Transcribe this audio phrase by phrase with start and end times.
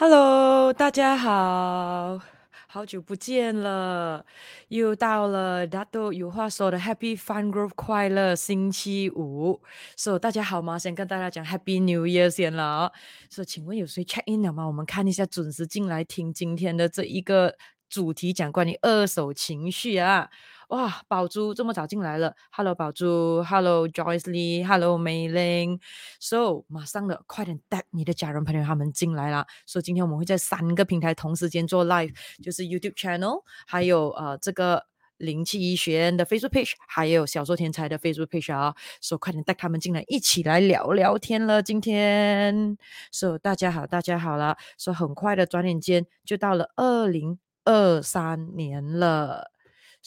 [0.00, 2.20] Hello，大家好，
[2.68, 4.24] 好久不见了，
[4.68, 9.60] 又到了大都有话说的 Happy Fun Group 快乐星期五。
[9.96, 10.78] So 大家好吗？
[10.78, 12.92] 先跟大家讲 Happy New Year 先了。
[13.28, 14.68] So 请问有谁 check in 了吗？
[14.68, 17.56] 我们看一下准时进来听今天的这一个
[17.90, 20.30] 主题，讲关于二手情绪啊。
[20.68, 25.80] 哇，宝珠这么早进来了，Hello 宝珠，Hello Joyce Lee，Hello 美玲
[26.20, 29.46] ，So 马上的快点带你的家人朋友他们进来啦。
[29.64, 34.84] 所以今天我们会在三个平台同时间做 live，就是 YouTube channel，还有呃这个
[35.16, 38.74] 灵气医学院的 Facebook page，还有小说天才的 Facebook page 啊。
[39.00, 41.62] 所以快点带他们进来，一起来聊聊天了。
[41.62, 42.76] 今天
[43.10, 44.58] ，So 大家好，大家好了。
[44.76, 49.52] 所以很快的转眼间就到了二零二三年了。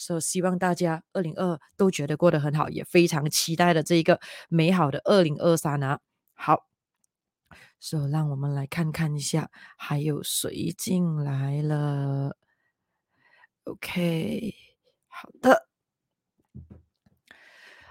[0.04, 6.00] 所以希望大家二零二都觉得过得很好，也非常期待的这一个美好的二零二三啊！
[6.34, 6.66] 好，
[7.78, 12.36] 所以让我们来看看一下还有谁进来了。
[13.64, 14.54] OK，
[15.06, 15.68] 好的，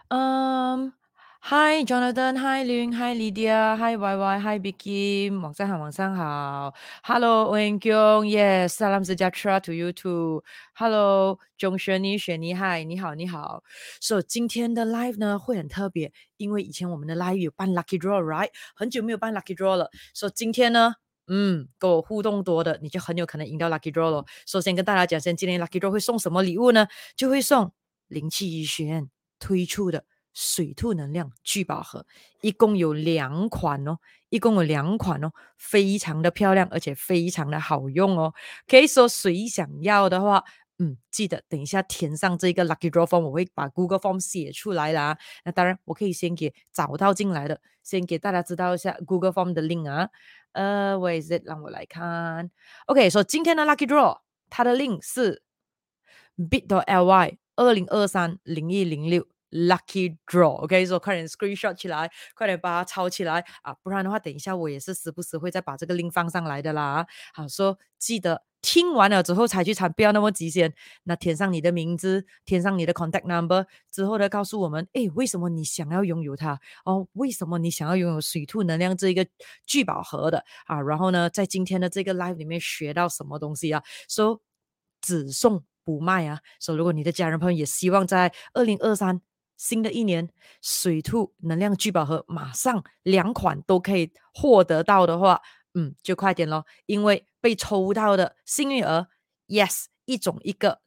[0.09, 1.00] 嗯。
[1.43, 6.71] Hi Jonathan，Hi Lynn，Hi Lydia，Hi YY，Hi Vicky，晚上好，晚上好。
[7.01, 10.43] Hello Wen Kyong，Yes，Salam sejahtera to you too。
[10.75, 13.63] Hello 钟雪妮，雪妮，Hi，你好，你好。
[13.99, 18.49] So 今天的 live 呢会很特别，因为以前我们的 live 有办 lucky draw，right？
[18.75, 19.89] 很久没有办 lucky draw 了。
[20.13, 20.93] So 今天呢，
[21.27, 24.23] 嗯，跟我互动多的，你就很有可能赢到 lucky draw 了。
[24.45, 26.87] 首先跟大家讲，先今天 lucky draw 会送什么礼物呢？
[27.15, 27.73] 就会送
[28.07, 30.05] 灵气医学院推出的。
[30.33, 32.05] 水兔能量聚宝盒
[32.41, 33.97] 一共有两款哦，
[34.29, 38.33] 一共有两款哦，非常的漂亮，而且非常的好用哦。
[38.67, 40.43] 可以说谁想要的话，
[40.79, 45.17] 嗯，记得等一下填上这个 lucky draw form，我会把 Google Form 写出来啦。
[45.43, 50.09] 那当然，我可以先给找到进来的，先给大家知道一下 Google Form 的 link 啊。
[50.53, 51.43] 呃，where is it？
[51.45, 52.49] 让我来看。
[52.87, 55.43] OK，说、今天的 lucky draw，它的 link 是
[56.37, 59.27] bit.ly 二零二三零一零六。
[59.51, 63.73] Lucky draw，OK，所以快点 screenshot 起来，快点把它抄起来啊！
[63.83, 67.05] 不然的话，等一下我也是时不时会再把这个 link 放上来的啦。
[67.33, 70.73] 好，说记得听完了之后才去查，不要那么急先。
[71.03, 76.57] 那填上你的名字，填上你的 contact number 之后呢，告诉我们，诶，为什么你想要拥有它？
[76.85, 79.27] 哦，为什么你想要拥有水兔能量这一个
[79.65, 80.79] 聚宝盒的啊？
[80.79, 83.83] 然后呢，在今天的这个 live 里面学到什么东西啊？
[84.07, 84.39] 说
[85.01, 86.39] 只送不卖啊！
[86.61, 89.21] 说如果你的家人朋友也希望在二零二三。
[89.61, 90.27] 新的一年，
[90.59, 95.39] 水兔能量聚宝盒马上两款都可以获得到的话，
[95.75, 99.05] 嗯，就快点咯，因为被抽到的幸运儿
[99.49, 100.81] ，yes，一种一个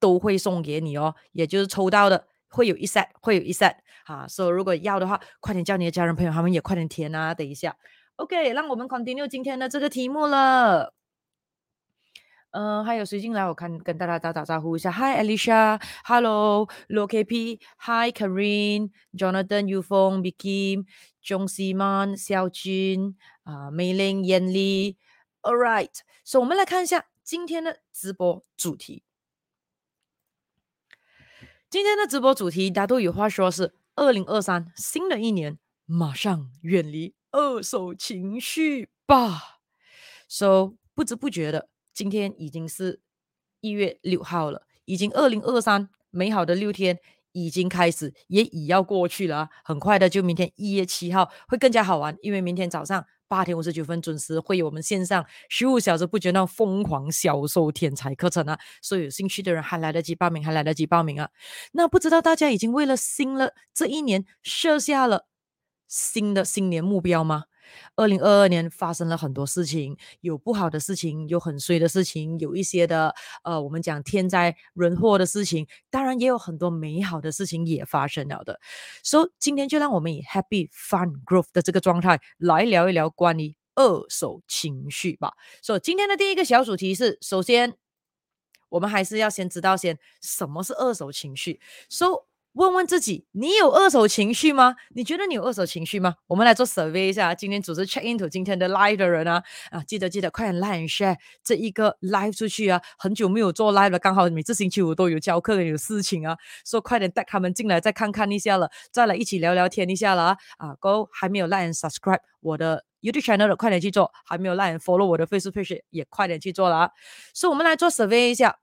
[0.00, 3.76] 都会送给你哦，也就是抽到的会有一 set，会有一 set，
[4.06, 7.76] 啊，所以如果要的话，快点叫你的家人朋友，他们也快点填啊，等一下
[8.16, 10.92] ，OK，让我们 continue 今天的这个题目了。
[12.50, 13.44] 嗯、还有谁进来？
[13.46, 14.90] 我看跟大家打打招呼一下。
[14.90, 24.96] Hi Alicia，Hello，Lo KP，Hi Karen，Jonathan，Yu Fong，Vicky，Jong Simon，肖军，啊，美玲，艳丽。
[25.42, 29.04] All right，so 我们来看一下今天的直播主题。
[31.70, 39.60] 今天的直播主题，大家都有话说是二零二三新的一年，马上远离二手情绪吧。
[40.26, 41.68] So 不知不觉的。
[41.98, 43.00] 今天已经是
[43.60, 46.96] 一月六号了，已经二零二三美好的六天
[47.32, 49.48] 已经开始，也已要过去了。
[49.64, 58.56] 很快的，就明天一月七号会更加好玩，因为明天早上八点五十九分准时会有我们线上十五小时不间断疯狂销售天才课程啊！
[58.80, 61.28] 所以有兴趣的人还来得及报名，还来得及报名啊！
[61.72, 65.26] 那不知道大家已经为了新了这一年设下了
[65.88, 67.46] 新的新年目标吗？
[67.96, 78.60] 二零二二年发生了很多事情，有不好的事情，有很衰的事情，有一些的呃，我们讲天灾人祸的事情，当然也有很多美好的事情也发生了的。
[79.02, 85.32] 所以今天就让我们以 Happy Fun Growth 的这个状态来聊一聊关于二手情绪吧。
[85.62, 87.74] 所以今天的第一个小主题是，首先
[88.68, 91.60] 我们还是要先知道先什么是二手情绪。
[91.88, 92.26] So
[92.58, 94.74] 问问自己，你有二手情绪吗？
[94.92, 96.16] 你觉得你有二手情绪吗？
[96.26, 99.40] 我们来做 survey 一下，今天组织 check into 今天的 live 的人啊
[99.70, 102.82] 啊，记得记得快点 like and share 这一个 live 出去啊！
[102.98, 110.36] 很久没有做 live 了，刚好每次星期五都有教课有事情啊，说快点带他们进来再看看一下了，再来一起聊聊天一下了啊！
[110.56, 116.90] 啊，Go 还没有 like and subscribe 我的 YouTube channel 的，快点去做；还没有 like and follow 我的 Facebook page 也快点去做了啊！
[117.32, 118.58] 所以我们来做 survey 一下，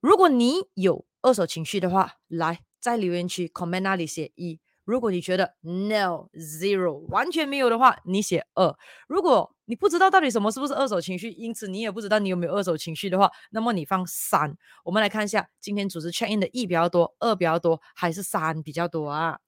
[0.00, 2.60] 如果你有二手情绪的话，来。
[2.80, 8.76] 在留言区 comment 那里写一，如果你觉得 no zero 完全没有的话，你写二。
[9.06, 14.56] 如果你不知道到底什么是不是二手情绪，因此你也不知道你有没有二手情绪的话，那么你放三。
[14.84, 19.38] 我们来看一下今天组织 check in 的一比较多，二比较多，还是三比较多啊？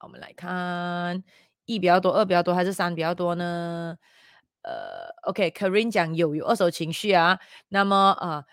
[0.00, 1.22] 我们来看
[1.64, 3.98] 一比较多，二比较多，还是三比较多呢？
[4.62, 7.38] 呃，OK，Karen、讲有有二手情绪啊。
[7.68, 8.44] 那么、呃，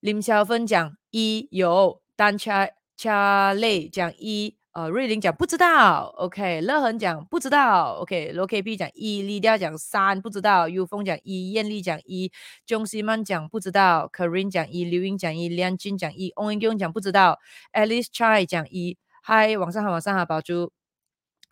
[0.00, 6.14] 林小芬讲一有，单恰恰类讲一，呃，瑞玲讲不知道。
[6.18, 7.94] OK，乐恒讲不知道。
[8.00, 10.68] OK，罗 KP 讲一，李调讲三不知道。
[10.68, 12.30] 有风讲一，艳丽讲一，
[12.64, 14.08] 钟西曼讲不知道。
[14.12, 17.38] Karen 讲一，刘英讲一，梁俊讲一，翁英勇讲不知道。
[17.72, 20.70] Alice Chai 讲一，嗨，晚上好，晚上好，宝珠。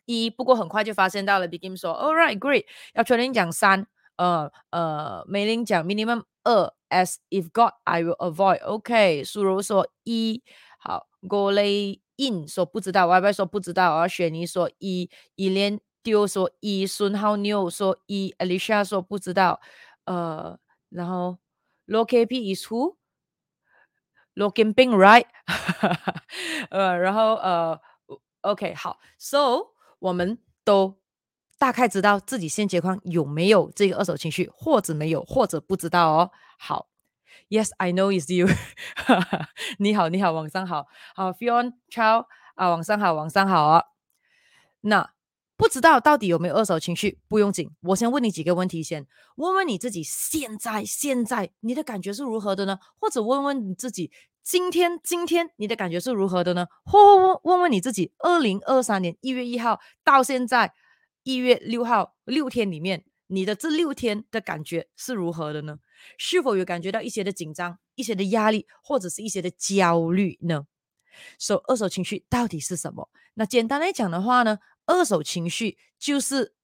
[0.06, 1.48] 一，不过很快就发现到了。
[1.48, 2.64] Begin 说，All right, great。
[2.94, 3.86] 要确定讲三，
[4.19, 10.43] 呃呃，美玲讲 minimum 二，as if God I will avoid。OK，苏柔说一，
[10.77, 11.07] 好。
[11.27, 19.59] 郭雷印说不知道，Y Y 说不知道，而雪妮说一，伊莲丢说一，孙浩妞说一，Alicia 说不知道，
[20.05, 20.59] 呃，
[20.89, 21.39] 然后
[21.87, 22.67] Low KP is
[24.35, 25.25] who？Looking Ping right？
[26.69, 27.81] 呃，然后呃，
[28.41, 29.71] OK，好，So。
[29.99, 30.98] 我们都
[31.60, 36.30] 大概知道自己现阶段有没有这个二手情绪，或者没有，或者不知道哦。
[36.58, 36.88] 好
[37.50, 38.48] ，Yes, I know it's you
[39.78, 40.86] 你好，你好，晚上好。
[41.14, 42.24] 好，Fiona Chow
[42.54, 43.84] 啊，晚上好，晚上好啊。
[44.80, 45.12] 那
[45.58, 52.78] 不知道到底有没有二手情绪，不用紧，我先问你几个问题先，问问你自己现在现在你的感觉是如何的呢？
[52.98, 54.10] 或者问问你自己。
[54.42, 56.66] 今天，今天你的感觉是如何的呢？
[56.84, 60.72] 或问问问你自己，二零二三年一月一号到现在
[61.30, 65.78] 一月六号六天里面，你的这六天的感觉是如何的呢？
[66.18, 70.66] 是否有感觉到一些的紧张、一些的压力，或者是一些的焦虑呢？
[71.38, 73.08] 所以，二手情绪到底是什么？
[73.34, 76.54] 那简单来讲的话呢，二手情绪就是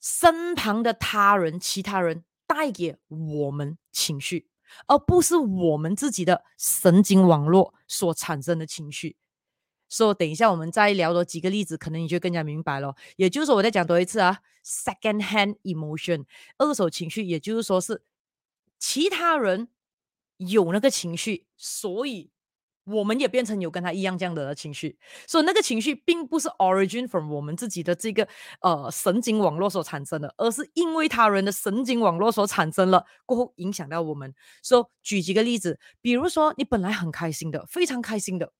[0.00, 4.48] 身旁的他人、其他人带给我们情绪。
[4.86, 9.16] 而不是我们自己的神经网络所产生的情绪。
[9.92, 12.94] 所以，等一下我们再聊多几个例子，可能你就更加明白了。
[13.16, 16.24] 也就是说，我再讲多一次啊，second hand emotion，
[16.56, 18.02] 二手情绪，也就是说是
[18.78, 19.68] 其他人
[20.38, 22.30] 有那个情绪，所以。
[22.84, 24.98] 我们也变成有跟他一样这样的情绪，
[25.28, 28.26] 所以那个情绪并不是 origin from 我们自己的这个
[28.60, 34.34] 呃神经网络所产生的，而是因为他人的神经网络所产生了过后影响到我们。
[34.64, 38.52] 说举几个例子，比如说你本来很开心的，非常开心的，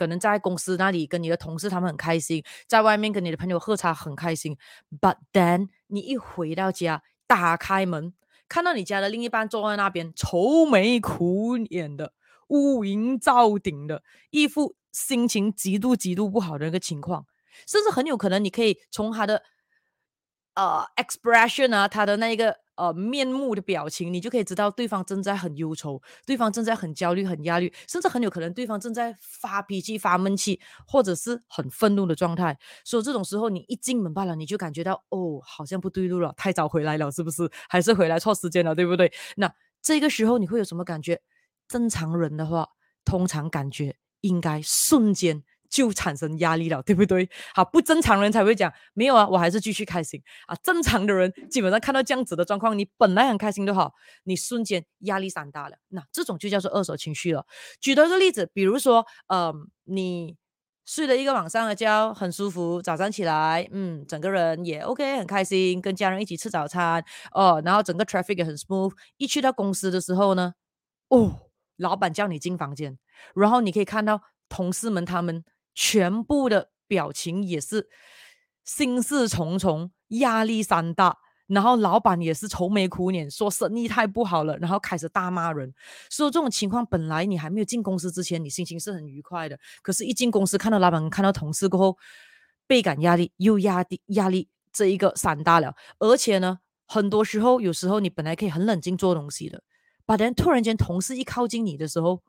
[0.00, 4.56] 可能在公司那里跟你的同事他们很开心，在外面跟你的朋友喝茶很开心
[4.98, 8.14] ，but then 你一回到家，打开门，
[8.48, 12.14] 看到你家的另一半坐在那边愁眉苦脸的。
[12.48, 17.26] 乌云罩顶的一副心情极度极度不好的一个情况，
[17.66, 19.42] 甚至很有可能你可以从他的
[20.54, 32.58] 呃 expression 啊，他的那个呃面目的表情，你就可以知道对方正在很忧愁，对方正在很焦虑、很压力，甚至很有可能对方正在发脾气、发闷气，或者是很愤怒的状态。
[32.84, 37.50] 所以这种时候，你一进门罢了，你就感觉到哦，好像不对路了，太早回来了，是不是？
[37.68, 39.12] 还是回来错时间了，对不对？
[39.36, 41.20] 那这个时候你会有什么感觉？
[41.68, 42.68] 正常人的话，
[43.04, 47.30] 通常感觉应该瞬间就产生压力了，对不对？
[47.54, 50.56] 好，不正常人才会讲没有啊，我还是继续开心啊。
[50.62, 53.90] 正常的人基本上看到这样子的状况，你本来很开心的话，
[54.24, 55.76] 你瞬间压力山大了。
[55.88, 57.46] 那这种就叫做二手情绪了。
[57.80, 60.36] 举多一个例子，比如说，呃，你
[60.84, 68.92] 睡了一个晚上的觉，很舒服，早上起来，嗯，整个人也 OK，很开心，跟家人一起吃早餐，哦，然后整个 traffic 也很 smooth。
[69.18, 70.54] 一去到公司的时候呢，
[71.08, 71.46] 哦。
[71.80, 72.98] 老板叫你进房间，
[73.34, 75.42] 然后你可以看到同事们他们
[75.74, 77.88] 全部的表情也是
[78.64, 85.74] 心事重重、压力山大，然后老板也是愁眉苦脸，说生意太不好了，然后开始大骂人。
[86.10, 91.98] 说这种情况本来你还没有进公司之前，你心情是很愉快的，可是一进公司看到老板、看到同事过后，
[92.66, 95.74] 倍感压力，又压力压力这一个山大了。
[95.98, 99.62] 而且呢，很多时候有时候你本来可以很冷静做东西的。
[100.06, 102.20] 把人突然间同事一靠近你的时候，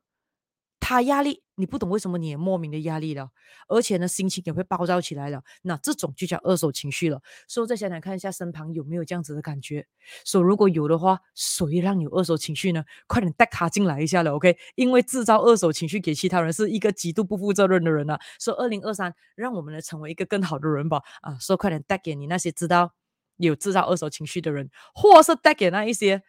[0.91, 3.29] 他压力，你不懂为什么你也莫名的压力了，
[3.69, 5.41] 而且呢，心情也会暴躁起来了。
[5.62, 7.21] 那这种就叫二手情绪了。
[7.48, 9.88] 所以再想想看一下身旁有没有这样子的感觉。
[10.25, 12.83] 说如果有的话，谁让你有二手情绪呢？
[13.07, 14.57] 快点带他进来一下了，OK？
[14.75, 18.19] 因为制造二手情绪给其他人是一个极度不负责任的人啊。
[18.39, 21.01] 说二零二三，让我们来成为一个更好的人吧。
[21.21, 22.93] 啊，说快点带给你那些知道
[23.38, 26.21] 有制造二手情绪的人，或是带给那一些。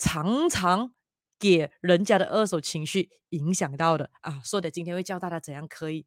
[0.00, 0.92] 常常
[1.38, 4.10] 给人家的二手情绪影响到的。
[4.22, 6.06] 啊，说的今天会教大家怎样可以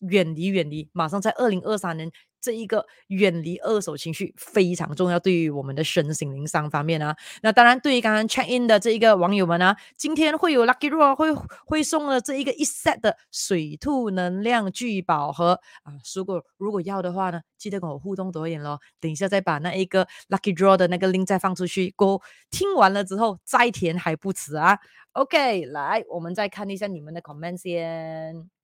[0.00, 2.10] 远离远离，马上在二零二三年。
[2.42, 7.14] 这一个远离二手情绪非常重要，对于我们的身心灵上方面啊。
[7.42, 11.30] 那当然，对于刚刚 check in 的这一个网友们啊，今天会有 lucky draw 会
[11.66, 15.92] 会送了这一个一 set 的水兔能量聚宝盒啊。
[16.16, 18.80] 如果如果要的话呢，记得跟我互动多一点咯。
[19.00, 24.78] 等一下再把那一个 lucky draw 的那个 link 再放出去，过听完了之后再填还不迟啊。
[25.12, 28.59] OK，来，我们再看一下你们的 comment 先。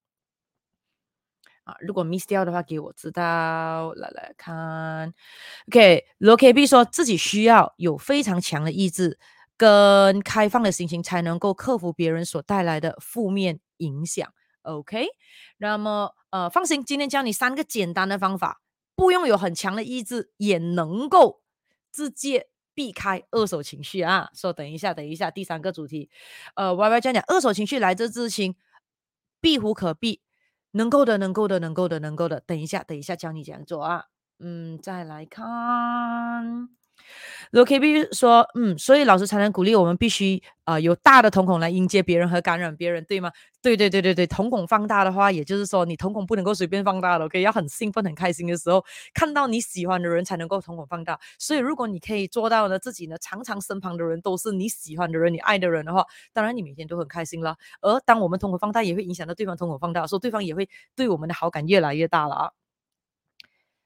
[1.66, 3.92] 啊，如果 miss 掉的话，给我知道。
[3.94, 5.12] 来来看
[5.68, 9.18] ，OK，罗 KB 说自己需要有非常强的意志
[9.56, 14.32] 跟开放的心情，才能够克服别人所带来的负面影响。
[14.62, 15.08] OK，
[15.58, 18.60] 那么呃，放心，今天教你三个简单的方法，
[18.94, 21.42] 不用有很强的意志，也能够
[21.90, 24.28] 直接避开二手情绪啊。
[24.34, 26.10] 说等一下，等一下，第三个主题，
[26.54, 28.54] 呃，Y Y 讲讲二手情绪来之之情，
[29.40, 30.20] 避无可避。
[30.76, 32.40] 能够的，能够的，能够的，能够的。
[32.46, 34.04] 等一下，等一下，教你怎样做啊。
[34.38, 36.68] 嗯，再来看。
[37.50, 43.30] 罗 KB 说，嗯，所以老师才能鼓励我们必须啊、有大的瞳孔来迎接别人和感染别人，对吗？
[43.62, 48.84] 对对对对对，瞳孔放大的话，也就是说你瞳孔不能够随便放大的，OK，要很兴奋很开心的时候
[49.14, 51.18] 看到你喜欢的人才能够瞳孔放大。
[51.38, 57.56] 所以如果你可以做到呢，自己呢常常身旁的人都是你喜欢的人、你爱的人的话，当然你每天都很开心了。
[57.80, 62.50] 而当我们瞳孔放大，也会影响到对方瞳孔放大，所以对方也会对我们的好感越来越大了啊。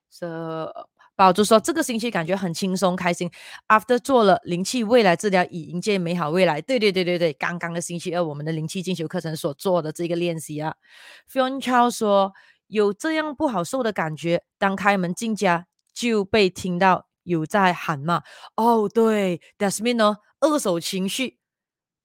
[0.08, 0.72] So
[1.20, 3.30] 宝珠说：“这个星期感觉很轻松开心。
[3.68, 6.62] After 做了灵气未来治疗，以迎接美好未来。
[6.62, 10.74] 对对对对对，刚刚的星期二，我们的灵气进修课程所做的这个练习啊。
[11.30, 12.32] ”Fion Chow 说
[12.68, 18.22] ：“有这样不好受的感觉，当开门进家就被听到有在喊骂。
[18.56, 20.16] 哦，对，Desmond 呢？
[20.40, 21.36] 二手情绪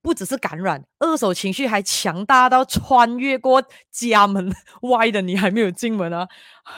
[0.06, 6.28] 不只是感染，二手情绪还强大到穿越过家门外的你还没有进门啊。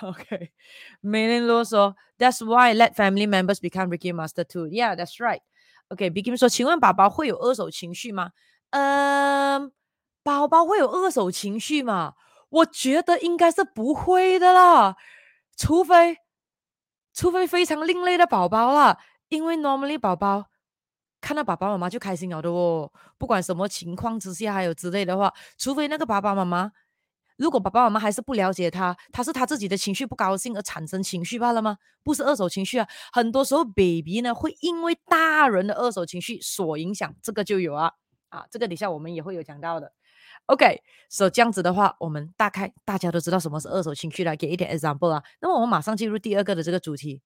[0.01, 0.53] ”OK。
[1.03, 4.67] Melin Lo 说：“That's why let family members become Reiki master too.
[4.69, 5.41] Yeah, that's right.
[5.89, 8.31] OK, Begin 说，请问宝宝会有二手情绪吗？
[8.69, 9.73] 嗯，
[10.23, 12.13] 宝宝会有二手情绪吗？
[12.47, 14.95] 我觉得应该是不会的啦，
[15.57, 16.19] 除非
[17.13, 20.45] 除非非常另类的宝宝啦，因为 normally 宝宝
[21.27, 26.71] 看到爸爸妈妈就开心了的哦，不管什么情况之下，还有之类的话，除非那个爸爸妈妈。”
[27.35, 31.77] 如果爸爸妈妈还是不了解他，他是他自己的情绪不高兴而产生情绪罢了吗？
[32.01, 37.91] 不是二手情绪啊，很多时候 baby 呢会因为大人的二手情绪所影响，这个就有啊
[38.29, 39.91] 啊，这个底下我们也会有讲到的。
[40.45, 45.21] OK，所以这样子的话，我们大概大家都知道什么是二手情绪了，给一点 example 啊。
[45.41, 47.21] 那么我们马上进入第二个的这个主题，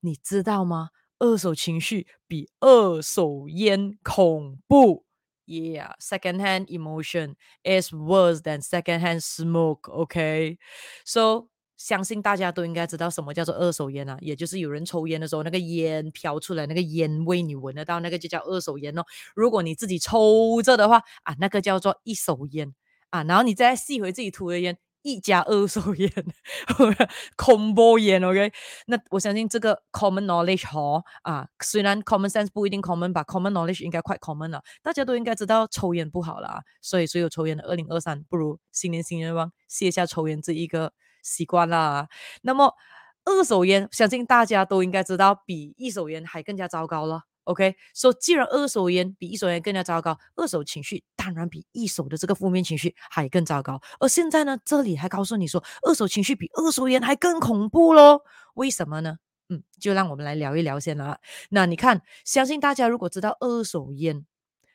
[0.00, 0.90] 你知道吗？
[1.18, 5.04] 二手情绪比二手烟恐怖。
[5.46, 9.88] Yeah, secondhand emotion is worse than secondhand smoke.
[9.88, 10.58] OK,
[11.04, 11.46] so
[11.76, 19.04] 相信大家都应该知道什么叫做二手烟啊，也就是有人抽烟的时候，那个烟飘出来，那个烟味你闻得到，那个就叫二手烟哦。
[19.34, 22.74] 如果你自己抽着的话啊，那个叫做一手烟
[23.10, 24.76] 啊，然后你再吸回自己吐的烟。
[25.06, 26.10] 一家二手烟，
[27.36, 28.52] 恐怖烟，OK？
[28.86, 42.08] 那我相信这个 common knowledge 哈啊，虽然 common sense 不一定 common，把 common knowledge 应该 quite common 了，大家都应该知道抽烟不好了，所以所有抽烟的二零二三，不如新年新愿望卸下抽烟这一个习惯啦。
[42.42, 42.74] 那么
[43.24, 47.22] 二手烟，相信大家都应该知道，比一手烟还更加糟糕了。
[47.46, 53.80] OK，所以既然二手烟比一手烟更加糟糕，二手情绪当然比一手的这个负面情绪还更糟糕。
[54.00, 58.22] 而现在呢，这里还告诉你说，二手情绪比二手烟还更恐怖咯。
[58.54, 59.18] 为什么呢？
[59.48, 61.20] 嗯，就让我们来聊一聊先啦。
[61.50, 64.26] 那你看，相信大家如果知道二手烟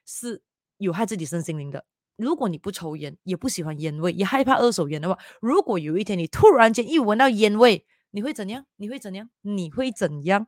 [0.05, 0.41] 是
[0.77, 1.83] 有害自己身心灵的，
[2.15, 8.65] 如果你不抽烟，也不喜欢烟味，也害怕二手烟的话，如果有一天你突然间一闻到烟味，你会怎样？
[8.77, 9.29] 你会怎样？
[9.41, 10.47] 你会怎样？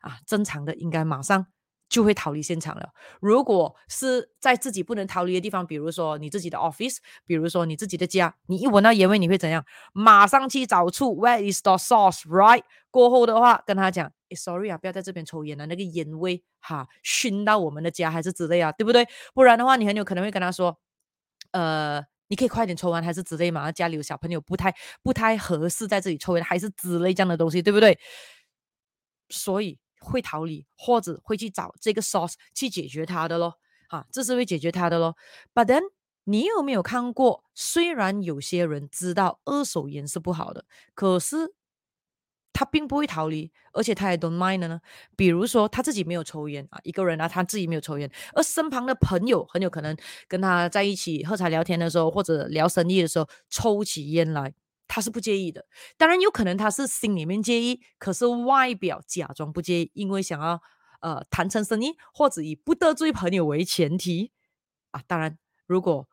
[0.00, 1.46] 啊，正常的应该马上
[1.88, 2.90] 就会逃离现场了。
[3.20, 9.64] 如果是在自己不能逃离的地方，比如说你自己的 office，比如说你自己的家，你一闻到烟味，你会怎样？
[9.92, 12.62] 马上去找出 Where is the source？Right？
[12.92, 19.08] 过后的话跟他讲，Sorry 啊，不要在这边抽烟了，那个烟味哈熏到我们的家还是之类啊，对不对？
[19.34, 20.78] 不然的话，你很有可能会跟他说，
[21.50, 23.72] 呃，你可以快点抽完还是之类嘛？
[23.72, 27.98] 家里有小朋友不太不太合适在这里抽烟，还是之类这样的东西，对不对？
[29.28, 29.78] 所以。
[30.00, 33.54] 会逃离，或者会去找这个 source 去解决它的咯，
[33.88, 35.16] 啊，这是会解决它的咯。
[35.54, 35.82] But then，
[36.24, 37.44] 你有没有看过？
[37.54, 40.64] 虽然有些人知道二手烟是不好的，
[40.94, 41.54] 可是
[42.52, 44.80] 他并不会逃离，而且他也 don't mind 呢。
[45.16, 49.96] 比如说他自己没有抽烟啊，一个人啊，他自己没有抽烟，而身旁的朋友很有可能
[50.28, 54.52] 跟他在一起喝茶聊天的时候，或者聊生意的时候抽起烟来，
[54.90, 55.64] 他是不介意的。
[55.96, 60.60] 当然有可能他是心里面介意，可是外表假装不介意，因为想要
[61.00, 64.32] 呃谈成生意，或者以不得罪朋友为前提
[64.90, 65.00] 啊。
[65.06, 66.08] 当然，如果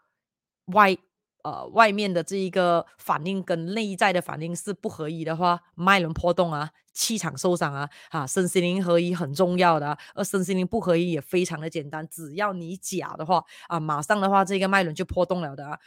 [0.68, 0.96] 外
[1.44, 15.80] 呃，外面的这一个反应跟内在的反应是不合一的话，脉轮破洞啊，气场受伤啊，啊，身心灵合一很重要的，啊，而身心灵不合一也非常的简单，只要你假的话啊，马上的话这个脉轮就破洞了的啊。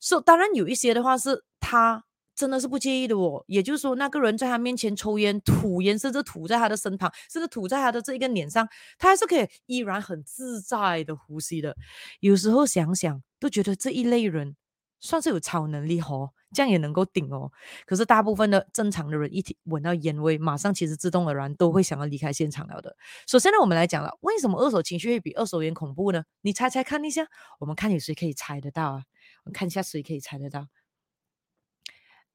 [0.00, 11.76] 所以当然有一些的话是他真的是不介意的哦，也就是说那个人在他面前抽烟吐烟，甚至吐在他的身旁，甚至吐在他的这一个脸上，他还是可以依然很自在的呼吸的。
[12.20, 14.56] 有时候想想都觉得这一类人。
[15.00, 17.52] 算是有超能力哦，这样也能够顶哦。
[17.84, 22.96] 可是大部分的正常的人一闻到烟味，马上其实自动而然都会想要离开现场了的。
[23.26, 26.24] 首先呢，我们来讲了为什么二手情绪会比二手烟恐怖呢？
[26.40, 27.26] 你猜猜看一下，
[27.60, 29.04] 我们看有谁可以猜得到啊？
[29.44, 30.68] 我们看一下谁可以猜得到。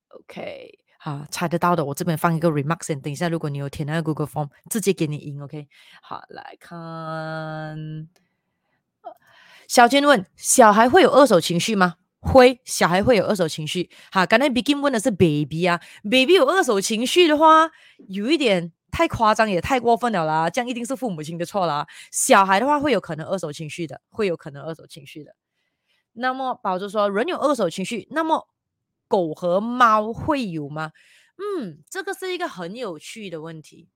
[0.09, 5.41] OK，好，猜得到的，我这边放一个 remarks，等一下如果你有填那个 Google Form，直接给你赢。
[5.43, 5.67] OK，
[6.01, 8.09] 好，来看，
[9.67, 11.95] 小娟问：小孩会有二手情绪吗？
[12.21, 13.89] 会，小孩会有二手情绪。
[14.11, 17.69] 哈，刚才 Begin 问的是 baby 啊，baby 有二手情绪的话，
[18.09, 20.49] 有一点太夸张，也太过分了啦。
[20.49, 21.87] 这样一定是父母亲的错啦。
[22.11, 25.35] 小孩的话会有可能二手情绪的，会有可能二手情绪的。
[26.13, 28.49] 那么宝珠说，人有二手情绪，那么
[29.09, 30.93] 狗和猫会有吗？
[31.37, 33.89] 嗯，这个是一个很有趣的问题，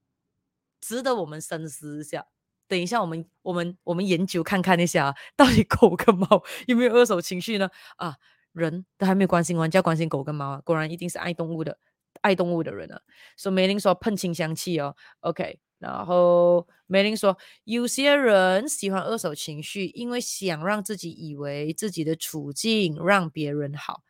[0.81, 2.25] 值得我们深思一下。
[2.67, 7.69] 等一下，我们我们我们研究看看一下，到底 狗跟猫有没有二手情绪呢？
[7.97, 8.15] 啊，
[8.53, 10.61] 人都还没有关心完，就要关心狗跟猫啊！
[10.65, 11.77] 果然一定是爱动物的，
[12.21, 12.99] 爱动物的人啊。
[13.37, 15.59] 所以梅林说喷清香气哦，OK。
[15.79, 24.01] 然后梅林说，有些人喜欢二手情绪，因为想让自己以为自己的处境让别人好。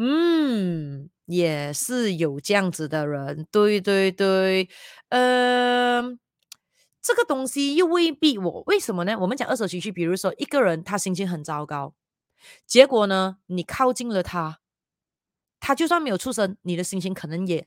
[0.00, 4.68] 嗯，也是有这样子的人，对对对，
[5.10, 6.16] 呃。
[7.00, 9.16] 这个东西又未必我为什么呢？
[9.20, 11.94] 我们讲二手情绪，比如说一个人他心情很糟糕，
[12.66, 14.58] 结果呢，你靠近了他，
[15.60, 17.66] 他就算没有出声，你的心情可能也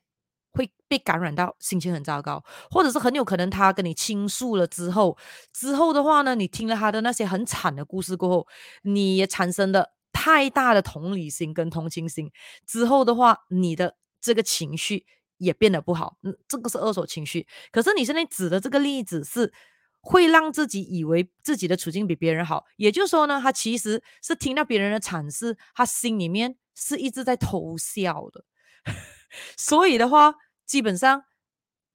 [0.52, 5.18] 会被感染到，心情很糟糕，或者是很有可能他跟你倾诉了之后，
[5.54, 8.48] 之后的话呢，你听了他的那些很惨的故事过后，
[8.84, 12.32] 你也产生了太大的同理心跟同情心，
[12.66, 15.06] 之后的话，你的这个情绪。
[15.42, 17.48] 也变得不好，嗯，这个是二手情绪。
[17.72, 19.52] 可是你现在指的这个例子是
[20.00, 28.46] 会让自己以为自己的处境比别人好，也就是说呢，他其实是听到别人的阐释，他心里面是一直在偷笑的。
[29.58, 30.36] 所以的话，
[30.68, 31.24] 基本上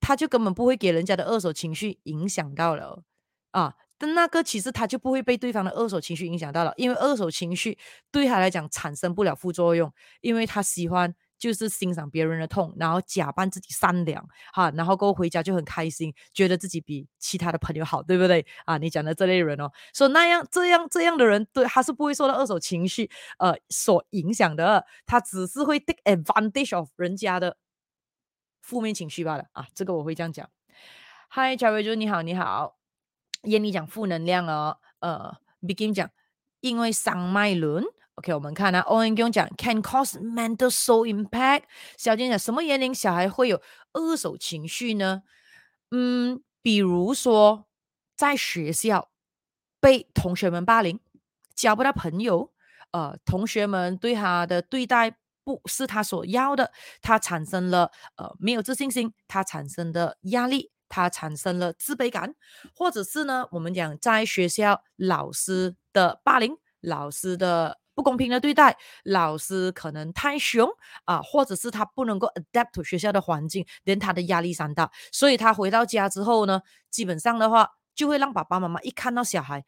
[0.01, 3.05] 他就根本不会给人家的二手情绪影响到了
[3.53, 3.77] 啊。
[3.99, 7.79] 但那个其实他就不会被对方的二手情绪影响到了，因为二手情绪
[8.11, 11.15] 对他来讲产生不了副作用，因为他喜欢。
[11.39, 18.47] 就是欣赏别人的痛，然后假扮自己善良，哈，然后过后回家就很开心，觉得自己比其他的朋友好，对不对？
[18.65, 27.59] 啊，你讲的这类人哦，说、so, 那样这样这样的人，对，他是不会受到二手情绪呃所影响的，他只是会 take advantage of 人家的
[28.63, 30.49] 负面情绪罢了啊，这个我会这样讲。
[31.29, 32.79] Hi，贾维珠，你好，你好，
[33.47, 36.11] 艳丽讲负能量哦，呃，Begin 讲
[36.61, 37.85] 因为伤脉轮。
[38.17, 41.65] OK，我们看啊，Owen 讲 can cause mental so impact。
[41.99, 43.61] 小娟讲什么年龄小孩会有
[43.93, 45.23] 二手情绪呢？
[45.91, 47.67] 嗯，比如说
[48.17, 49.11] 在学校
[49.81, 50.99] 被同学们霸凌，
[51.55, 52.53] 交不到朋友，
[52.93, 62.35] 呃，同学们对他的对待不是他所要的，他产生了呃没有自信心，他产生的压力，他产生了自卑感，
[62.75, 67.79] 或者是呢，我们讲在学校老师的霸凌，老师的。
[67.97, 70.69] 不公平的对待，老师可能太凶
[71.07, 79.65] 啊，或者是他不能够 adapt 学校的环境，连他的压力山大，所以他回到家之后呢，基本上的话就会让爸爸妈妈一看到小孩，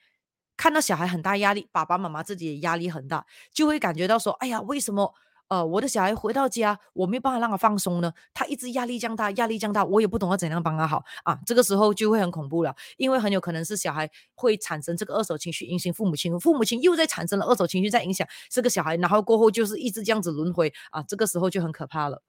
[0.59, 5.15] 看到小孩很大压力，爸爸妈妈自己也压力很大，就会感觉到说，哎呀，为什么？
[5.49, 8.13] 呃，我的小孩回到家，我没办法让他放松呢。
[8.35, 11.39] 他一直压力降大，压力降大，我也不懂要怎样帮他好啊。
[11.47, 21.03] 这个时候就会很恐怖了，因为很有可能是小孩会产生这个二手情绪，影响父母亲，父母亲又在产生了二手情绪，在影响这个小孩，然后过后就是一直这样子轮回啊。
[21.03, 22.23] 这个时候就很可怕了。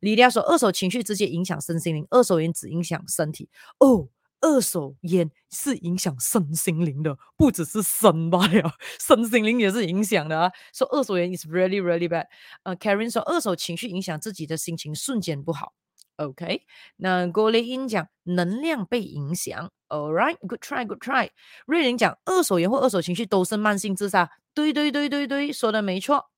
[0.00, 4.08] 李丽亚说，二手情绪直接影响身心灵，二手烟只影响身体哦。
[4.44, 10.50] 二手烟是影响身心灵的，不只是身吧呀， 身心灵也是影响的啊。
[10.74, 12.26] 说、so, 二手烟 is really really bad。
[12.64, 15.72] 呃，Karen 说二手情绪影响自己的心情，瞬间不好。
[16.16, 16.62] OK，
[16.96, 19.70] 那郭丽英讲能量被影响。
[19.88, 21.30] All right，good try，good try。
[21.66, 24.30] 瑞玲讲二手烟或二手情绪都是慢性自杀。
[24.54, 26.33] 对对对对对，说的没错。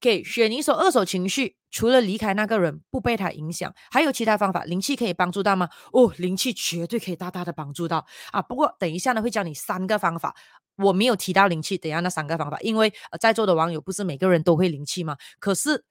[0.00, 4.64] 给选一首，二手情绪除了离开那个人，不被他影响，还有其他方法？
[4.64, 5.68] 灵气可以帮助到吗？
[5.92, 8.40] 哦，灵气绝对可以大大的帮助到啊！
[8.42, 10.34] 不过等一下呢，会教你三个方法。
[10.76, 15.16] 我没有提到灵气，等下那三个方法，因为、呃、在座的网友不是每个人都会灵气吗？
[15.38, 15.84] 可是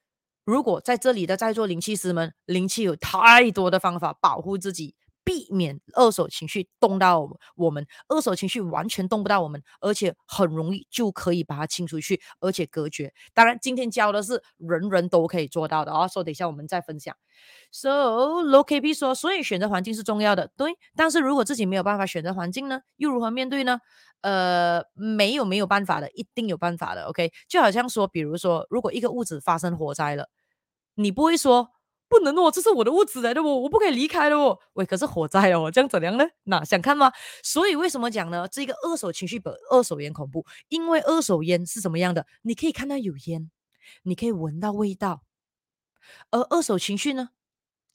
[0.45, 4.95] 如果在这里的在座灵气师们，灵气有太多的方法保护自己。
[5.23, 13.13] 避免二手情绪动到我们，二手情绪完全动不到我们，而且很容易就可以把它清出去，而且隔绝。
[13.33, 17.15] 当然，今天教的是人人都可以做到的啊，所以等一下我们再分享。
[17.71, 17.89] So
[18.43, 20.77] Lo K B 说，所以选择环境是重要的，对。
[20.95, 23.79] 但是如果自己没有办法选择环境呢，又如何面对呢？
[24.21, 27.03] 呃，没有没有办法的，一定有办法的。
[27.05, 30.29] OK，就好像说，比如说，如果一个屋子发生火灾了，
[30.95, 31.69] 你不会说。
[32.13, 34.59] 不能哦，这是我的屋子来的哦，我不可以离开的哦。
[34.73, 36.23] 喂，可是火灾哦，这样怎样呢？
[36.43, 37.11] 那想看吗？
[37.41, 38.47] 所以为什么讲呢？
[38.47, 42.27] 这个二手情绪比二手烟恐怖，因为二手烟是什么样的？
[42.43, 43.49] 你可以看到有烟，
[44.03, 45.23] 你可以闻到味道，
[46.29, 47.29] 而二手情绪呢，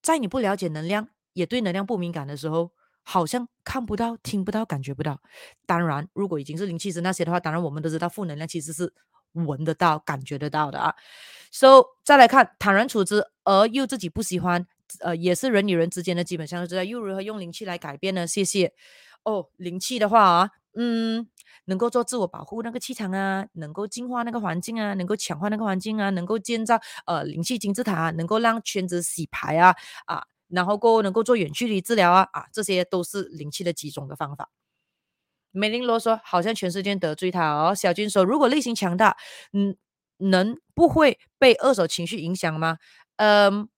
[0.03, 2.73] 在你不了解能量，也对能量不敏感的时候，
[3.05, 5.21] 好像看不到、听不到、感觉不到。
[5.65, 8.93] 当然，如果已经是灵气师那些的话，当然我们都知道负能量其实是。
[9.47, 10.95] 闻得到、感觉得到的啊
[11.51, 14.67] ，So 再来看坦然处之，而又自己不喜欢，
[15.01, 16.83] 呃，也是人与人之间的基本相处之道。
[16.85, 18.27] 又如何用灵气来改变呢？
[18.27, 18.73] 谢谢。
[19.25, 21.29] 哦，灵气的话啊，嗯，
[21.67, 29.75] 能够做自我保护那个气场啊，能够净化那个环境啊，能够强化那个环境啊，能够建造呃灵气金字塔啊，能够让圈子洗牌啊
[30.07, 34.49] 啊，然后够能够做远距离治疗啊啊，这些都是灵气的几种的方法。
[35.51, 39.17] 梅林罗说：“好像全世界得罪他哦。”小军说：“如果内心强大，
[39.53, 39.77] 嗯，
[40.19, 42.79] 能不会被二手情绪影响吗？”
[43.17, 43.69] 嗯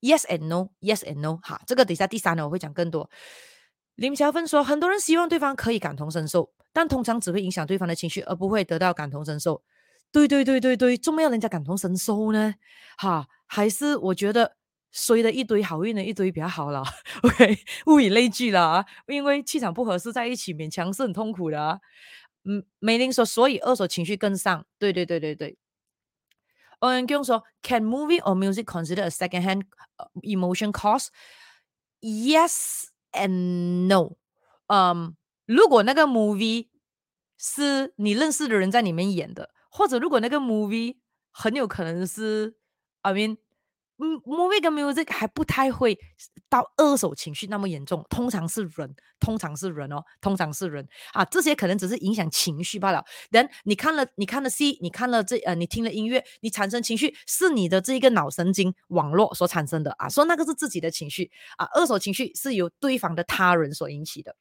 [0.00, 1.38] ，Yes and no，Yes and no。
[1.42, 3.10] 好，这个等一下第三呢，我会讲更多。
[3.96, 9.62] 林乔芬说：“很多人希望对方可以感同身受，但通常只会影响对方的情绪，而不会得到感同身受。”
[10.12, 12.54] 对对对对对，怎么要人家感同身受呢？
[12.96, 14.56] 哈，还是我觉得。
[14.92, 16.84] 衰的一堆，好运的一堆，比较好了。
[17.24, 21.80] OK，物以类聚了啊，因为气场不合适在一起，勉强是很痛苦的啊。
[22.44, 24.66] 嗯，梅林说，所以二手情绪更上。
[24.78, 25.56] 对对对对对。
[26.80, 29.62] 欧阳江说，Can movie or music consider a second-hand
[30.22, 34.16] emotion cause？Yes and no。
[34.66, 36.68] 嗯，如果那个 movie
[37.38, 40.96] 是你认识的人在里面演的，或者如果那个 movie
[41.30, 42.56] 很有可能是
[43.02, 43.38] ，I mean。
[44.02, 45.96] 嗯，movie 跟 music 还不太会
[46.48, 53.04] 到二手情绪那么严重，通常是人，通常是人哦，通常是人啊，这些可能只是影响情绪罢了。
[53.30, 64.34] 人你看了，你看了 C，，你看了这呃，你听了音乐，你产生情绪，是你的这一个脑神经网络所产生的啊，说那个是自己的情绪啊，二手情绪是由对方的他人所引起的。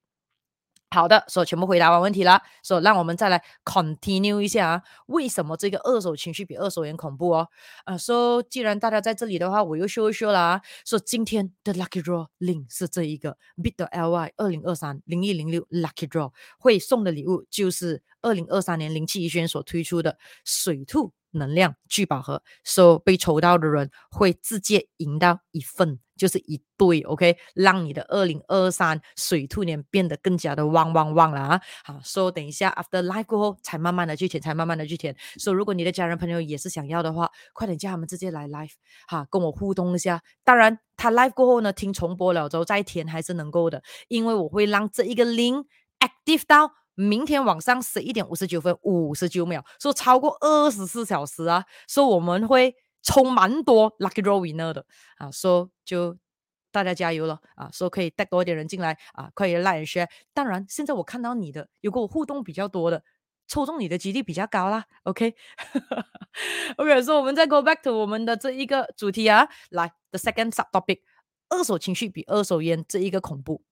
[0.94, 7.48] 好的，所以全部回答完问题了，所以让我们再来 continue 一下啊，为什么这个二手情绪比二手烟恐怖哦？
[7.86, 21.14] 啊，说既然大家在这里的话，我又说一说了啊，说今天的 lucky draw 铃是这一个 bit.ly 二零二三零一零六 lucky draw 会送的礼物就是二零二三年灵气医学院所推出的水兔。
[21.32, 31.62] 能量聚宝盒，所、so, 被抽到的人会直接赢到一份，就是一对，OK，让你的二零二三水兔年变得更加的旺旺旺了啊！
[31.84, 35.16] 好，所、so, 以等一下 after live 过后，才慢慢的去填，才慢慢的去填。
[35.38, 38.74] 所、so, 以如果你的家人朋友也是想要的话，快点叫他们直接来 live，
[39.08, 40.22] 哈，跟我互动一下。
[40.44, 45.66] 当然，他 live 过后呢，听重播了之后再填还是能够的，因为我会让这一个 link
[46.00, 46.74] active 到。
[47.02, 54.86] 明天晚上十一点五十九分五十九秒，说超过二十四小时啊，说我们会抽蛮多 lucky draw winner 的
[55.18, 56.18] 啊，说就
[56.72, 60.08] 大家加油了啊，说可以带多一点人进来啊，可以 like and share。
[60.34, 63.04] 当然，现在我看到你的有跟我互动比较多的，
[63.48, 64.86] 抽中你的几率比较高啦。
[65.04, 71.02] OK，OK，所以我们再 go back to 我们的这一个主题啊，来 the second sub topic，
[71.50, 73.64] 二手情绪比二手烟这一个恐怖。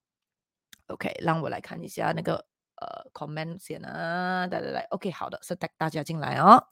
[0.87, 2.48] OK，让我来看一下那个。
[2.81, 6.67] 呃，comment 先啊，来来来，OK，好的，是带大家进来哦。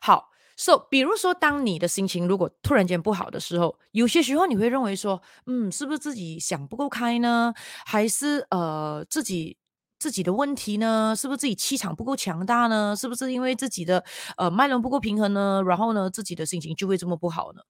[0.00, 7.52] 好，So，比如说，当你的心情如果突然间不好的时候，有些时候你会认为说，嗯，是不是自己想不够开呢？
[7.84, 9.58] 还是呃，自己
[9.98, 11.14] 自己的问题呢？
[11.16, 12.94] 是不是自己气场不够强大呢？
[12.96, 14.04] 是不是因为自己的
[14.36, 15.62] 呃脉轮不够平衡呢？
[15.66, 17.62] 然后呢，自己的心情就会这么不好呢？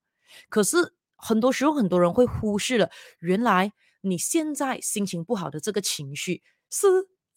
[0.51, 2.91] 可是很多时候，很多人会忽视了，
[3.21, 3.73] 原来。
[4.01, 6.87] 你现在心情不好的这个情绪是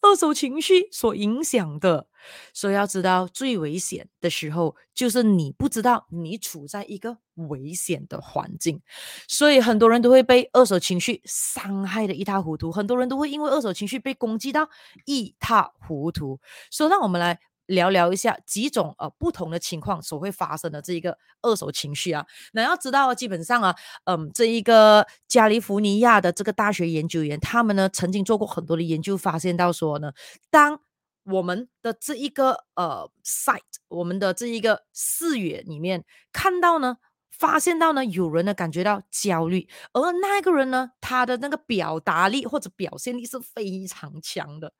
[0.00, 2.08] 二手情绪所影响的。
[2.54, 8.80] 所以要知道，最危险的时候就是你不知道你处在一个危险的环境，
[9.26, 14.68] 所以很多人都会被二手情绪伤害得一塌糊涂，很多人都会因为二手情绪被攻击到
[15.04, 16.38] 一塌糊涂。
[16.70, 22.26] 所以让我们来聊聊一下几种呃不同的情况所会发生的这一个二手情绪啊。
[22.52, 30.12] 那要知道，基本上啊，嗯，这一个加利福尼亚的这个大学研究员，他们呢曾经做过很多的研究，发现到说呢，
[30.50, 30.80] 当
[31.24, 36.96] 我们的这一个呃 sight，我们的这一个视野里面看到呢，
[37.30, 44.72] 发现到呢，有人呢感觉到焦虑，而那个人呢，他的那个表达力或者表现力是非常强的。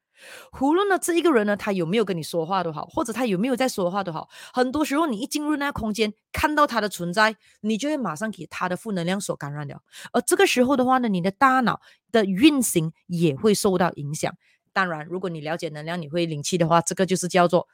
[0.61, 9.83] 无论呢这一个人呢，他有没有跟你说话都好，或者他有没有在说话都好，很多时候你一进入那个空间，看到他的存在，你就会马上给他的负能量所感染了。
[10.13, 11.81] 而这个时候的话呢，你的大脑
[12.11, 14.35] 的运行也会受到影响。
[14.73, 17.69] 当然，如果你了解能量，你会灵气的话，这个就是叫做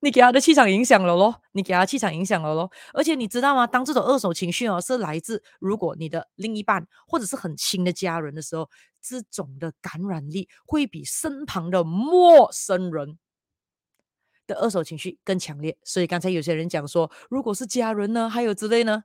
[0.00, 2.70] 你给他的气场影响了咯，你给他气场影响了咯。
[2.92, 3.66] 而且你知道吗？
[3.66, 8.68] 当这种二手情绪哦是来自如果你的另一半或者是很亲的家人的时候，
[9.00, 13.18] 这种的感染力会比身旁的陌生人
[14.46, 15.76] 的二手情绪更强烈。
[15.82, 19.04] 所以刚才有些人讲说，如果是家人呢，还有之类呢，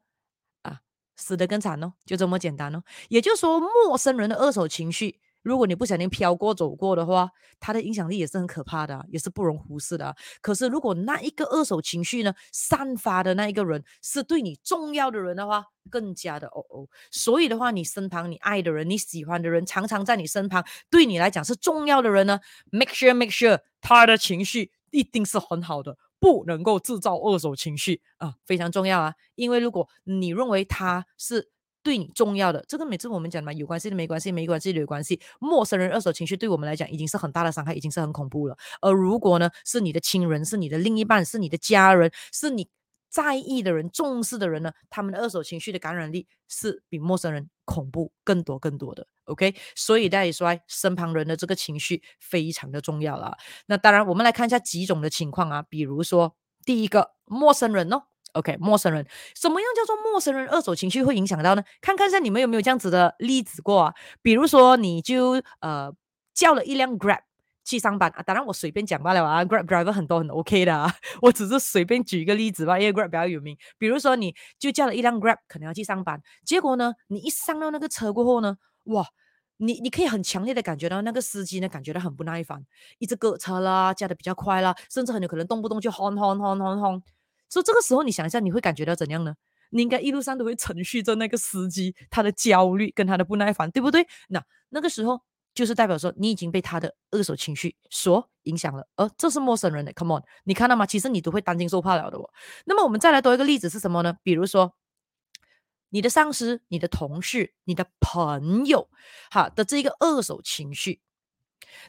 [0.64, 0.82] 啊，
[1.16, 2.84] 死得更惨哦，就这么简单哦。
[3.08, 5.20] 也就是说，陌生人的二手情绪。
[5.42, 10.16] 如果你不小心飘过走过的话，它的影响力也是很可怕的，也是不容忽视的。
[10.42, 16.88] 可是如果那一个二手情绪呢，散发的那一个人是对你重要的人的话，更加的哦哦。
[17.12, 22.40] 所以的话，你身旁你爱的人、你喜欢的人，常常在你身旁，对你来讲是重要的人呢
[22.72, 29.16] ，make sure make sure 他的情绪一定是很好的，不能够制造二手情绪啊，非常重要啊。
[29.36, 31.50] 因为如果你认为他是。
[31.84, 35.20] 对你重要的这个，每次我们讲嘛，有关系的没关系，没关系的有关系。
[35.40, 38.58] 陌生人二手情绪对我们来讲已经是很大的伤害，已经是很恐怖了。
[38.82, 42.70] 而如果呢，是你的亲人，是你的另一半，是你的家人，是你
[43.10, 49.08] 在意的人、重视的人呢，他们的二手情绪的感染力是比陌生人恐怖更多更多的。
[49.26, 53.38] OK，所以大家也说，身旁人的这个情绪非常的重要了。
[53.66, 58.04] 那当然，我们来看一下几种的情况啊，比如说第一个，陌生人哦。
[58.34, 61.64] OK，陌生人，什么样叫做陌生人二手情绪会影响到呢？
[61.82, 63.94] 看看一下你们有没有这样子的例子过啊？
[64.22, 65.94] 比如说，你就呃
[66.34, 67.20] 叫了一辆 Grab
[67.66, 73.58] 去上班啊，当然我随便讲罢了啊，Grab driver 很多很 OK 的啊， 我只是随便举一个例子吧，因为 Grab 比较有名。
[73.78, 79.06] 比如说，你就叫了一辆 Grab，可能要去上班，结果呢，你一上到那个车过后呢，哇，
[79.58, 82.66] 你你可以很强烈的感觉到那个司机呢，感觉到很不耐烦，
[82.98, 87.04] 一直割车啦，加的比较快啦，甚至很有可能动不动就轰轰轰轰轰。
[87.52, 89.36] 所以这个时候，你想一下，你会感觉到怎样呢？
[89.72, 94.08] 你应该一路上都会承续着那个司机他的焦虑跟他的不耐烦，对不对？
[94.30, 95.22] 那那个时候
[95.54, 99.94] 就是代表说你已经被他的二手情绪所影响了，而这是陌生人的。
[99.94, 100.86] Come on，你看到吗？
[100.86, 102.30] 其实你都会担惊受怕了的哦。
[102.66, 104.18] 那么我们再来多一个例子是什么呢？
[104.24, 104.74] 比如说
[105.90, 108.90] 你的上司、你的同事、你的朋友，
[109.30, 111.02] 好的这一个二手情绪。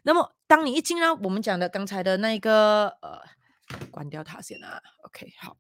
[0.03, 3.23] 那么当你一进到我们讲的刚才的那个呃。
[3.91, 5.57] 关掉它先啊，OK，好。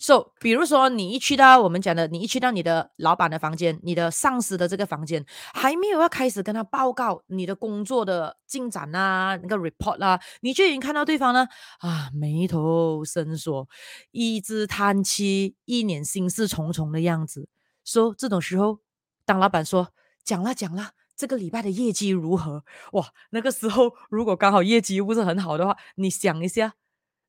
[0.00, 11.48] So，比如说你一去到我们讲的，你一去到你的老板的房间，你的上司的这个房间，还没有要开始跟他报告你的工作的进展啊，那个 report 啦、你就已经看到对方呢
[11.80, 13.68] 啊，眉头深锁，
[14.12, 17.48] 一直叹气，一脸心事重重的样子。
[17.84, 18.78] 说、so, 这种时候，
[19.24, 19.92] 当老板说
[20.22, 20.92] 讲了讲了。
[21.18, 22.64] 这个礼拜的业绩如何？
[22.92, 26.74] 哇，那个时候如果刚好业绩又不是很好的话，你想一下，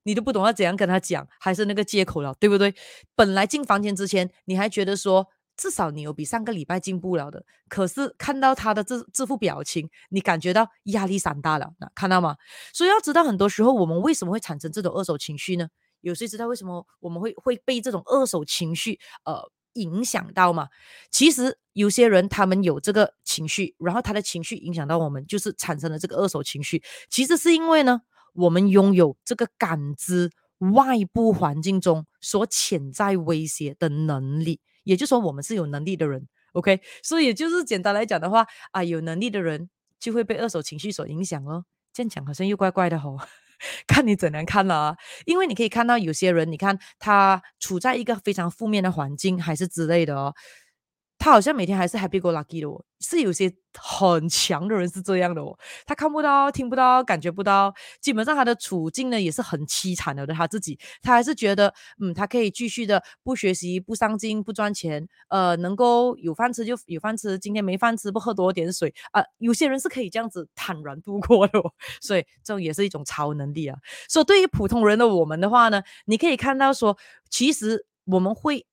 [0.04, 2.76] 你都不懂要怎样跟他讲，还是那个借口了，对不对？
[3.16, 12.36] 本来进房间之前，你还觉得说至少你有比上个礼拜进步了的，可是看到他的这这副表情，你感觉到压力山大了，那看到吗？
[12.72, 15.68] 所以要知道，很多时候我们为什么会产生这种二手情绪呢？
[16.02, 19.52] 有谁知道为什么我们会会被这种二手情绪呃？
[19.74, 20.68] 影响到嘛？
[21.12, 26.82] 其实有些人他们有这个情绪，然后他的情绪影响到我们，就是产生了这个二手情绪。
[27.10, 28.02] 其实是因为呢，
[28.34, 30.32] 我们拥有这个感知
[30.74, 36.28] 外部环境中所潜在威胁的能力，也就是说，我们是有能力的人。
[36.54, 41.64] OK，所以也就是简单来讲的话啊，有能力的人就会被二手情绪所影响哦。
[41.94, 43.18] 这样讲好像又怪怪的吼。
[43.88, 44.96] 看你怎样看了啊，
[45.26, 50.34] 因为你可以看到有些人，你看他处在一个非常负面的环境，还是之类的哦。
[51.20, 55.56] 他好像每天还是 happy go lucky 的哦，是有些很强的人是这样的哦，
[55.86, 60.26] 他看不到、听不到、感觉不到，基本上他的处境呢也是很凄惨的。
[60.26, 73.78] 他自己，他还是觉得，嗯，他可以继续的不学习、不上进、不赚钱，呃，能够有饭吃就有饭吃，今天没饭吃不喝多点水啊、有些人是可以这样子坦然度过的哦， 所以这种也是一种超能力啊。
[74.08, 76.98] 所以对于普通人的我们的话呢，你可以看到说，
[77.30, 78.66] 其实我们会。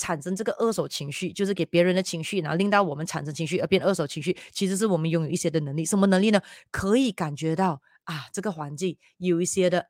[0.00, 5.84] 产生这个二手情绪，就是给别人的情绪，然后令到我们产生情绪而变二手情绪，其实是我们拥有一些的能力。
[5.84, 6.40] 什么能力呢？
[6.70, 9.88] 可以感觉到啊，这个环境有一些的，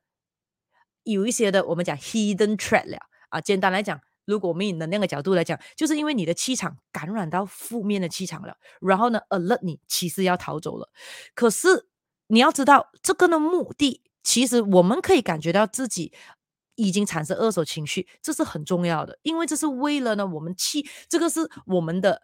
[1.03, 2.97] 有一些的，我们讲 hidden threat 了
[3.29, 3.39] 啊。
[3.39, 10.91] 简单来讲，如果我们以能量的角度来讲，就是因为你的气场感染到负面的气场了，然后呢，alert 你其实要逃走了。
[11.33, 11.87] 可是
[12.27, 16.11] 你要知道，这个的目的，其实我们可以感觉到自己。
[16.81, 22.23] 已经产生二手情绪，这是很重要的，因为这是为了呢，我们气，这个是我们的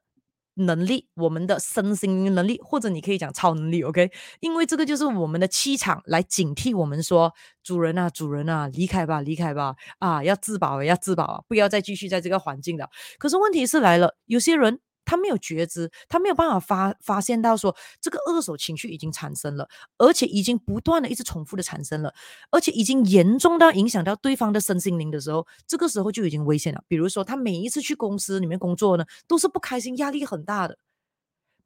[0.55, 4.11] 能力，我们的身心能力，或者你可以讲超能力，OK？
[4.39, 7.31] 因为这个就是我们的气场来警惕我们说，
[7.63, 12.89] 主人啊，主人啊，离开吧，离开吧，啊，要自保，要自保，不要再继续在这个环境了。
[13.19, 14.79] 可是问题是来了，有些人。
[15.07, 19.67] 他没有觉知，他没有办法发发现到说这个二手情绪已经产生了，
[19.97, 22.13] 而且已经不断的一直重复的产生了，
[22.51, 26.83] 而且已经严重到影响到对方的身心灵的时候，这个时候就已经危险了。
[26.89, 30.77] 比如说，他每一次去公司里面工作呢，都是不开心、压力很大的。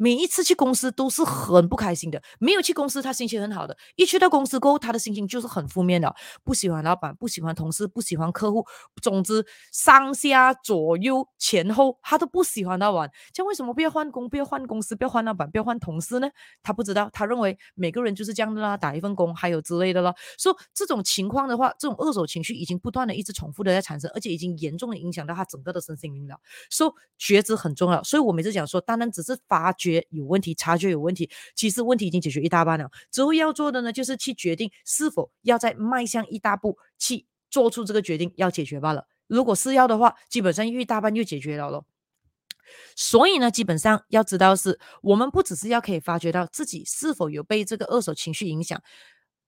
[0.02, 6.12] 每一次去公司都是很不开心的，没有去公司他心情很好的，一去到公司过后他的心情就是很负面的，
[6.44, 8.66] 不喜欢老板，不喜欢同事，不喜欢客户，
[9.00, 13.08] 总之上下左右前后他都不喜欢到完。
[13.32, 16.28] 这样为什么不要换工，不要换公司，不要换老板，不要换同事呢？
[16.64, 20.12] 他不知道，他认为每个人就是这样的啦，打一份工还有之类的了。
[20.40, 26.40] 说、so, 这种情况的话，这种二手情绪已经不断的一直重复的在产生，而且已经严重的影响到他整个的身心灵了。
[26.72, 29.91] 说、so, 觉知很重要，所以我每次讲说，单单只是发觉。
[29.92, 32.90] 觉有问题，察觉有问题，其实问题已经解决一大半了。
[33.12, 39.06] 之后要做的呢，就是去决定是否要再迈向一大步，去做出这个决定，要解决罢了。
[39.28, 41.86] 如果是要的话，基本上一大半就解决了咯。
[42.96, 48.82] 所以呢，基本上要知道是，我们不只是要可以发觉到自己是否有被这个二手情绪影响。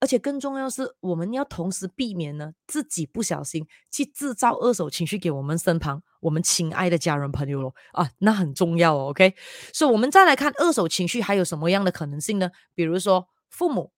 [0.00, 9.10] 而且更重要是，我们要同时避免呢，自己不小心去制造二手情绪给我们身旁我们亲爱的家人朋友咯啊，那很重要哦。
[9.10, 9.34] OK，
[9.74, 12.50] 所以我们再来看二手情绪还有什么样的可能性呢？
[12.74, 13.92] 比如说父母、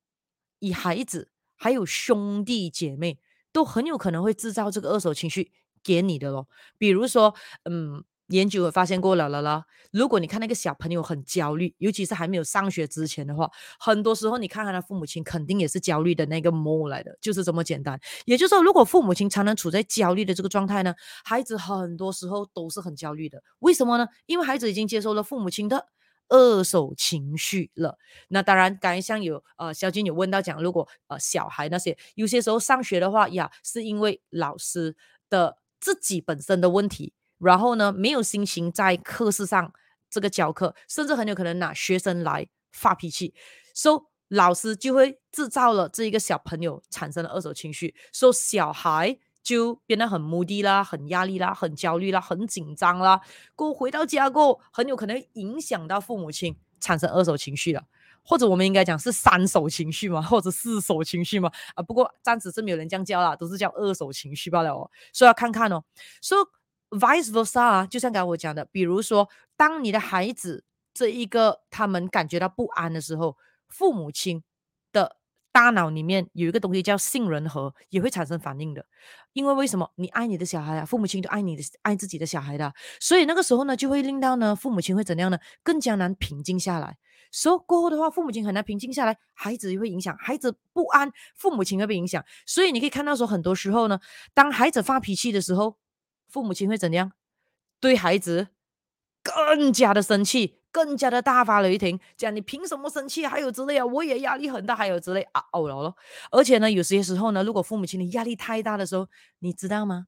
[0.59, 3.21] 以孩子还有兄弟姐妹
[3.53, 5.53] 都很有可能会制造这个二手情绪
[5.85, 6.49] 给你的咯。
[6.77, 7.35] 比如说，
[7.65, 8.05] 嗯。
[8.29, 9.65] 研究也发现过了了啦。
[9.93, 17.99] 如果你看那个小朋友很焦虑，尤其是还没有上学之前的话，很多时候你看看他父母亲肯定也是焦虑的那个模来的，就是这么简单。
[18.25, 23.43] 也就是说，如果父母亲常常处在焦虑的这个状态呢，孩子很多时候都是很焦虑的。
[23.61, 24.07] 为什么呢？
[24.27, 25.87] 因为孩子已经接受了父母亲的
[26.29, 27.97] 二手情绪了。
[28.29, 34.97] 那当然，刚才像有呃小金有问到讲，如果呃小孩那些有些时候上学的话呀，是因为老师
[35.31, 37.12] 的自己本身的问题。
[37.38, 39.72] 然后呢，没有心情在课室上
[40.09, 43.35] 这个教课，甚至很有可能拿学生来发脾气，
[43.75, 53.20] 所以老师就会制造了这一个小朋友产生了二手情绪，所以小孩就变得很目的啦，很压力啦，很焦虑啦，很紧张啦。
[53.55, 57.85] 过回到家过，很有可能影响到父母亲产生二手情绪了，
[58.22, 61.51] 或者我们应该讲是三手情绪嘛，或者四手情绪嘛。
[61.75, 64.90] 啊，不过暂时是没有人这样叫啦，都是叫二手情绪罢了哦。
[65.12, 65.85] 所以要看看哦，
[66.22, 66.40] 所以。
[66.99, 73.37] Vice versa 啊，就像刚才我讲的，比如说，当你的孩子这一个他们感觉到不安的时候，
[73.69, 74.43] 父母亲
[74.93, 75.17] 的
[75.53, 78.87] 大脑里面有一个东西叫杏仁核，也会产生反应的。
[79.33, 79.91] 因为为什么？
[79.97, 85.39] 你爱你的小孩啊，父母亲都爱你的爱自己的小孩的，所以那个时候呢，就会令到呢父母亲会怎样呢？
[85.63, 86.97] 更加难平静下来。
[87.31, 92.25] 所过后的话，父母亲很难平静下来，孩子也会影响，孩子不安，父母亲会被影响。
[92.47, 94.01] 所以你可以看到说，很多时候呢，
[94.33, 95.77] 当孩子发脾气的时候。
[96.29, 97.12] 父母亲会怎样
[97.81, 98.49] 对孩子
[99.23, 103.27] 更加的生气，更加的大发雷霆，讲你凭什么生气？
[103.27, 105.97] 还有之类啊，我也压力很大，还有之类啊，哦了咯。
[106.31, 109.09] 而且呢，有些时候呢，如果父母亲的压力太大的时候，
[109.41, 110.07] 你知道吗？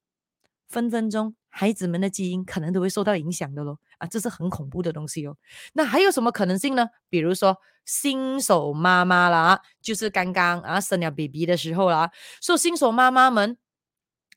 [0.68, 3.81] 分分钟孩子们的基因可能都会受到影响的咯。
[3.98, 5.37] 啊，这是很恐怖的东西哦。
[5.72, 6.88] 那还有什么可能性呢？
[7.09, 13.57] 比如说新手妈妈啦，就是刚刚啊生了 baby 的时候啦，说新手妈妈们。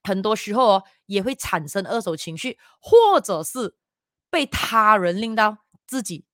[0.04, 3.76] 很多时候哦，也会产生二手情绪，或者是
[4.30, 6.26] 被他人令到自己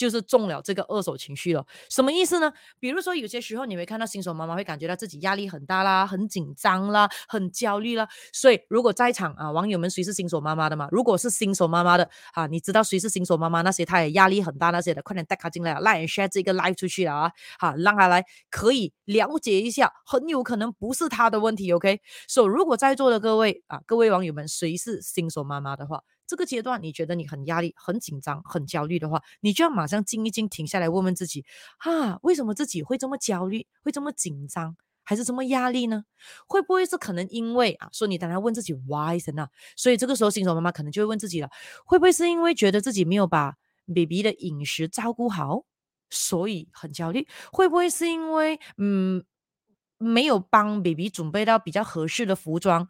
[0.00, 1.62] 就是中了这个二手情绪了。
[1.90, 2.50] 什么意思呢？
[2.78, 8.08] 比如说有些时候你会看到新手妈妈会感觉到自己压力很大啦，很紧张啦，很焦虑啦。
[8.32, 10.88] 所以如果在场啊，网友们谁是新手妈妈的嘛？
[10.90, 13.60] 如果是新手妈妈的啊，你知道谁是新手妈妈？
[13.60, 21.70] 那些她也压力很大那些的，快点带她进来，来 share 这个 live 出去了啊，好，让她来可以了解一下，很有可能不是她的问题。
[21.72, 31.44] OK，所以如果在座的各位啊，各位网友们谁是新手妈妈的话，这个阶段你觉得你很压力、很紧张、很焦虑的话，你就要马上静一静，停下来问问自己：
[31.78, 36.04] 啊，为什么自己会这么焦虑，会这么紧张，还是这么压力呢？
[36.46, 37.88] 会不会是可能因为啊？
[37.92, 39.48] 说你当然问自己 why 呢？
[39.74, 41.50] 所以这个时候新手妈妈可能就会问自己了：
[41.84, 43.56] 会不会是因为觉得自己没有把
[43.92, 45.64] baby 的饮食照顾好，
[46.10, 47.26] 所以很焦虑？
[47.50, 49.24] 会不会是因为嗯
[49.98, 52.88] 没有帮 baby 准备到比较合适的服装？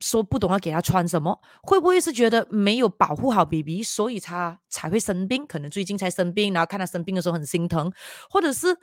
[0.00, 5.46] 说不懂要给他穿什么，会不会是觉得没有保护好 BB，所以他才会生病？
[5.46, 7.92] 可能最近才生病，然后看他生病的时候很心疼，
[8.30, 8.78] 或者是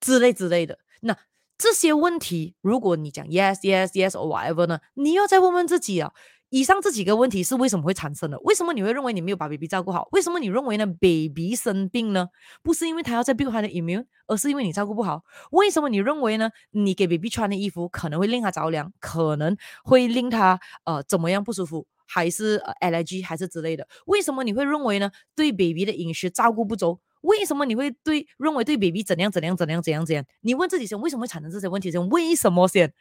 [0.00, 0.78] 之类之类的。
[1.00, 1.16] 那
[1.58, 6.12] 这些问题，如果你讲 yes yes yes or whatever 呢，你要再问问自己啊。
[6.52, 8.38] 以上这几个问题是为什么会产生的？
[8.40, 10.06] 为什么你会认为你没有把 baby 照顾好？
[10.12, 12.28] 为什么你认为呢？baby 生病呢？
[12.62, 15.22] 不是因为他要在 build 他的 immune，而是因为你照顾不好。
[15.52, 16.50] 为什么你认为呢？
[16.72, 23.88] 你给 baby 穿的衣服可能会令他着凉，可能会令他呃怎么样不舒服，还是 allergy 还是之类的？
[24.04, 25.10] 为什么你会认为呢？
[25.34, 27.00] 对 baby 的饮食照顾不周？
[27.22, 30.22] 为什么你会对认为对 baby 怎样怎样怎样怎样怎样？
[30.42, 31.90] 你问自己先，为什么会产生这些问题？
[31.90, 32.92] 先为什么先？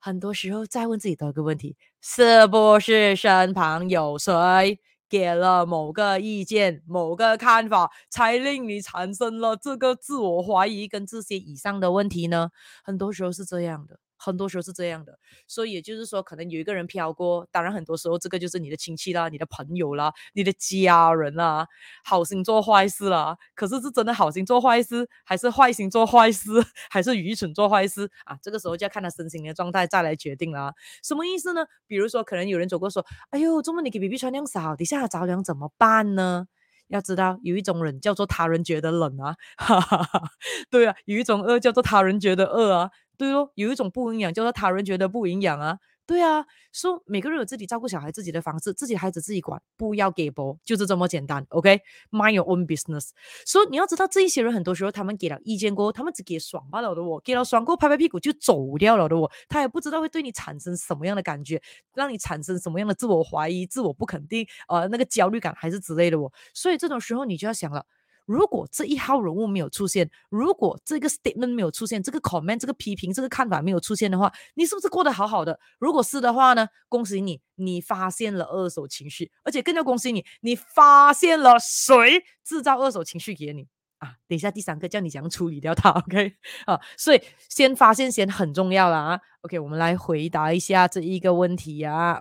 [0.00, 4.78] 很多时候再问自己的一个问题：是不是身旁有谁
[5.08, 12.50] 给了某个意见、某个看法，才令你产生了这个自我怀疑跟这些以上的问题呢？
[12.84, 13.98] 很多时候是这样的。
[14.18, 21.66] 很多时候是这样的，所以也就是说，可能有一个人飘过，当然很多时候这个就是你的亲戚啦、你的朋友啦、你的家人啦，
[22.04, 23.36] 好心做坏事啦。
[23.54, 26.50] 可是是真的好心做坏事，还是坏心做坏事，
[26.90, 28.36] 还是愚蠢做坏事啊？
[28.42, 30.74] 这个时候就要看他身心的状态再来决定啦。
[31.02, 31.64] 什么意思呢？
[31.86, 36.46] 比如说，可能有人走过说：“哎呦，怎么你给 BB 穿那样少，底下着凉怎么办呢？”
[36.88, 40.30] 要知道，有一种冷叫做他人觉得冷啊，哈哈哈，
[40.70, 42.90] 对啊，有一种饿叫做他人觉得饿啊。
[43.18, 45.78] 对哦，有一种不营养，叫做他人觉得不营养啊。
[46.06, 51.44] 对啊，说、每个人有自己照顾小孩自己的方式，自己孩子自己管，不要给播，就是这么简单。
[51.50, 53.10] OK，mind your own business。
[53.44, 61.60] 所以你要知道，这一些人很多时候他们给了意见过后，他们只给爽罢了的我，给了爽过后拍拍屁股就走掉了的我，他也不知道会对你产生什么样的感觉，
[61.92, 66.32] 让你产生什么样的自我怀疑、自我不肯定，呃，那个焦虑感还是之类的我。
[66.54, 67.84] 所以这种时候你就要想了。
[68.28, 75.58] 如果这一号人物没有出现，如果这个 statement 没有出现，这个 comment 这个批评这个看法没有出现的话，你是不是过得好好的？
[75.78, 83.66] 如果是的话呢，恭喜你，你发现了二手情绪，而且更加恭喜你，你发现了谁制造二手情绪给你
[83.96, 84.16] 啊？
[84.28, 86.34] 等一下第三个叫你怎样处理掉它， OK
[86.66, 86.78] 啊？
[86.98, 89.20] 所以先发现先很重要了啊。
[89.40, 92.20] OK，我们来回答一下这一个问题、啊。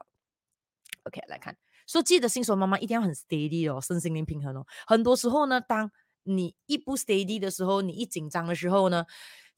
[1.04, 1.58] OK，来看。
[1.88, 4.66] 说记得新手妈妈一定要很 steady 哦，身心灵平衡哦。
[4.86, 5.90] 很多时候呢，当
[6.24, 9.06] 你一不 steady 的时候，你一紧张的时候呢，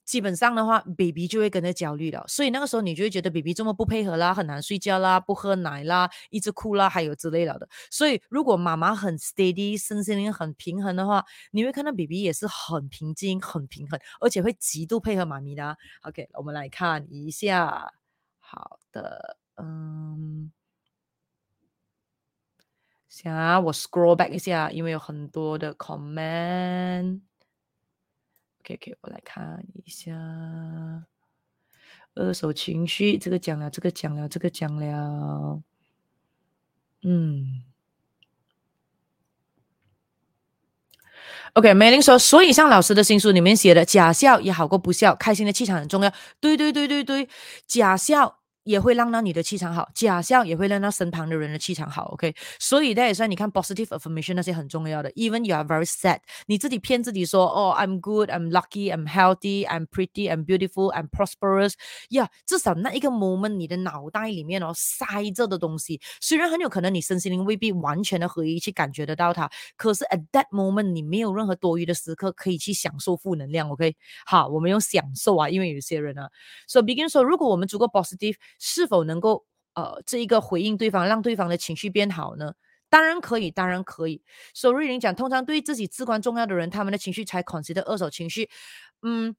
[0.05, 2.23] 基本上的话，baby 就会跟着焦虑了。
[2.27, 7.67] 所以那个时候你就会觉得 baby 这么不配合啦，很难睡觉啦，不喝奶啦，一直哭啦，还有之类的。
[7.89, 15.75] 所以如果妈妈很 steady，身心灵很平衡的话，你会看到 baby 也是很平静、很平衡，而且会极度配合妈咪的。
[16.03, 17.91] OK，我们来看一下。
[18.39, 20.51] 好的，嗯。
[23.09, 27.19] 想啊，我 scroll back 一下，因为有很多的 comment。
[28.61, 30.13] OK OK，我来看一下。
[32.15, 35.61] 二手情绪，这个讲了，这个讲了，这个讲了。
[37.01, 37.63] 嗯。
[41.53, 46.13] OK，梅玲说，所以像老师的新书里面写的，假笑也好过不笑，开心的气场很重要。
[46.39, 47.27] 对对对对对，
[47.65, 48.38] 假笑。
[48.63, 52.35] 也会让到你的气场好，假笑也会让到身旁的人的气场好，OK。
[52.59, 55.09] 所以，那也算你看 positive affirmation 那些很重要的。
[55.13, 61.73] Even you are very sad，你自己骗自己说，哦，I'm good，I'm lucky，I'm healthy，I'm pretty，I'm beautiful，I'm prosperous。
[62.09, 73.95] 呀，至少那一个 moment，你的脑袋里面哦塞着的东西，虽然很有可能你身心灵未必完全的合一去感觉得到它，可是 at that moment 你没有任何多余的时刻可以去享受负能量，OK。
[74.25, 76.29] 好，我们用享受啊，因为有些人啊
[76.67, 78.35] ，So begin 说，如果我们足够 positive。
[78.59, 82.53] 是否能够呃这一个回应对方，让对方的情绪变好呢？
[82.91, 84.23] 当然可以，当然可以。
[84.53, 88.49] 所以瑞玲讲，通常对于自己至关重要的人，他们的情绪才 consider 二手情绪。
[89.03, 89.35] 嗯，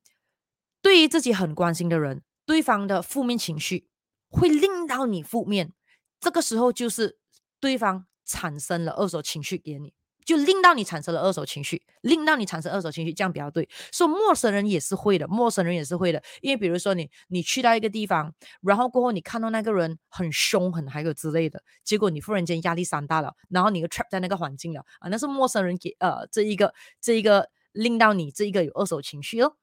[0.80, 3.88] 对于自己很关心的人，对方的负面情绪
[4.28, 5.72] 会令到你负面，
[6.20, 7.18] 这个时候就是
[7.58, 9.92] 对方产生了二手情绪给你。
[10.30, 13.68] 就令到你产生了二手情绪，令到你产生二手情绪，这样比较对。
[13.92, 29.56] 说、陌生人也是会的，陌生人也是会的，因为比如说你你去到一个地方，然后过后你看到那个人很凶很还有之类的，结果你忽然间压力山大了，然后你又 trap 在那个环境了啊，那是陌生人给呃这一个这一个令到你这一个有二手情绪哦。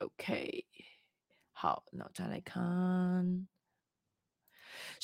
[0.00, 0.64] OK，
[1.52, 3.48] 好，那我再来看。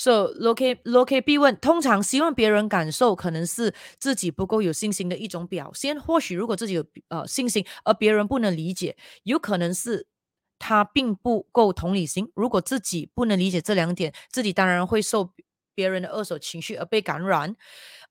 [0.03, 6.01] So, Loki, Loki 必问，通常希望别人感受可能是自己不够有信心的一种表现。
[6.01, 10.07] 或许如果自己有呃信心，而别人不能理解，有可能是
[10.59, 12.33] 他并不够同理心。
[12.35, 15.35] 如果自己不能理解这两点，自己当然会受
[15.75, 17.55] 别人的二手情绪而被感染。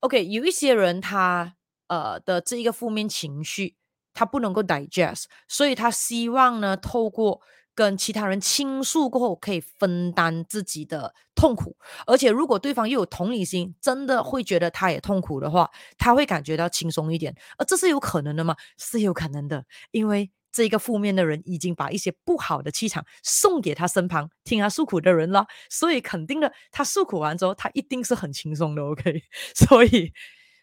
[0.02, 1.56] OK，有一些人他
[1.88, 3.78] 呃的这一个负面情绪，
[4.14, 7.42] 他不能够 digest，所以他希望呢透过。
[7.80, 17.34] 跟其他人倾诉过后，可以分担自己的痛苦，而且如果对方又有同理心，真的会觉得他也痛苦的话，他会感觉到轻松一点。
[17.58, 18.58] 而这是有可能的吗？
[18.78, 28.84] 是有可能的，因为这个负面的人已经把一些不好的气场送给他身旁听他诉苦的人了，所以肯定的，他诉苦完之后，他一定是很轻松的。
[28.92, 29.24] OK，
[29.56, 30.12] 所以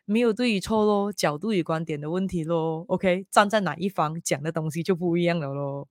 [0.04, 2.84] 没有对与错咯，角度与观点的问题咯。
[2.88, 5.88] OK，站在哪一方讲的东西就不一样了咯。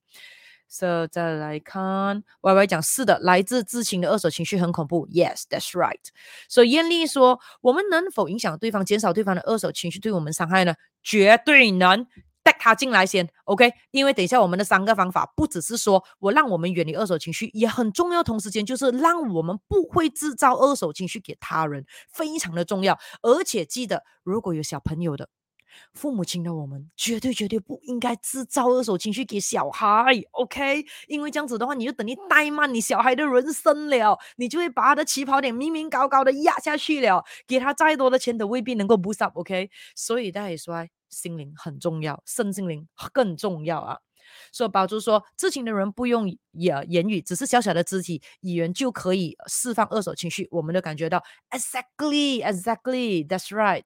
[0.68, 5.08] So, 再来看，Y Y 讲是的，来自自亲的二手情绪很恐怖。
[5.08, 6.00] Yes, that's right.
[6.50, 10.74] 所以艳丽说，我们能否影响对方，减少对方的二手情绪对我们伤害呢？
[11.02, 12.06] 绝对能，
[12.44, 13.72] 带他进来先，OK？
[13.92, 18.22] 因为等一下我们的三个方法，不只是说我让我们远离二手情绪，也很重要。
[18.24, 23.00] 同时间就是让我们不会制造二手情绪给他人，非常的重要。
[23.22, 25.30] 而且记得，如果有小朋友的。
[25.94, 29.86] 父母亲的我们绝对绝对不应该制造二手情绪给小孩
[30.32, 30.86] ，OK？
[31.08, 39.70] 因为这样子的话，你就等于怠慢你小孩的人生了，你就会把他的起跑点明明高高的压下去了，给他再多的钱都未必能够补上，OK？
[39.96, 44.00] 所以大家也说，心灵很重要，身心灵更重要啊。
[44.52, 53.86] 所以宝珠说，知情的人不用言言语，只是小小的肢体语言就可以释放二手情绪，我们都感觉到 exactly exactly that's right。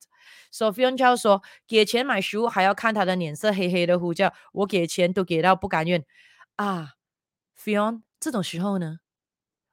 [0.51, 6.05] 所以 Fion 教说，给钱买食物还要看他的脸色，黑黑的呼叫，我给钱都给到不甘愿
[6.55, 6.93] 啊。
[7.57, 8.99] Fion 这种时候呢，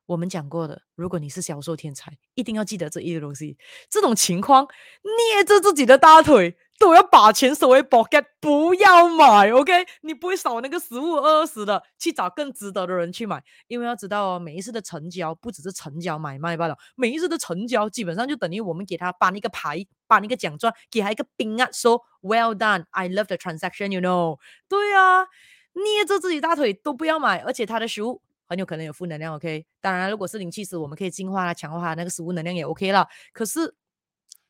[0.07, 3.59] 我们讲过的，如果你是销售天才，一定要记得这一个东西。
[3.91, 4.67] 这种情况，
[5.03, 6.57] 捏着自己的大腿。
[6.79, 9.73] 都要把钱收为 pocket，不要买，OK？
[10.03, 13.43] 你不会少那个十五二十的，去找更值得的人去买。
[13.67, 24.39] 因为要知道哦，每一次的成交不只是成交买卖罢了，每一次的成交基本上就等于我们给他颁一个牌，颁一个奖状，给他一个冰啊，说 Well done，I love the transaction，you know？
[24.69, 25.27] 对啊，
[25.73, 29.65] 捏着自己大腿都不要买，而且他的食物很有可能有负能量，OK？
[29.81, 33.09] 当然，如果是灵气师，我们可以净化它、强化它，那个食物能量也 OK 了。
[33.33, 33.75] 可是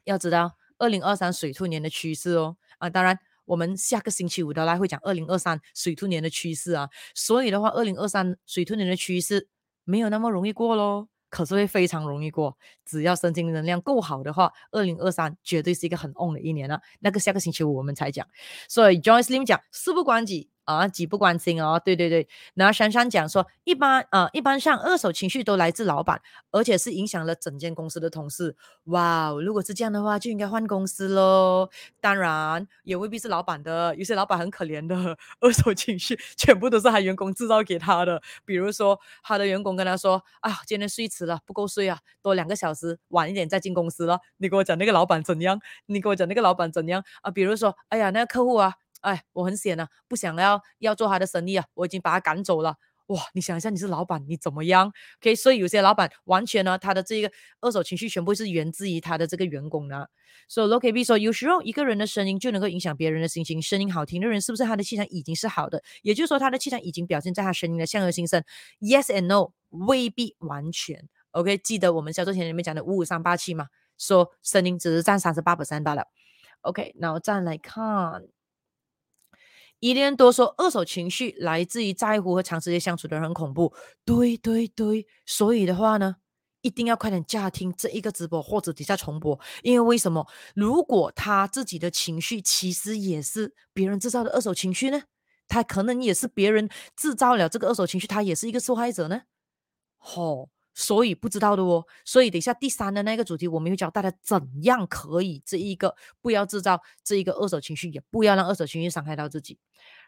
[0.05, 0.53] 要知道。
[0.79, 9.49] 二零二三水兔年的趋势哦，啊，当然我们下个星期五的来会讲二零二三水兔年的趋势啊，所以的话，二零二三水兔年的趋势
[9.85, 18.27] 没有那么容易过喽，可是会非常容易过，只要身心能量够好的话，二零二三绝对是一个很 on 的一年了，那个下个星期五我们才讲，
[18.69, 20.51] 所以 Joyce Lim 讲事不关己。
[20.67, 22.29] 啊，己不关心哦，对对对。
[22.55, 28.55] 然后珊珊讲说，一般啊，一般上二手情绪都来自老板，而且是影响了整间公司的同事。
[28.85, 31.71] 哇，如果是这样的话，就应该换公司喽。
[32.01, 38.21] 当然，也未必是老板的，有些老板很可怜的，二手情绪全部都是他员工制造给他的。
[38.45, 45.61] 比如说，他的员工跟他说：“啊，今天睡迟了，不够睡啊，多两个小时，晚一点再进公司了。”你给我讲那个老板怎样？
[45.87, 47.31] 你给我讲那个老板怎样啊？
[47.31, 48.75] 比如说，哎呀，那个客户啊。
[49.07, 52.75] 哎，我很闲啊，不想要要做他的生意啊，我已经把他赶走了。
[53.07, 57.31] 哇，你想一下，你是老板，你怎么样？OK，所以有些老板完全呢，他的这个
[57.61, 60.07] 二手情绪全部是源自于他的这个员工呢。
[60.49, 65.81] 所以 l o k B 说，有时候一个人的声音就能够影响别人的心情，声音好听的人是不是他的气场已经是好的？
[66.03, 68.43] 也就是说，他的气场已经表现在他声音的相由心生。
[68.81, 71.09] Yes and no，未必完全。
[71.31, 76.03] OK，记得我们销售前里面讲的五五三八七嘛，说声音只是占三十八 percent 罢了。
[76.63, 78.36] OK，那我再来看。
[79.81, 83.73] 一连多说，二手情绪来自于在乎和长时间相处的人很恐怖。
[84.05, 86.17] 对对对，所以的话呢，
[86.63, 89.39] 一定要快点加听这一个直播或者底下重播。
[89.63, 90.27] 因为为什么？
[90.55, 95.03] 如果他自己的情绪其实也是别人制造的二手情绪呢？
[95.49, 99.23] 他可能也是别人制造了这个二手情绪，他也是一个受害者呢？
[99.99, 100.49] 好。
[100.79, 109.59] 所以不知道的哦，所以等一下第三的那个主题，我们会教大家怎样可以这一个不要制造这一个二手情绪，也不要让二手情绪伤害到自己。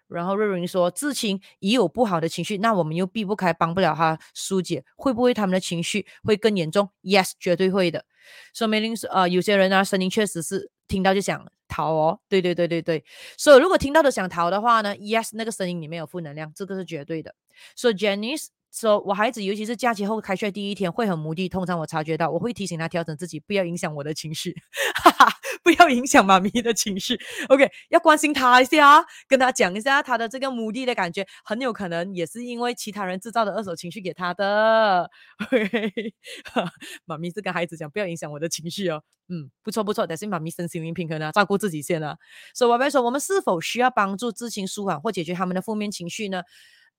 [0.08, 8.04] 然后瑞云说，至亲已有不好的情绪，那我们又避不开，帮不了他疏解，会不会他们的情绪会更严重？Yes，绝对会的。
[8.52, 12.20] 说梅林说，呃，有些人呢，声音确实是听到就想逃哦。
[12.28, 13.02] 对对对对对。
[13.38, 17.34] 所以如果听到都想逃的话呢，Yes，那个声音里面有负能量，这个是绝对的。
[17.74, 18.48] 所以 Janice。
[18.70, 21.48] 说、so, 我孩子，尤其是假期后开学第一天，会很无力。
[21.48, 24.54] 通常我察觉到，我会提醒他调整自己，不要影响我的情绪，
[25.02, 25.32] 哈哈，
[25.64, 27.18] 不要影响妈咪的情绪。
[27.48, 35.10] OK，要关心他一下，跟他讲一下他的这个无力的感觉，很有可能也是因为其他人制造的二手情绪给他的。
[37.06, 39.02] 妈咪是跟孩子讲，不要影响我的情绪哦。
[39.28, 42.16] 嗯，不错不错，但是妈咪身心灵平衡呢，照顾自己先啊。
[42.54, 46.42] 所以我们说，我们是否需要帮助知青舒缓或解决他们的负面情绪呢？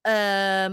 [0.01, 0.69] 呃。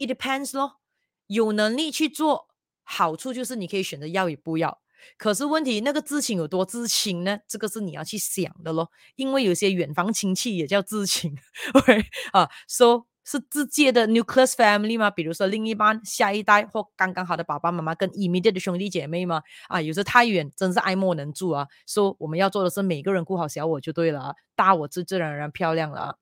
[0.00, 0.78] It depends 咯，
[1.26, 2.48] 有能力去做，
[2.82, 4.80] 好处就是你可以选择要与不要。
[5.16, 7.40] 可是问题，那个知情有多知情呢？
[7.46, 8.90] 这个是你要去想的咯。
[9.16, 11.36] 因为有些远房亲戚也叫知情，
[11.74, 15.10] OK 啊，So 是直接的 nucleus family 吗？
[15.10, 19.42] 比如说另一半、下一代或刚刚好的爸爸妈妈跟 immediate 的兄弟姐妹吗？
[19.68, 21.66] 啊，有时太远，真是爱莫能助啊。
[21.86, 26.14] So 我们要做的是每个人顾好小我就对了啊，大我自自然而然漂亮了啊。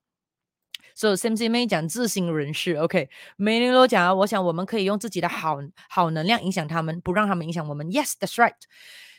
[0.99, 5.57] 所以 Sam 妹讲自信人士，OK，梅林罗讲，我想我们可以用自己的好
[5.89, 7.87] 好能量影响他们，不让他们影响我们。
[7.93, 8.55] Yes，that's right。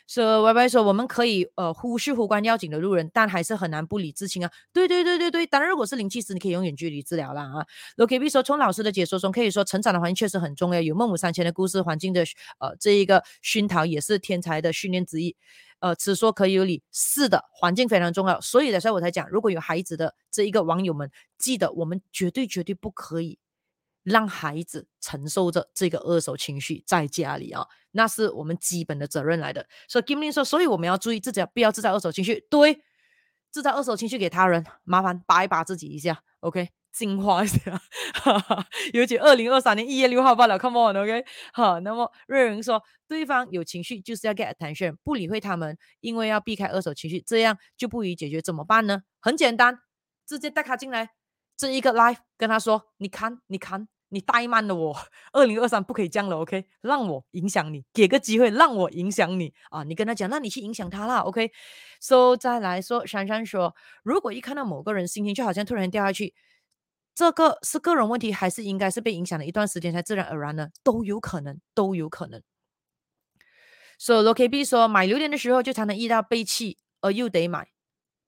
[0.06, 4.52] 所以 Y Y 说，我们可以呃忽视无关要紧的路人，但还是很难不理知青啊。
[4.74, 7.66] 对对对对对，当然如果是灵气师，你可以用远距离治疗啦啊。
[7.98, 10.82] OK，B 说，从老师的解说中可以说，成长的环境确实很重要。
[10.82, 12.26] 有孟母三迁的故事，环境的
[12.60, 15.38] 呃这一个熏陶也是天才的训练之一。
[15.80, 23.40] 呃，此说可以有理，是的，环境非常重要，所以的时候我才讲，如果有孩子的这一个网友们，记得我们绝对绝对不可以
[24.04, 29.66] 让孩子承受着这个二手情绪在家里啊，那是我们基本的责任来的。
[29.88, 32.82] 所以 Kimlin 说，所以我们要注意自己不要制造二手情绪，对，
[33.52, 36.79] 制造二手情绪给他人，麻烦拔一拔自己一下，OK。
[36.92, 37.82] 进化一下，
[38.16, 41.24] 哈哈，尤其二零二三年一月六号罢了，Come on，OK，
[41.54, 49.04] 好，那么瑞云说，对方有情绪就是要 get attention，不理会他们，因为要避开二手情绪，这样就不予解决，怎么办呢？
[49.22, 49.80] 很简单，
[50.26, 51.12] 直接带他进来，
[51.56, 54.98] 这一个 live 跟他说，你看，你看，你怠慢了我，
[55.32, 66.34] 二零二三不可以这样了，OK，让我影响你，给个机会让我影响你啊，你跟他讲，那你去影响他啦，OK，So 再来说，珊珊说，如果一看到某个人心情就好像突然掉下去。
[67.20, 70.70] 这个是个人问题，还是应该是被影响了一段时间才自然而然呢？
[70.86, 72.42] 都有可能，都有可能。
[73.98, 77.72] 所以罗 K B 说，买榴莲的时候就常常遇到背弃，而又得买，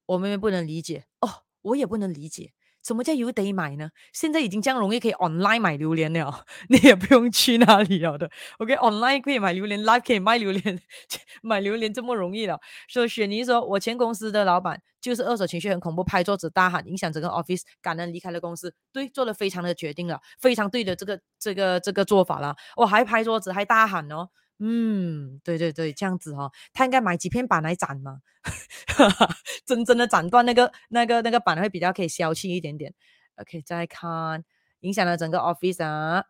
[0.07, 2.51] 我妹妹不能理解哦，我也不能理解。
[2.83, 3.89] 什么叫有得买呢？
[4.13, 8.29] 现在已经这样容易可以 online 买榴莲了， 你也不用去那里了的。
[8.59, 10.79] OK，online、可以买榴莲，live 可以卖榴莲，
[11.43, 12.59] 买榴莲这么容易了。
[12.87, 18.73] 所以雪妮说，我前公司的老板就是二手情绪很恐怖，拍桌子大喊，影响整个 office，赶人离开了公司。
[18.91, 22.55] 对，做了非常的决定了，非常对的这个这个这个做法了。
[22.75, 24.29] 我还拍桌子，还大喊哦。
[24.63, 28.19] 嗯，对对对，这样子哈、哦，他应该买几片板来斩嘛，
[29.65, 32.93] 真正的斩断那个那个那个板会比较可以消气一点点。
[33.37, 34.43] OK，再看
[34.81, 36.25] 影响了整个 office 啊。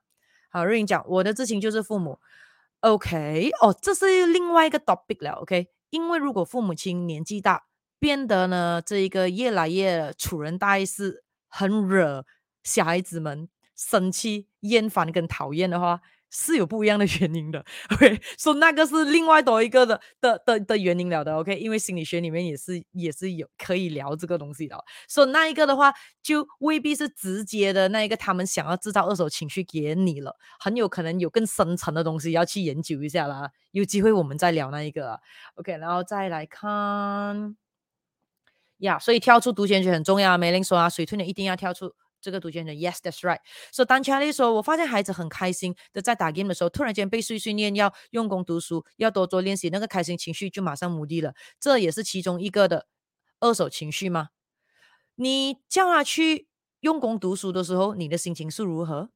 [0.49, 2.19] 好，瑞英讲我的自信就是父母。
[2.79, 5.33] OK，哦，这是另外一个 topic 了。
[5.33, 7.65] OK，因为如果父母亲年纪大，
[7.99, 12.25] 变得呢这一个越来越处人待事，很惹
[12.63, 15.99] 小孩子们生气、厌烦跟讨厌的话。
[16.31, 24.75] 是有不一样的原因的，OK， 说、so、那个是另外多一个的的的的原因了的，OK，因为心理学里面也是也是有可以聊这个东西的，
[25.09, 35.19] 说、so、那一个的话就未必是直接的那一个，他们想要制造二手情绪给你了，很有可能有更深层的东西要去研究一下啦，有机会我们再聊那一个
[35.55, 37.57] ，OK，然后再来看，
[38.77, 41.93] 呀、所以跳出独角戏很重要，梅林说啊，水豚你一定要跳出。
[42.21, 43.39] 这个读经人，Yes，that's right。
[43.71, 51.33] 所以当 Charlie 说，我发现孩子很开心的在打 game 的时候，突然间被碎碎念，要用功读书，要多做练习，那个开心情绪就马上无敌了。
[51.59, 52.87] 这也是其中一个的
[53.39, 54.29] 二手情绪吗？
[55.15, 56.47] 你叫他去
[56.79, 59.09] 用功读书的时候，你的心情是如何？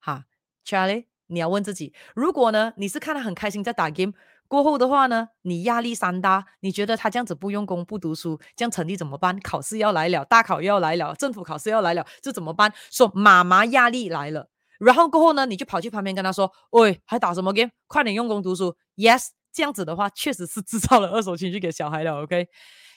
[0.00, 0.26] 哈
[0.64, 4.14] ，Charlie，你要问自己，如果呢，你是看他很开心在打 game。
[4.54, 9.36] 过后的话呢，你压力山大，你觉得他这样子不用功不读书，这样成绩怎么办？
[9.40, 12.72] 考试要来了，大考要来了，政府考试要来了，这怎么办？
[12.88, 14.48] 说妈妈压力来了，
[14.78, 17.68] 然后过后呢，你就跑去旁边跟他说：“喂，还打什么 game？
[17.88, 18.76] 快点用功读书。
[18.94, 22.22] ”Yes，这样子的话确实是制造了二手情绪给小孩了。
[22.22, 22.46] OK，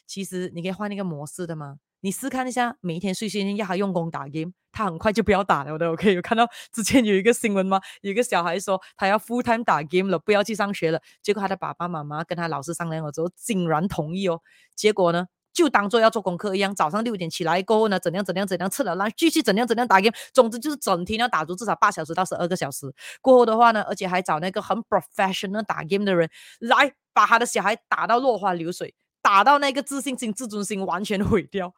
[0.05, 1.77] 其实你可以换一个模式的吗。
[2.01, 5.89] 你试看一下，每一天睡前要他用功打 game，他很快就不要打了的。
[5.91, 7.81] OK，有看到 之前有一个新闻吗？
[8.01, 11.01] 有一个小孩说他要 full time 打 game 了，不要去上学了。
[11.23, 14.39] 结果他的爸爸妈妈跟他老师商量了之后，竟然同意哦。
[14.75, 16.75] 结果呢，就当做要做功课一样。
[16.75, 20.13] 早上六点起来过后呢，怎样怎样怎样吃了然后，继续怎样怎样打 game。
[20.31, 22.93] 总之就是整天要打足至少八小时到十二个小时。
[23.21, 26.29] 过后的话呢，而且还找那个很 professional 打 game 的人
[26.59, 28.93] 来把他的小孩打到落花流水，
[29.23, 31.73] 打到那个自信心、自尊心完全 毁掉。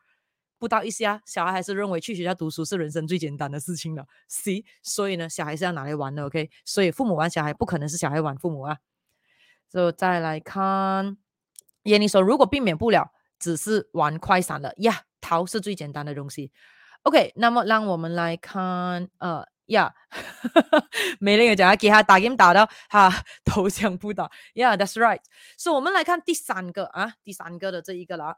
[0.59, 4.05] 不到一下，小孩还是认为去学校读书是人生最简单的事情了。
[4.27, 6.25] C，所以呢，小孩是要拿来玩的。
[6.25, 8.77] OK，所以父母玩小孩不可能是小孩玩父母啊。
[9.69, 11.17] 就再来看，
[11.83, 16.51] 耶尼说，如果避免不了，只是玩快闪了呀，逃是最简单的东西。
[17.03, 19.93] OK，那么让我们来看，呃呀，
[21.21, 24.29] 没人有讲要给他打 game 打到哈投降不打。
[24.53, 25.21] Yeah，that's right。
[25.57, 28.35] 所以我们来看第三个啊，第三个的这一个啦。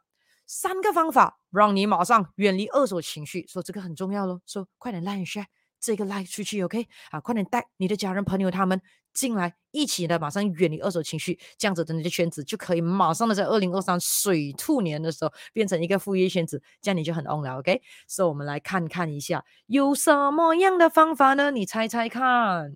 [0.53, 5.45] 三个方法让你马上远离二手情绪，说这个很重要喽，说快点 like share
[5.79, 8.81] 这个拉出去，OK 啊，快点带你的家人朋友他们
[9.13, 17.81] 进来，一起的马上远离二手情绪，这样子的你的圈子就可以马上的在二零二三水兔年的时候变成一个副业圈子，这样你就很 on 了，OK。
[18.05, 21.49] 所以我们来看看一下有什么样的方法呢？
[21.51, 22.75] 你猜猜看，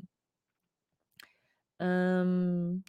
[1.80, 2.86] 嗯。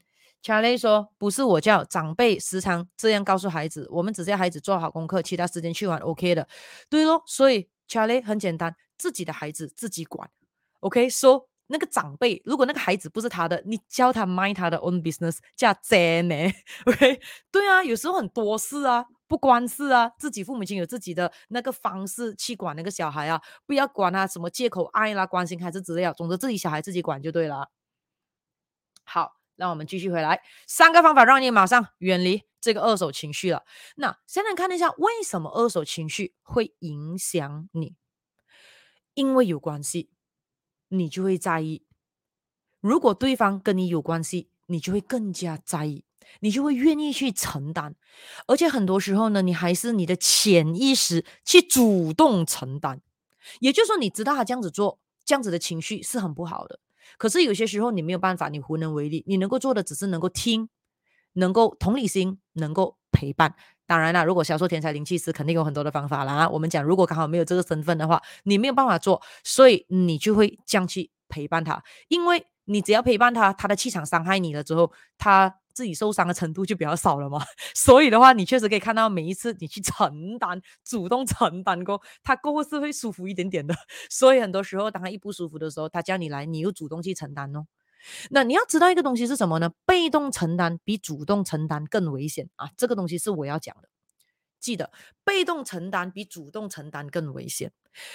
[0.46, 6.46] 查雷说：“不是我叫，长辈时常这样告诉孩子，我们只叫孩子做好功课，其他时间去玩，OK 的。
[6.88, 10.30] 对咯，所以查雷很简单，自己的孩子自己管
[10.78, 11.10] ，OK。
[11.10, 16.36] 说那个长辈，如果那个孩子不是他的，你教他 mind 他的 own business，叫真呢
[16.84, 17.20] ，OK。
[17.50, 27.68] 对啊，有时候很多事啊，不关事啊，自己父母亲有自己的那个方式去管那个小孩啊，不要管他什么借口爱啦、关心还是之类的，总之自己小孩自己管就对了。
[29.02, 33.64] 好。”让我们继续回来，三个方法让你马上远离这个二手情绪了。
[33.96, 37.96] 那先来看一下，为什么二手情绪会影响你？
[39.14, 40.10] 因为有关系，
[40.88, 41.84] 你就会在意。
[42.80, 46.04] 如果对方跟你有关系，你就会更加在意，
[46.40, 47.96] 你就会愿意去承担。
[48.46, 53.00] 而且很多时候呢，你还是你的潜意识去主动承担。
[53.60, 56.78] 也就是说，你知道他这样子做，这样子的情绪是很不好的。
[57.18, 60.68] 可是有些时候你没有办法，你无能为力，你能够做的只是能够听，
[61.34, 63.54] 能够同理心，能够陪伴。
[63.86, 66.48] 当然啦，如果销售天才灵气师，肯定有很多的方法啦。
[66.48, 75.56] 我们讲，如果刚好没有这个身份的话，你没有办法做，所以你就会这样去陪伴他，因为你只要陪伴他，他的气场伤害你了之后，他。
[75.76, 77.44] 自己受伤的程度就比较少了嘛，
[77.76, 83.74] 所以的话，你确实可以看到每一次你去承担、主动承担过，他过后是会舒服一点点的。
[84.08, 87.66] 所以很多时候，当他一不舒服的时候，他叫你来，你又主动去承担哦。
[88.30, 89.70] 那你要知道一个东西是什么呢？
[89.84, 92.70] 被动承担比主动承担更危险啊！
[92.78, 93.88] 这个东西是我要讲的，
[94.58, 94.90] 记得
[95.24, 97.70] 被动承担比主动承担更危险，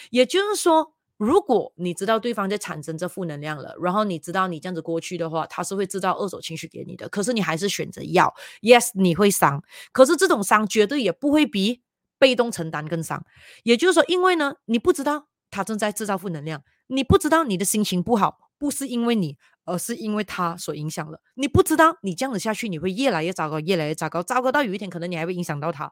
[0.10, 0.96] 也就是说。
[1.22, 7.08] 如果你知道对方在产生这负能量了，然后你知道你这样子过去的话，他是会制造二手情绪给你的。
[7.10, 9.64] 可是你还是选择要，yes，你会伤。
[9.92, 11.84] 可是这种伤绝对也不会比
[12.18, 13.24] 被动承担更伤。
[13.62, 19.36] 也就是说，因为呢，你不知道他正在制造负能量，你不知道你的心情不好，不是因为你。
[19.64, 25.90] 而是因为他所影响了，你不知道，你这样子下去，你会越来越糟糕，越来越糟糕，糟糕到有一天可能你还会影响到他。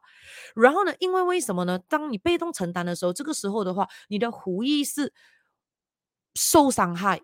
[0.56, 1.78] 然后呢，因为为什么呢？
[1.88, 5.14] 当你被动承担的时候，这个时候的话，你的狐意识
[6.34, 7.22] 受伤害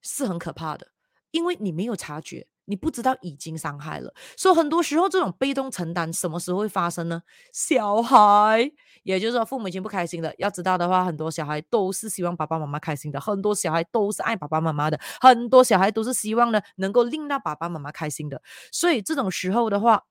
[0.00, 0.88] 是很可怕的，
[1.32, 2.48] 因为你没有察觉。
[2.72, 7.22] 你不知道已经伤害了，所以很多时候这种被动承担什么时候会发生呢？
[7.52, 18.40] 小孩，也就是说父母亲不开心的，要知道的话，很多小孩都是希望爸爸妈妈开心的，很多小孩都是爱爸爸妈妈的，很多小孩都是希望呢能够令到爸爸妈妈开心的。
[18.72, 20.04] 所以这种时候的话，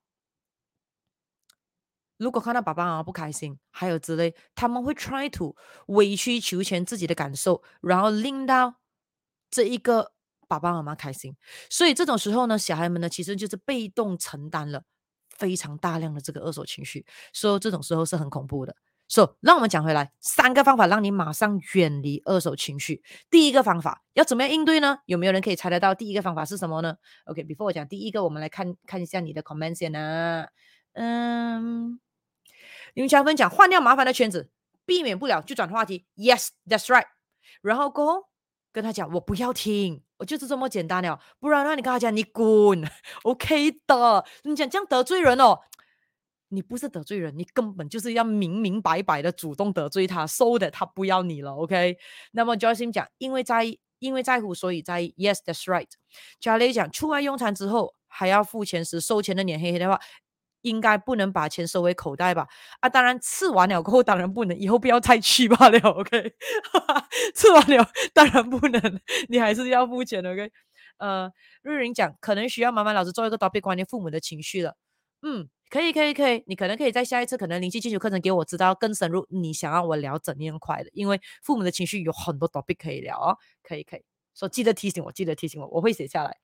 [2.16, 5.56] 如果看到爸爸妈妈不开心，还有之类，他们会 try to
[5.86, 8.76] 委曲求全自己的感受，然后令到
[9.50, 10.12] 这一个。
[10.58, 11.36] 爸爸妈妈开心，
[11.70, 14.82] 所以这种时候呢，小孩们呢其实就是被动承担了
[15.28, 18.74] 非常大量的这个二手情绪，所以这种时候是很恐怖的。
[19.08, 23.02] 所以让我们讲回来，三个方法让你马上远离二手情绪。
[23.28, 25.00] 第一个方法要怎么样应对呢？
[25.04, 26.96] 有没有人可以猜得到第一个方法是什么呢
[27.26, 30.48] ？OK，before、我讲第一个，我们来看看一下你的 comment 先啊。
[30.94, 32.00] 嗯，
[32.94, 34.48] 林嘉芬讲换掉麻烦的圈子，
[34.86, 36.06] 避免不了就转话题。
[36.16, 37.06] Yes，that's right。
[37.60, 38.28] 然后过后
[38.72, 40.02] 跟他讲，我不要听。
[40.16, 42.88] 我就是这么简单了，不然那你跟他讲，你滚
[43.24, 44.24] ，OK 的。
[44.44, 45.58] 你讲这样得罪人哦，
[46.48, 51.98] 你不是得罪人，你根本就是要明明白白的主动得罪他，so that 他不要你了，OK。
[52.30, 55.14] 那么 Joyce 讲，因为在，因为在乎，所以在意。
[55.18, 55.88] Yes，that's right。
[56.40, 60.00] Charlie 讲，出外用餐之后还要付钱时，收钱的脸黑黑的话。
[60.62, 62.46] 应该不能把钱收回口袋吧？
[62.80, 65.78] 啊，当然吃完了过后当然不能，以后不要再去罢了。
[65.90, 66.34] OK，
[67.34, 70.24] 吃完了当然不能，你还是要付钱。
[70.24, 70.50] OK，
[70.98, 71.30] 呃，
[71.62, 74.76] 瑞人讲可能需要麻烦老师做一个 topic 关于父母的情绪了。
[75.22, 76.42] 嗯，可以，可以，可以。
[76.48, 80.90] 你可能可以在下一次可能灵气进修课程给我知道更深入，你想要我聊怎样快的？
[80.92, 83.38] 因为父母的情绪有很多 topic 可以聊哦。
[83.62, 84.02] 可以，可以
[84.34, 86.36] 说记得提醒我，记得提醒我，我会写下来。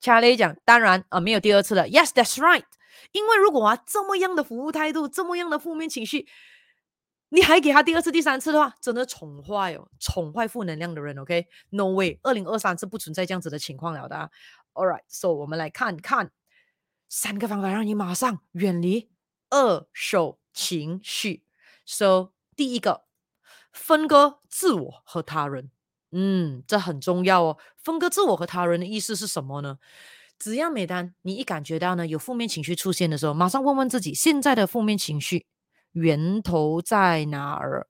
[0.00, 1.86] 查理讲，当然啊，没有第二次了。
[1.88, 2.64] Yes，that's right。
[3.12, 6.28] 因为如果啊这么样的服务态度，这么样的负面情绪，
[7.30, 11.18] 你还给他第二次、第三次的话，真的宠坏哦，宠坏负能量的人。
[11.18, 14.30] OK，No way，二零二三是不存在这样子的情况了的啊。
[14.72, 16.30] All right，so 我们来看看
[17.08, 19.10] 三个方法，让你马上远离
[19.50, 21.44] 二手情绪。
[21.84, 23.04] So 第一个，
[23.72, 25.70] 分割自我和他人。
[26.12, 27.58] 嗯，这很重要哦。
[27.76, 29.78] 分割自我和他人的意思是什么呢？
[30.40, 35.46] 只要每当你一感觉到呢有负面情绪出现的时候，马上问问自己，现在的负面情绪
[35.92, 37.86] 源头在哪儿？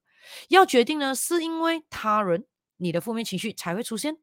[0.48, 2.44] 要决定呢，是因为他人
[2.76, 4.18] 你的负面情绪才会出现，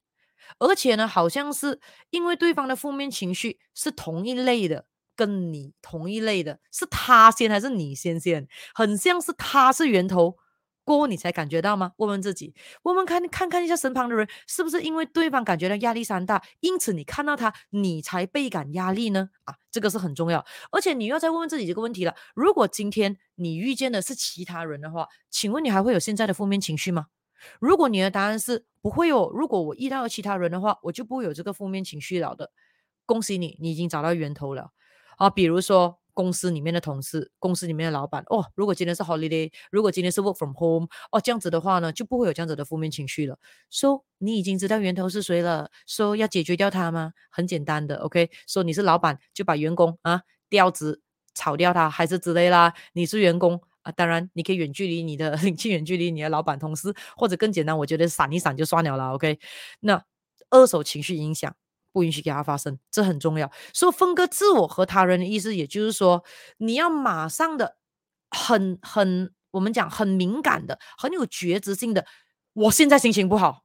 [0.60, 8.48] 而且呢，好像是因为对方的负面情绪是同一类的，跟你同一类的，是他先还是你先先？
[8.76, 10.38] 很像是他是源头。
[10.88, 11.92] 过后你才感觉到吗？
[11.98, 19.30] 问问自己，问问看，看看一下身旁的人，是不是因为对方感觉到压力山大，因此你看到他，你才倍感压力呢？
[19.44, 20.46] 啊，这个是很重要。
[20.72, 27.08] 而且你要再问问自己这个问题了：如果今天你遇见的是其他人的话，请问你还会有现在的负面情绪吗？
[27.60, 32.50] 如果你的答案是不会有，如果我遇到了其他人的话，我就不会有这个负面情绪了的。
[33.06, 34.72] 恭喜你，你已经找到源头了。
[35.18, 36.00] 啊，比如说。
[36.18, 43.38] 公司里面的同事，公司里面的老板，哦，如果今天是 holiday，如果今天是 work from home，哦，这样子的话呢，就不会有这样子的负面情绪了。
[43.70, 47.13] 说、so, 你已经知道源头是谁了，说、要解决掉他吗？
[47.30, 48.32] 很简单的，OK。
[48.47, 50.99] 说你是老板，就把员工啊调职，
[51.36, 52.74] 炒掉他，还是之类啦。
[52.93, 59.38] 你是员工啊，当然你可以远距离你的， 去远距离你的老板同事，或者更简单，我觉得闪一闪就算了啦，OK。
[59.82, 60.03] 那
[60.49, 61.55] 二手情绪影响。
[61.98, 63.52] 不允许给他发生，这很重要。
[63.74, 66.24] 所以分割自我和他人的意思，也就是说，
[66.58, 67.78] 你要马上的、
[68.30, 72.06] 很很，我们讲很敏感的、很有觉知性的。
[72.54, 73.64] 我现在心情不好，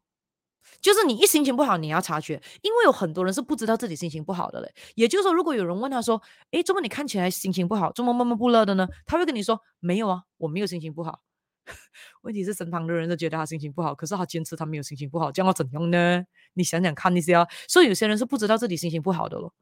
[0.81, 4.73] 就是你一心情不好，你要察觉，因为有很多人是不知道自己心情不好的嘞。
[4.95, 6.23] 也就是说，如果有人问他说
[6.53, 11.21] ：“诶，怎么你看起来心情不好，这么闷闷不乐的呢？”他会跟你说：“没有啊，我没有心情不好。”
[12.23, 16.25] 问题是身旁的人都觉得他心情不好，可是他坚持他没有心情不好，这样要怎样呢？
[16.55, 17.35] 你想想看，那些，
[17.69, 19.53] 所以有些人是不知道自己心情不好的咯。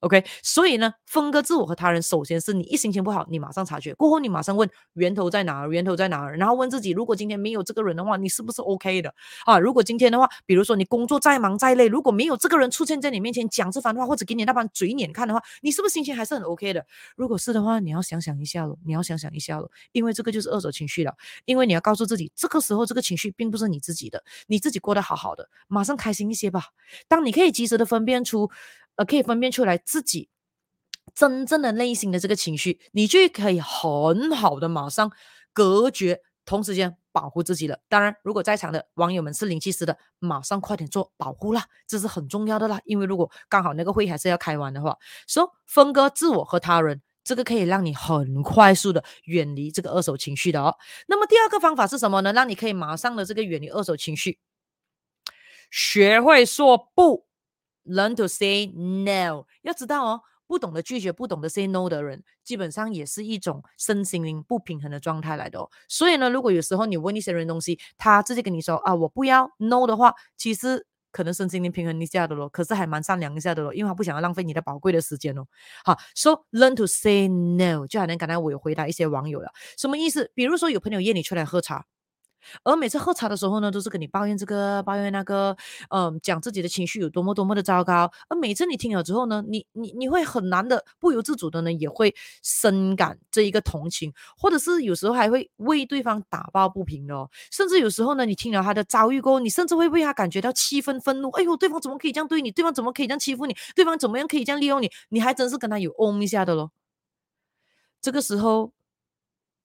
[0.00, 9.12] OK，所以呢，分割自我和他人，首先是你一心情不好，你马上察觉，过后你马上问源头在哪儿，源头在哪儿，然后问自己，如果今天没有这个人的话，你是不是 OK 的
[9.44, 9.58] 啊？
[9.58, 16.86] 如果今天的话，比如说你工作再忙再累，如果没有这个人出现在你面前讲这番话，或者给你那帮嘴脸看的话，你是不是心情还是很 OK 的？
[17.16, 21.12] 如果是的话，你要想想一下了，你要想想一下了，因为这个就是二手情绪了，
[21.44, 26.66] 因为你要告诉自己，这个时候这个情绪并不是你自己的，你自己过得好好的，马上开心一些吧。
[27.08, 28.48] 当你可以及时的分辨出，
[28.98, 30.28] 呃，可以分辨出来自己。
[31.14, 35.10] 真正的内心的这个情绪，你就可以很好的马上
[35.52, 37.80] 隔绝，同时间保护自己了。
[37.88, 42.80] 当然，如果在场的网友们是灵气师的，马上快点做保护啦，这是很重要的啦。
[42.84, 44.96] 因为如果刚好那个会还是要开完的话，
[45.26, 50.76] 说、so, 分割自我和他人，这个可以让你很快速的远离这个二手情绪的哦。
[51.08, 52.32] 那么第二个方法是什么呢？
[52.32, 54.38] 让你可以马上的这个远离二手情绪，
[55.70, 57.27] 学会说不
[57.88, 60.20] ，learn to say no，要知道哦。
[60.46, 65.68] 不懂得拒绝、不懂得 say no 的人，基本上也是一种身心灵不平衡的状态来的哦。
[65.90, 75.46] 所以呢，如果有时候你问一些人东西，他直接跟你说啊，我不要 no 的话，其实可能身心灵平衡一下的咯，可是还蛮善良一下的咯，因为他不想要浪费你的宝贵的时间哦。
[75.84, 80.32] 好，so learn to say no，就好像刚才我有回答一些网友了，什么意思？
[80.34, 81.84] 比如说有朋友约你出来喝茶。
[82.64, 85.56] 而每次喝茶的时候呢，都是跟你抱怨这个抱怨那个，
[85.90, 88.10] 嗯，讲自己的情绪有多么多么的糟糕。
[88.28, 97.28] 而每次你听了之后呢，你你你会很难的不由自主的呢，也会深感这一个同情，或者是有时候还会为对方打抱不平哦。
[97.50, 101.30] 甚至有时候呢，你听了他的遭遇过后，你甚至会为他感觉到气愤愤怒。
[101.30, 102.50] 哎呦，对方怎么可以这样对你？
[102.50, 103.56] 对方怎么可以这样欺负你？
[103.74, 104.90] 对方怎么样可以这样利用你？
[105.10, 106.70] 你还真是跟他有嗡一下的咯。
[108.00, 108.72] 这个时候，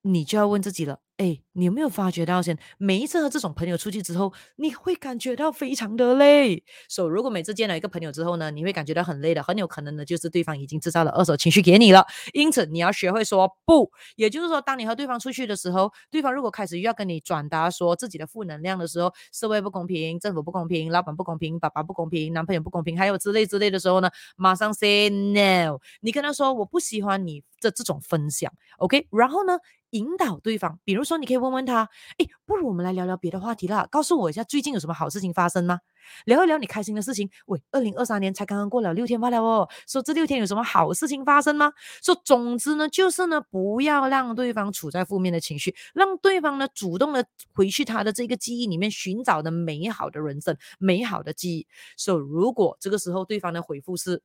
[0.02, 1.00] 你就要问自己了。
[1.18, 6.64] 哎，你有没有发觉到，先每一次和这种朋友出去之后，你会感觉到非常的累。
[6.90, 12.04] 所以，如果每次见了一个朋友之后呢，你会感觉到很累的，很有可能呢，就是对方已经制造了二手情绪给你了。
[12.34, 13.92] 因此，你要学会说不。
[14.16, 25.78] 也就是说，当你和对方出去的时候，对方如果开始又要跟你转达说自己的负能量的时候，社会不公平，政府不公平，老板不公平，爸爸不公平，男朋友不公平，还有之类之类的时候呢，马上 say no。
[26.02, 29.08] 你跟他说我不喜欢你的这种分享，OK？
[29.12, 29.60] 然后呢，
[29.92, 31.03] 引导对方，比如。
[31.04, 35.80] 如说，你可以问问他，诶，不如我们来聊聊别的话题啦，告诉我一下最近有什么好事情发生吗？
[36.26, 37.30] 聊一聊你开心的事情。
[37.48, 41.74] 喂，二零二三年才刚刚过了六天罢了哦，说这六天有什么好事情发生吗？
[42.02, 51.68] 说总之呢，就是呢，不要让对方处在负面的情绪，让对方呢主动的回去他的这个记忆里面寻找的美好的人生、美好的记忆。
[51.98, 54.22] 说如果这个时候对方的回复是，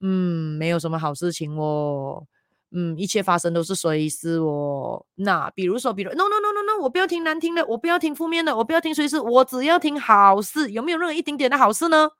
[0.00, 2.26] 嗯，没有什么好事情哦。
[2.72, 5.06] 嗯，一切发生都是随时哦。
[5.14, 10.70] 那比如说，比如，no no no no no，我不要听难听的，我不要听负面的，我不要听随时，我只要听好事。
[10.72, 12.10] 有没有任何一丁点的好事呢？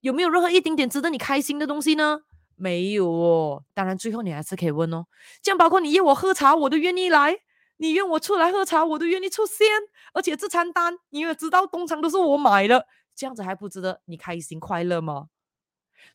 [0.00, 2.20] 有没有任何一丁点值得你开心的东西呢？
[2.56, 3.64] 没有哦。
[3.72, 5.06] 当然，最后你还是可以问哦。
[5.42, 7.32] 这样包括你约我喝茶，我都愿意来；
[7.78, 9.66] 你约我出来喝茶，我都愿意出现。
[10.12, 12.86] 而且这餐单，你也知道，通常都是我买的。
[13.16, 15.28] 这样子还不值得你开心快乐吗？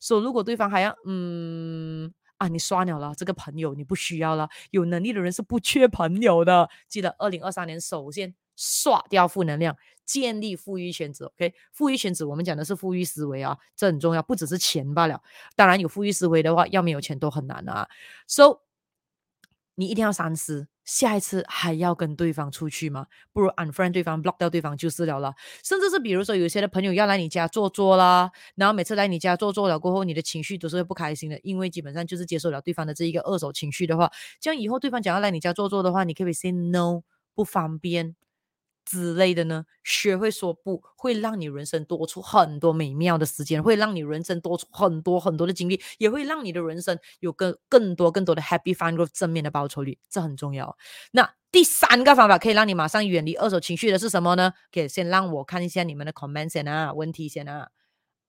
[0.00, 2.14] 说、so, 如果对方还要，嗯。
[2.40, 4.48] 啊，你刷鸟了，这个朋友你不需要了。
[4.70, 6.70] 有能力的人是不缺朋友的。
[6.88, 9.76] 记得二零二三年，首先刷掉负能量，
[10.06, 11.26] 建立富裕圈子。
[11.26, 15.22] OK，富裕圈子，我们讲的是富裕思维啊，这很重要，不只是钱罢了。
[15.54, 17.86] 当然有富裕思维的话，要没有钱都很难啊。
[18.26, 18.60] So，
[19.74, 20.68] 你一定要三思。
[20.90, 23.06] 下一次还要跟对方出去吗？
[23.32, 25.32] 不如 unfriend 对方，block 掉对方就是了了。
[25.62, 34.10] 甚至是比如说，有些的朋友要来你家坐坐啦，然后每次来你家坐坐了过后，你的情绪都是会不开心的，因为基本上就是接受了对方的这一个二手情绪的话，
[34.40, 37.02] 这样以后对方想要来你家坐坐的话，你可以 say no，
[37.36, 38.16] 不方便。
[38.84, 50.76] 之类的呢，学会说不会让你人生多出很多美妙的时间，会让你人生多出很多很多的经历，也会让你的人生有更更多更多的 happy fun growth 正面的报酬率，这很重要。
[51.12, 54.52] 那第三个方法可以让你马上远离二手情绪的是什么呢？
[54.72, 57.70] 可以先让我看一下你们的 comment 先啊，问题先啊。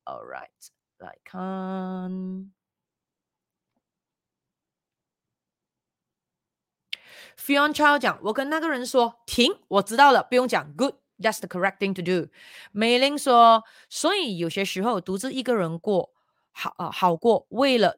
[0.06, 0.50] All right，
[0.98, 2.61] 来看。
[7.42, 10.72] Fion Child 讲，我跟那个人说停，我知道了，不用讲。
[10.76, 12.32] Good，that's the correct thing to do。
[12.72, 16.14] 美玲说，所以有些时候独自一个人过
[16.52, 17.98] 好啊，好过为了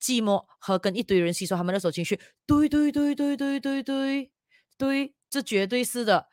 [0.00, 2.18] 寂寞和跟一堆人吸收他们的手情绪。
[2.44, 4.32] 对对对对对对对
[4.76, 6.26] 对，这绝对是的。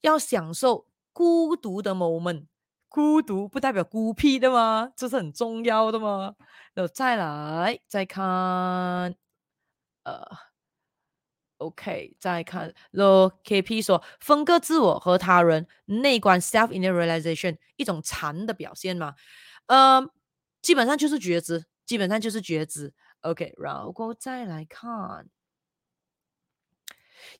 [0.00, 2.46] 要享受孤独的 moment，
[2.88, 4.90] 孤独不代表孤僻的吗？
[4.96, 6.34] 这是很重要的吗？
[6.72, 8.22] 然后再来再看，
[10.04, 10.53] 呃。
[11.64, 13.40] OK，再看咯。
[13.42, 19.14] KP 说，分割自我和他人，内观 self-inner realization，一种禅的表现嘛。
[19.66, 20.10] 嗯，
[20.60, 22.92] 基本上就是觉知，基本上就是觉知。
[23.22, 25.26] OK，然后再来看，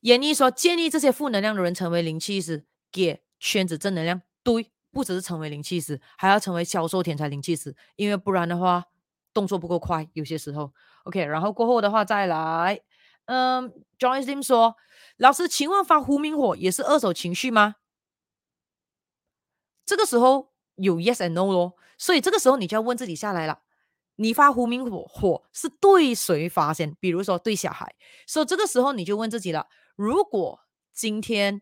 [0.01, 4.23] 演绎说，建议这些负能量的人成为灵气师，给圈子正能量。
[4.41, 8.85] 对，不只是成为灵气师，还要成为销售天才灵气师，因为不然的话，
[9.31, 10.73] 动作不够快，有些时候。
[11.03, 12.81] OK，然后过后的话再来。
[13.25, 14.75] 嗯，Joyce Lim 说
[15.17, 17.75] ：“老师，请问发无名火也是二手情绪吗？”
[19.85, 23.61] 这个时候有 yes and no 咯，所以这个时候你就要问自己下来了：
[24.15, 26.95] 你发无名火火是对谁发现？
[26.99, 27.95] 比如说对小孩，
[28.27, 30.61] 所以这个时候你就问自己了：如果
[30.93, 31.61] 今天，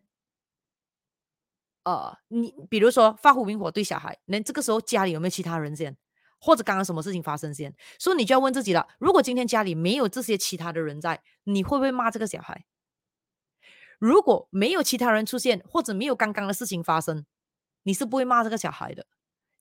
[1.84, 5.96] 呃，你比如说发无名火对小孩，那这个时候家里有没有其他人先？
[6.44, 12.66] 或者刚刚什么事情发生先，所以你就要问自己了：如果今天家里没有这些其他的人在，你会不会骂这个小孩？
[13.98, 17.24] 如果没有其他人出现，或者没有刚刚的事情发生，
[17.84, 19.06] 你是不会骂这个小孩的。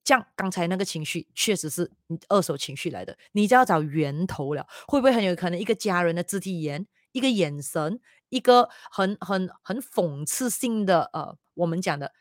[0.04, 1.90] 这样刚才那个情绪确实是
[2.28, 4.68] 二手情绪来的，你就要找源头了。
[4.86, 12.12] 会不会很有可能一个家人的肢体语言、一个眼神、一个很很很讽刺性的呃，我们讲的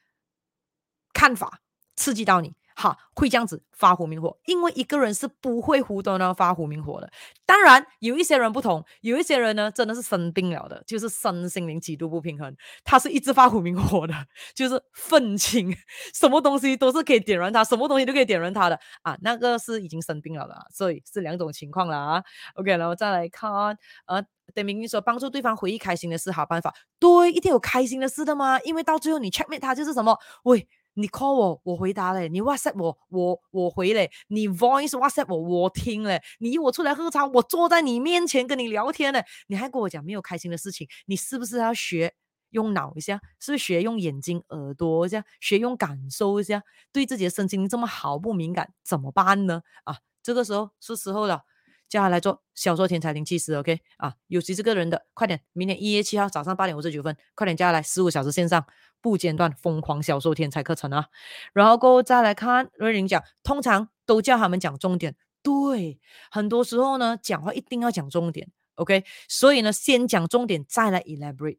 [1.12, 1.60] 看法
[1.96, 2.54] 刺激到你？
[2.74, 7.10] 哈，会这样子发无名火，因为一个人是不会胡乱的发无名火的。
[7.44, 14.14] 当然，有一些人不同，有一些人呢，真的是生病了的，就是身心灵极度不平衡，他是一直发无名火的，
[14.54, 15.74] 就是愤青，
[16.14, 22.24] 什么东西都是可以点燃他，什么东西都可以点燃他的啊，那个是已经生病了的，所以是两种情况了啊。
[22.54, 30.66] OK，然后再来看，呃，等明你说帮助对方回忆开心的事，好办法，对，一定有开心的事的嘛，因为到最后你 checkmate 他就是什么，喂。
[30.95, 39.24] 你 call 我，我回答嘞；你 WhatsApp 我，我我回嘞；你 Voice WhatsApp 我，我听嘞；你约我出来喝茶，我坐在你面前跟你聊天嘞。
[39.47, 42.14] 你还跟我讲没有开心的事情，你是不是要学
[42.51, 43.20] 用脑一下？
[43.40, 45.24] 是不是学用眼睛、耳朵一下？
[45.40, 46.62] 学用感受一下？
[46.93, 49.62] 对自己的身心这么毫不敏感，怎么办呢？
[49.84, 51.43] 啊，这个时候是时候了，
[51.88, 53.80] 接下来做销售天才零七十，OK？
[53.97, 58.66] 啊，有谁这个人的，快点，明天一月七号早上八点五十九分，快点接下来十五小时线上。
[59.03, 61.09] 不间断疯狂销售天才课程啊，
[61.53, 65.98] 然后过后再来看瑞玲讲，通常都叫他们讲重点，对，
[66.30, 71.59] 很多时候呢讲话一定要讲重点，OK，所以呢先讲重点再来 elaborate，So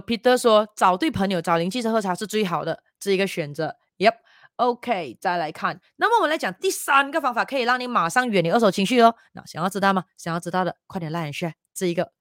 [0.00, 3.76] Peter 说，找对朋友、找邻居喝茶是最好的这一个选择。
[3.98, 9.14] Yep，OK，、再来看，那么我们来讲第三个方法，可以让你马上远离二手情绪哦。
[9.32, 10.04] 那想要知道吗？
[10.16, 12.12] 想要知道的，快点 Like and Share 这一个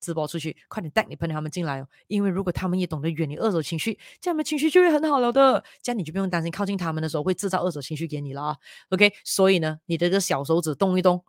[0.00, 1.88] 直播出去，快点带你朋友他们进来哦。
[2.06, 5.62] 因为如果他们也懂得远离二手情绪，这样的情绪就会很好了的。
[5.82, 8.56] 这样你就不用担心靠近他们的时候会制造二手情绪给你了啊。
[8.90, 11.24] OK，所以呢，你的这个小手指动一动，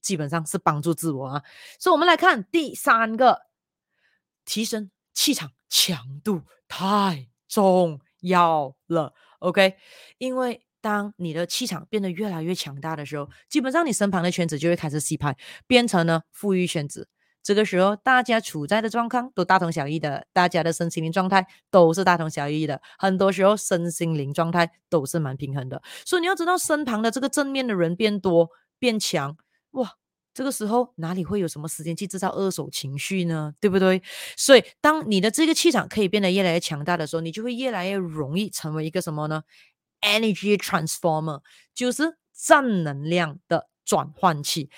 [0.00, 1.42] 基本上是帮助自我啊。
[1.78, 3.42] 所以我们来看第三个，
[4.44, 9.12] 提升气场强度太重要了。
[9.40, 9.76] OK，
[10.18, 17.08] 因为当你的气场变得越来越强大的时候，基本上你身旁的圈子就会开始洗牌，变成了富裕圈子。
[17.44, 22.80] 这个时候，大家处在的状况都大同小异的，大家的身心灵状态都是大同小异的。
[22.98, 25.80] 很多时候，身心灵状态都是蛮平衡的。
[26.06, 29.36] 所以你要知道，身旁的这个正面的人变多变强，
[29.72, 29.92] 哇！
[30.32, 33.54] 这个时候哪里会有什么时间去制造二手情绪呢？
[33.60, 34.02] 对不对？
[34.36, 39.44] 所以当你的这个气场可以变得越来越强大的时候，你就会越来越容易成为一个什么呢
[40.00, 41.42] ？Energy transformer，
[41.72, 44.70] 就是正能量的转换器。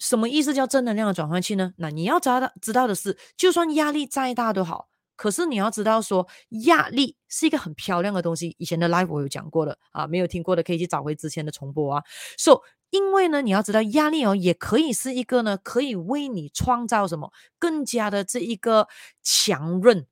[0.00, 1.72] 什么意思叫正能量的转换器呢？
[1.76, 6.26] 那你要知道知道的是，就算压力再大都好，可是你要知道说，
[6.64, 8.56] 压力是一个很漂亮的东西。
[8.58, 12.02] 以前的 live 我有讲过的啊，没有听过的可以去找回之前的重播啊。
[12.36, 18.88] So 因为呢，你要知道压力哦，也可以是一个呢，可以为你创造什么更加的这一个
[19.22, 20.06] 强韧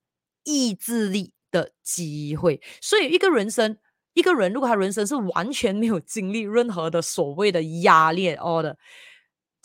[0.44, 2.60] 意志力的机会。
[2.80, 3.78] 所以，一个人生，
[4.14, 8.78] 一个人如果他人生是完全没有经历任何的所谓的压力哦的，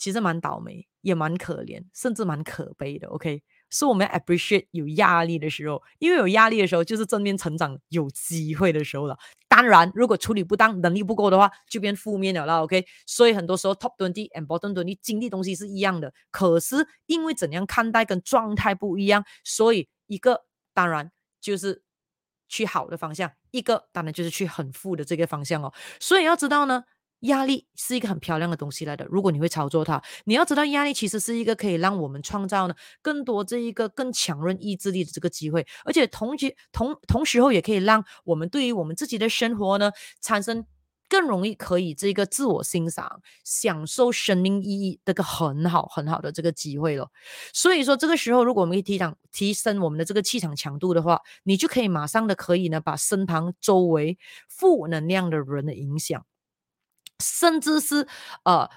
[0.04, 3.08] 其实蛮倒霉，也蛮可怜，甚至蛮可悲的。
[3.08, 3.42] OK。
[3.70, 9.16] 是我们要 appreciate 有压力的时候，因为有压力的时候就是正面成长有机会的时候了。
[9.48, 12.62] 当然，如果处理不当、能力不够的话，就变负面了啦。
[12.62, 20.44] OK，所以很多时候 top twenty and bottom twenty 经历东西是一样的，可是因为怎样看待跟状态不一样，所以一个
[20.74, 21.82] 当然就是
[22.46, 25.72] 去好的方向，一个当然就是去很负的这个方向哦。
[25.98, 26.84] 所以要知道呢。
[27.24, 29.04] 压力是一个很漂亮的东西来的。
[29.10, 40.64] 如果你会操作它，你要知道压力其实是一个可以让我们创造呢更多这一个更强韧意志力的这个机会，而且同时同同时候也可以让我们对于我们自己的生活呢产生
[41.08, 47.08] 更容易可以这个自我欣赏、享受生命意义这个很好很好的这个机会了。
[47.52, 54.18] 所以说这个时候，如果我们可以提长提升我们的这个气场强度的话，你就可以马上的可以呢把身旁周围
[54.48, 56.24] 负能量的人的影响。
[57.22, 58.06] 甚至是
[58.44, 58.68] 呃，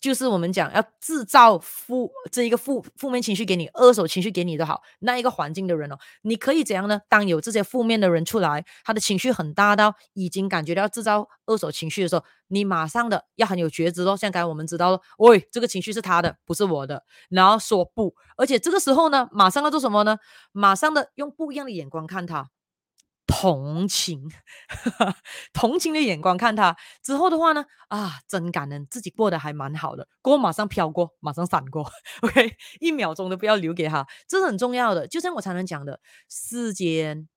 [0.00, 7.00] 就是我们讲要制造负这一个负负面情绪给你，二手情绪给你的好，那一个环境的人哦，你可以怎样呢？
[7.08, 14.16] 当有这些负面的人出来，他的情绪很大到已经感觉到制造二手情绪的时候，你马上的要很有觉知咯。
[14.16, 20.16] 像刚才我们知道了，喂，这个情绪是他的，不是我的，然后说不，而且这个时候呢，马上要做什么呢？
[20.52, 22.48] 马上的用不一样的眼光看他。
[23.26, 24.30] 同情，
[25.52, 31.90] 同情的眼光看他之后的话呢，啊，真感恩自己过得还蛮好的，过马上飘过，马上闪过
[32.22, 35.06] ，OK，一秒钟都不要留给他，这是很重要的。
[35.08, 37.28] 就像我常常讲的，世间。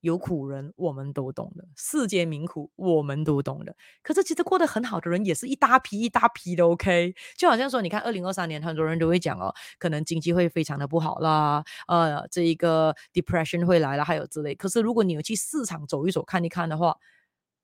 [0.00, 3.74] 有苦人，我们都懂的；世间民苦，我们都懂的。
[4.02, 6.66] 可是，其实过得很好的人也是一大批一大批的。
[6.66, 14.54] OK，就好像说，你看，二零二三年，很多人都会讲哦，可能经济会非常的不好啦，呃，这一个 depression 会来了，还有之类。
[14.54, 16.96] 可是，如果你有去市场走一走、看一看的话，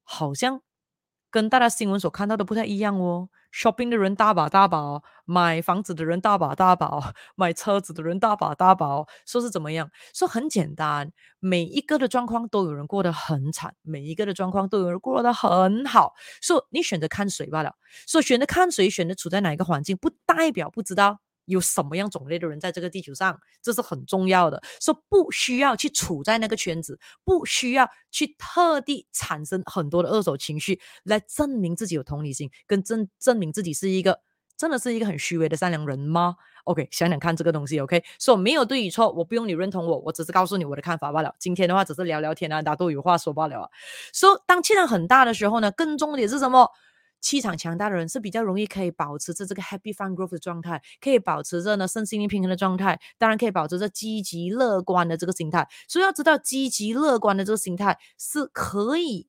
[0.03, 0.61] 好像。
[1.35, 9.91] 跟大家新闻所看到的不太一样哦，shopping 的人大把大把，买房子的人大把大把， 买车子的人大把大把，说是怎么样？
[10.15, 11.11] 说很简单，
[11.41, 16.15] 每一个的状况都有人过得很惨，每一个的状况都有人过得很好。
[16.41, 17.75] 说你选择看谁罢了，
[18.07, 21.19] 说选择看谁，选择处在哪一个环境，不代表不知道。
[21.47, 24.63] 有什么样种类的人在这个地球上，这是很重要的。
[24.81, 34.21] 说不需要去处在那个圈子，不需要去特地产生很多的二手情绪来证明自己有同理心，跟证证明自己是一个
[34.57, 37.79] 真的是一个很虚伪的善良人吗？OK，想想看这个东西。
[37.81, 41.35] OK，说、so, 没有对与错，我不用你认同我，我只是告诉你我的看法罢了。
[41.39, 43.69] 今天的话只是聊聊天啊，大家都有话说罢了啊。
[44.13, 46.71] 说、当气量很大的时候呢，更重点是什么？
[47.25, 55.67] 气场强大的人是比较容易可以保持着这个 happy fun growth 的状态，可以保持着呢身心灵平衡的状态，当然可以保持着积极乐观的这个心态。
[55.89, 59.27] 所以要知道，积极乐观的这个心态是可以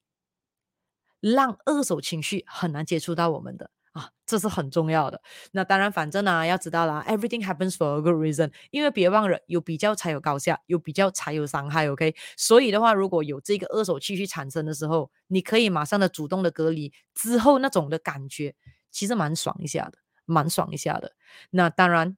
[1.21, 3.71] 让二手情绪很难接触到我们的。
[3.95, 5.21] 啊，这是很重要的。
[5.53, 8.51] 那当然，反正呢、啊，要知道啦，everything happens for a good reason。
[8.69, 11.89] 因为别忘了，有比较才有高下，有比较才有伤害。
[11.89, 18.53] OK，所以的话，如果有这个二手情绪产生的时候，你可以马上的主动的隔离，之后那种的感觉，
[18.91, 21.13] 其实蛮爽一下的，蛮爽一下的。
[21.51, 22.17] 那当然，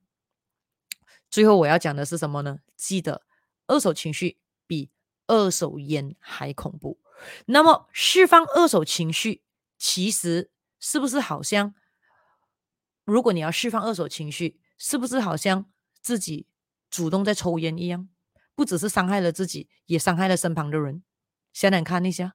[1.30, 2.58] 最后我要讲的是什么呢？
[2.76, 3.22] 记得
[3.68, 4.90] 二手情绪比
[5.28, 6.98] 二手烟还恐怖。
[7.46, 9.42] 那么释放二手情绪，
[9.78, 10.50] 其实
[10.80, 11.74] 是不是好像，
[13.04, 15.66] 如果你要释放二手情绪，是不是好像
[16.00, 16.46] 自己
[16.90, 18.08] 主动在抽烟一样？
[18.54, 21.02] 不只是伤害了自己，也伤害了身旁的人。
[21.52, 22.34] 想想看一下，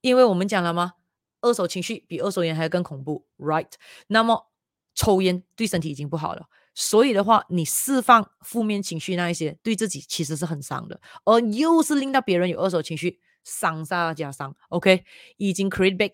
[0.00, 0.94] 因为我们讲了吗？
[1.40, 3.72] 二手情绪比二手烟还要更恐怖，right？
[4.08, 4.50] 那么
[4.94, 14.56] 抽烟对身体已经不好了，所以的话，你释放负面情绪那一些，对自己其实是很伤的，而又是令到别人有二手情绪，伤上加伤。
[14.70, 15.04] OK，
[15.36, 16.10] 已经 create bad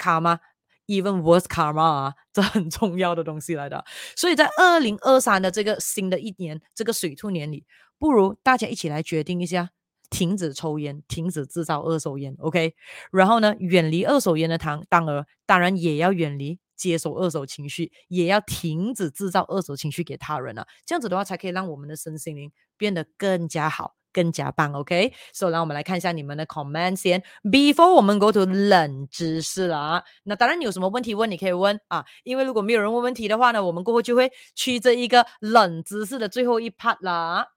[0.87, 3.85] Even worse karma 啊， 这很重要的东西来的。
[4.17, 7.65] 所以在二零二三的这个新的一年，这个水兔年里。
[7.99, 9.71] 不如大家一起来决定一下，
[10.11, 12.75] 停止抽烟，停止制造二手烟，OK？
[13.13, 20.67] 然后呢，远离二手烟的糖当然，当然也要远离接受二手情绪，也要停止制造二手情绪给他人啊。
[20.85, 25.13] 这样子的话，才可以让我们的身心灵变得更加好，更加棒，OK？
[25.33, 30.05] 所以，让我们来看一下你们的 comment 先，before 我们 go to 冷知识了啊。
[30.25, 37.49] 那当然，你有什么问题问，你可以问啊，因为如果没有人问问题的话呢，我们过后就会去这一个冷知识的最后一 part 啦。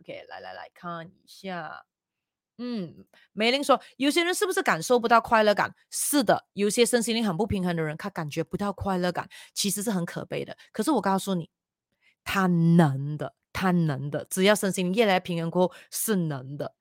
[0.00, 1.84] OK，来来来看一下，
[2.58, 5.74] 嗯，梅玲说，有些人是不是感受不到快乐感？
[5.90, 10.56] 是的，有些身心灵很不平衡的人，他感觉不到快乐感，其实是很可悲的。
[10.72, 11.50] 可是我告诉你，
[12.24, 16.74] 他能的，他能的，只要身心越来越平衡过后，是能的。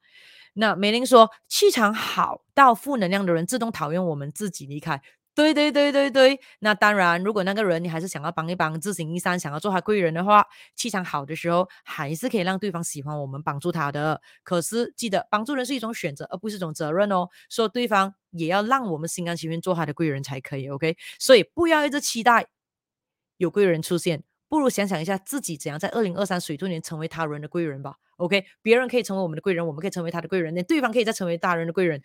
[0.54, 5.02] 那美玲说，气场好到负能量的人自动讨厌我们，自己离开。
[5.34, 10.48] 对对对对对，那当然，如果那个人你还是想要帮一帮，自行一三，想要做他贵人的话，
[10.78, 14.22] 气场好的时候，还是可以让对方喜欢我们，帮助他的。
[14.44, 17.28] 可是记得，帮助人是一种选择，而不是一种责任哦。
[17.50, 20.96] 说对方也要让我们心甘情愿做他的贵人才可以，OK？
[21.20, 22.48] 所以不要一直期待
[23.36, 28.46] 有贵人出现，不如想想一下自己怎样在二零二三水兔年成为他人的贵人吧，OK？
[28.62, 32.02] 别人可以成为我们的贵人，我们可以成为他的贵人，那对方可以再成为大人的贵人。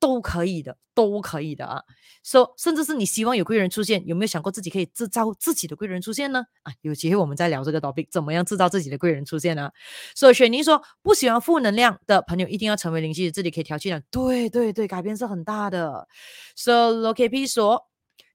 [0.00, 1.82] 都可以的，都可以的啊。
[2.22, 6.42] 说、so，甚至是你希望有贵人出现，有没有想过自己可以制造自己的贵人出现呢？
[6.62, 9.70] 啊，有机会我们再聊这个 topic，怎么样制造自己的贵人出现呢？
[10.14, 14.02] 所以雪妮说，不喜欢负能量的朋友一定要成为灵气，自己可以调气的。
[14.10, 16.08] 对对对，改变是很大的。
[16.56, 17.89] So LoKP 说，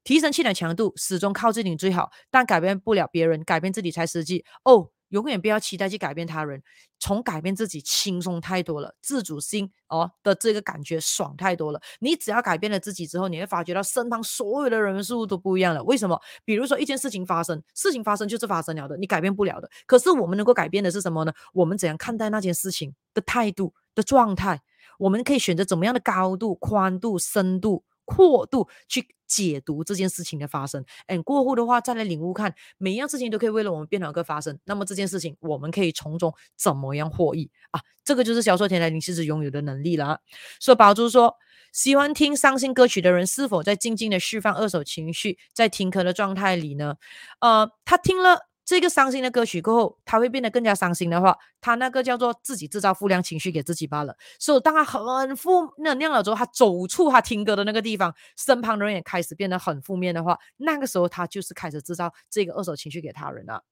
[0.06, 4.46] 提升气的强度始终靠自己最好，但改变不了别人，改变自己才实际。
[4.64, 6.62] 哦、永远不要期待去改变他人，
[7.00, 11.82] 从改变自己轻松太多了，自主性哦的这个感觉爽太多了。
[12.00, 15.84] 你只要改变了自己之后，你会发觉到身旁所有的人事物都不一样了。
[15.84, 16.22] 为什么？
[16.46, 19.68] 比如说一件事情发生，事情发生就是发生了的，你改变不了的。
[19.88, 21.34] 可是我们能够改变的是什么呢？
[21.54, 24.62] 我们怎样看待那件事情的态度的状态，
[25.00, 27.84] 我们可以选择怎么样的高度、宽度、深度。
[28.06, 34.58] 阔度去解读这件事情的发生，嗯，过后的话再来领悟看，每一样事情都可以为了我们变好个发生。
[34.66, 37.82] 那么这件事情，我们可以从中怎么样获益啊？
[38.04, 40.20] 这个就是销售天才灵气师拥有的能力了。
[40.60, 41.36] 所以宝珠说，
[41.74, 46.96] 喜欢听伤心歌曲的人，是否在静静的释放二手情绪，在听歌的状态里呢？
[47.40, 48.48] 呃，他听了。
[48.66, 54.18] 这个伤心的歌曲过后，他会变得更加伤心的话，他那个叫做自己制造负量情绪给自己罢了。
[54.40, 63.64] 所以，当他很负能量了之后，他走出他听歌的那个地方，身旁的人也开始变得很负面的话，那个时候他就是开始制造这个二手情绪给他人了。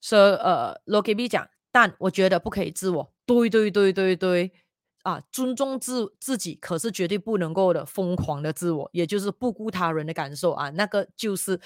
[0.00, 4.52] 所以，呃，LoKB 讲，但我觉得不可以自我，对对对对对，
[5.02, 11.60] 啊，尊重自自己，可是绝对不能够的疯狂的自我，也就是不顾他人的感受啊，那个就是。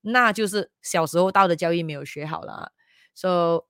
[0.00, 2.72] 那就是小时候道德教育没有学好了。
[3.14, 3.64] So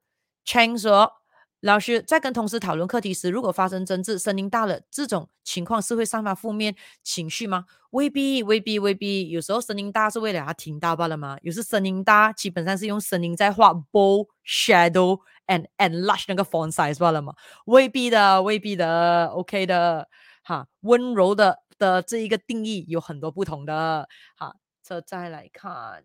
[0.44, 1.12] Chang 说，
[1.61, 7.65] 老师在跟同事讨论课题时，如果发生争执，声音大了，这种情况是会散发负面情绪吗？
[7.90, 9.31] 未必，未必，未必。
[9.31, 11.39] 有时候声音大是为了他听到罢了吗？
[11.43, 17.35] 有时声音大基本上是用声音在画 bold shadow and and large 那个 font size 罢了吗？
[17.65, 20.09] 未必的，未必的，OK 的。
[20.44, 24.09] 哈，温柔的的这一个定义有很多不同的。
[24.36, 26.05] 好，这再来看。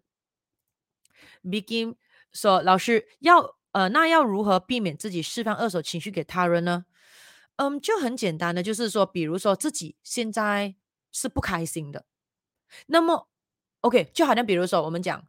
[1.44, 1.96] Begin
[2.32, 6.86] 说：“老师要呃，那要如何避免自己释放二手情绪给他人呢？
[7.56, 10.76] 嗯，就很简单的，就是说，比如说自己现在
[11.12, 12.06] 是不开心的，
[12.88, 13.30] 那么
[13.82, 15.28] OK，就好像比如说我们讲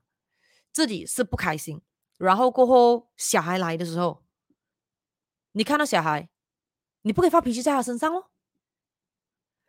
[0.73, 1.81] 自己是不开心，
[2.19, 4.25] 然后过后小孩来的时候，
[5.53, 6.29] 你看到小孩，
[7.03, 8.27] 你不可以发脾气在他身上哦，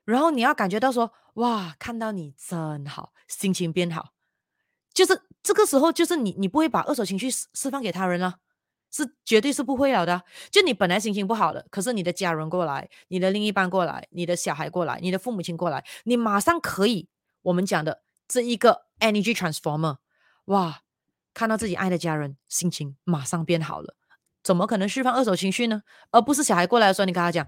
[0.06, 4.14] 然后你要感觉到说，哇，看到你真好，心情变好。”
[4.94, 8.36] 就是这个时候，就是你，你不会把二手情绪释释放给他人了，
[8.90, 10.24] 是绝对是不会了的。
[10.49, 17.10] 就你本来心情不好的，可是你的家人过来，你的另一半过来，你的小孩过来，你的父母亲过来，你马上可以，
[17.41, 19.98] 我们讲的这一个 energy transformer，
[20.45, 20.80] 哇，
[21.34, 23.95] 看到自己爱的家人，心情马上变好了。
[24.41, 25.84] 怎么可能释放二手情绪呢？
[26.11, 27.45] 而不是小孩过来的时候，你跟他讲。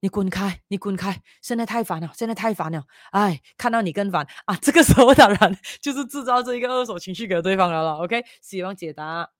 [0.00, 0.60] 你滚开！
[0.68, 1.22] 你滚开！
[1.42, 2.84] 现在太烦了，现在太烦了。
[3.12, 4.56] 哎，看到你更烦啊！
[4.60, 7.94] 这个时候 当然就是制造这一个二手情绪给对方了了。
[7.96, 9.30] OK，希望解答。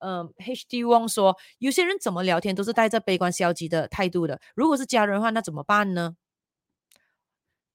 [0.00, 4.40] 嗯，HD Wong 说，有些人怎么聊天都是带着悲观消极的态度的。
[4.54, 6.16] 如果是家人的话，那怎么办呢？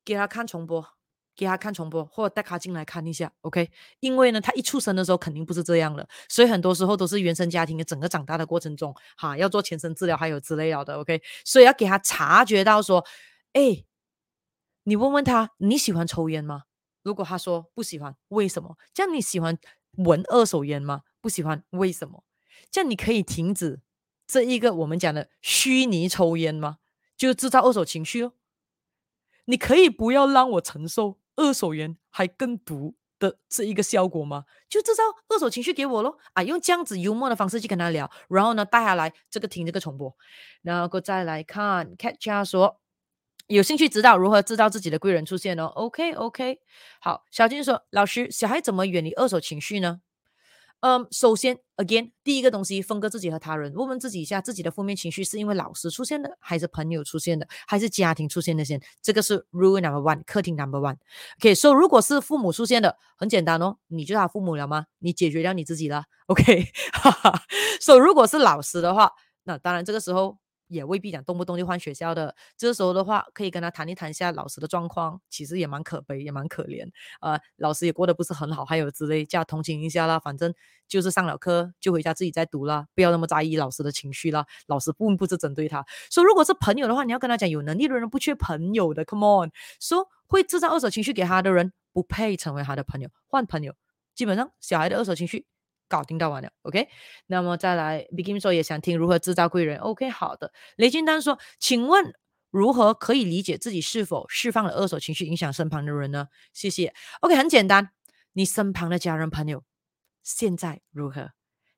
[0.06, 0.86] 给他看重播。
[1.36, 3.70] 给他看重播，或者带他进来看一下，OK？
[4.00, 11.22] 因为呢，他一出生的时候肯定不是这样的，所以很多时候都是原生家庭的整个长大的过程中，哈，要做全身治疗，还有之类的，OK？
[11.44, 13.04] 所以要给他察觉到说，
[13.54, 13.84] 哎，
[14.84, 16.64] 你问问他你喜欢抽烟吗？
[17.02, 18.78] 如果他说不喜欢，为什么？
[18.94, 19.58] 这样你喜欢
[19.98, 21.02] 闻二手烟吗？
[21.20, 22.24] 不喜欢，为什么？
[22.70, 23.82] 这样你可以停止
[24.28, 26.78] 这一个我们讲的虚拟抽烟吗？
[27.18, 28.34] 就制造二手情绪哦。
[29.46, 31.20] 你可以不要让我承受。
[31.36, 34.46] 二手烟还更毒的这一个效果吗？
[34.68, 36.18] 就制造二手情绪给我咯。
[36.34, 36.44] 啊！
[36.44, 40.16] 用这样子幽默的方式去跟他聊，然后呢，带下来这个听这个重播，
[40.62, 42.82] 然后过再来看 Catcha 说
[43.48, 45.66] 有兴趣知道如何制造自己的贵人出现哦。
[45.68, 46.60] OK OK，
[47.02, 50.02] 好，小金说老师，小孩怎么远离二手情绪呢？
[50.84, 58.82] 嗯，首先，again，第一个东西，分割自己和他人，问问自己一下，自己的负面情绪是因为老师出现的，还是朋友出现的，还是家庭出现的先？
[59.02, 60.98] 这个是 rule number one，客厅 number one。
[61.40, 64.88] OK，so 如果是父母出现的，很简单哦，你就是他父母了吗？
[65.00, 66.04] 你解决掉你自己了。
[66.28, 67.42] OK， 哈哈。
[67.80, 69.10] so 如果是老师的话，
[69.46, 70.43] 那当然这个时候。
[70.68, 76.90] 也未必讲动不动就换学校的，这时候的话，可以跟他谈一谈一下老师的状况，其实也蛮可悲，也蛮可怜，
[77.22, 80.20] 呃，老师也过得不是很好，还有之类，叫同情一下啦。
[80.20, 80.54] 反正
[80.88, 84.46] 就是上了课就回家自己再读啦，不要那么在意老师的情绪啦。
[84.68, 93.74] 老师并不是针对他，说、如果是朋友的话，你要跟他讲，有能力的人不缺朋友的，Come on，说、会制造二手情绪给他的人不配成为他的朋友，换朋友。
[94.16, 95.46] 基本上小孩的二手情绪。
[95.94, 96.90] 搞定到完了，OK。
[97.28, 100.10] 那么再来，Begin 说也想听如何制造贵人，OK。
[100.10, 102.16] 好的，雷金丹说，请问
[102.50, 106.30] 如何可以理解自己是否释放了二手情绪，影响身旁的人呢？
[106.52, 106.96] 谢谢。
[107.22, 107.92] OK，很简单，
[108.32, 109.64] 你身旁的家人朋友
[110.24, 111.30] 现在如何？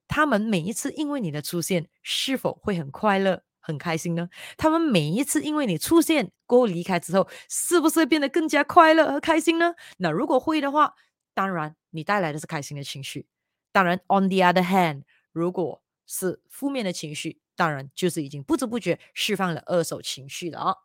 [0.07, 4.29] 他们每一次因为你的出现，是否会很快乐、很开心呢？
[4.55, 9.73] 他们每一次因为你出现过后离开之后，是不是变得更加快乐和开心呢？
[9.97, 10.93] 那如果会的话，
[11.33, 13.27] 当然你带来的是开心的情绪。
[13.75, 15.01] 当然，on the other hand，
[15.33, 20.75] 如果是负面的情绪，当然就是已经不知不觉释放了二手情绪了啊。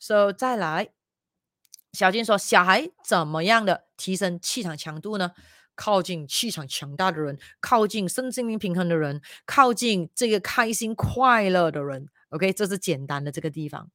[0.00, 0.88] So 再来，
[1.92, 5.32] 小金说，小孩怎么样的提升气场强度呢？
[5.74, 12.08] 靠近气场强大的人，靠近身心灵平衡的人，靠近这个开心快乐的人。
[12.30, 13.90] OK，这是简单的这个地方。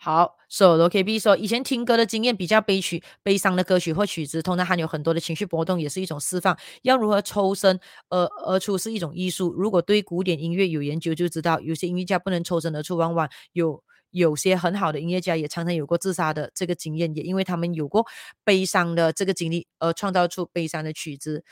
[0.00, 6.56] 好，所以罗 KB 说，以前听歌的经验比较悲曲、悲伤的歌曲或曲子，通常含有很多的情绪波动，也是一种释放。
[6.82, 9.52] 要如何抽身而而出是一种艺术。
[9.52, 18.06] 如果对古典音乐有研究，就知道有些音乐家不能抽身而出，往往有有些很好的音乐家也常常有过自杀的这个经验，也因为他们有过
[18.44, 21.44] 悲伤的这个经历而创造出悲伤的曲子。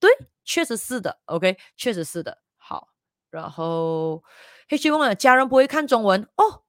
[0.00, 0.10] 对，
[0.46, 1.18] 确实是的。
[1.26, 2.38] OK，确实是的。
[2.56, 2.88] 好，
[3.30, 4.22] 然后
[4.70, 6.59] 黑希望了家人不会看中文哦。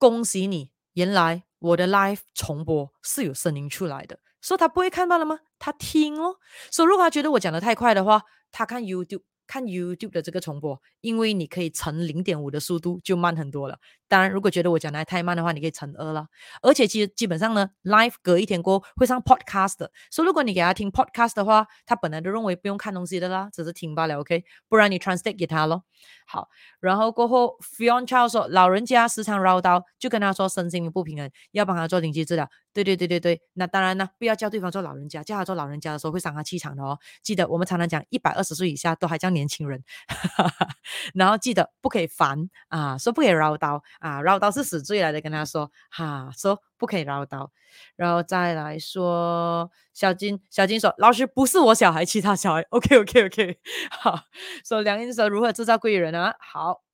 [0.00, 0.70] 恭喜你！
[0.94, 5.40] 原来我的 live 重播是有声音出来的，说他不会看到了吗？
[5.58, 6.36] 他听哦。
[6.70, 9.24] 所以如果他觉得我讲的太快的话，他看 YouTube。
[9.50, 13.76] 看 YouTube 的这个重播，因为你可以乘零点五的速度就慢很多了。
[14.06, 16.28] 当然，如果觉得我讲的太慢的话，你可以乘二了。
[16.62, 24.44] 而且其实基本上呢，Live 隔一天过后会上 Podcast 的，所以如果你给他听 Podcast 的话，他本来都认为不用看东西的啦，只是听罢了，OK？
[24.68, 25.82] 不然你 Translate 给他咯。
[26.26, 26.48] 好，
[26.78, 32.48] 然后过后 Fion Charles 说，老人家时常唠叨，就跟他说身心不平衡，要帮他做灵气治疗。
[32.72, 36.96] 对对对对对，那当然呢，不要叫对方做老人家，叫他做老人家的时候会伤他气场的哦。
[37.20, 39.82] 记得我们常常讲，一百二十岁以下都还叫你年轻人，
[41.14, 47.48] 然后记得不可以烦啊，说不可以唠叨啊，唠叨是死罪来的，跟他说哈、啊，说不可以唠叨，
[47.96, 53.58] 然后再来说小金，小金说老师不是我小孩，其他小孩， OK OK OK，
[53.90, 54.20] 好，
[54.64, 56.89] 说梁英说如何制造贵人啊，好。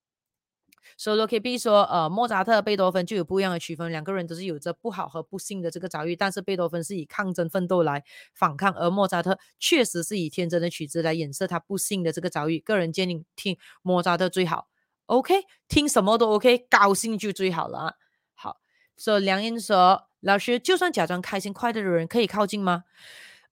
[0.96, 8.02] 所以 OKB 说，呃，莫扎特、贝多芬就有不一样的区分，两个人都是有着不好和不幸的这个遭遇，但是贝多芬是以抗争奋斗来
[8.34, 12.58] 反抗，而莫扎特确实是以天真的曲子来掩饰他不幸的这个遭遇。
[12.58, 14.68] 个人建议听莫扎特最好
[15.06, 15.34] ，OK，
[15.68, 17.94] 听什么都 OK，高兴就最好了啊。
[18.34, 18.56] 好，
[18.96, 22.84] 所以梁英说，老师，就算假装开心快乐的人可以靠近吗？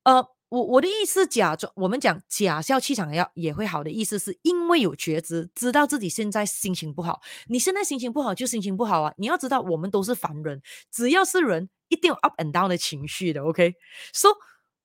[0.05, 0.29] 呃。
[0.55, 7.21] 我我的意思，假装我们讲假笑气场要也会好的意思，是因为有觉知，知道自己现在心情不好。
[7.49, 9.13] 你现在心情不好就心情不好啊！
[9.17, 10.63] 你要知道，我们都是凡人，
[10.93, 13.43] 只要是人，一定有 up and down 的情绪的。
[13.43, 14.29] OK，so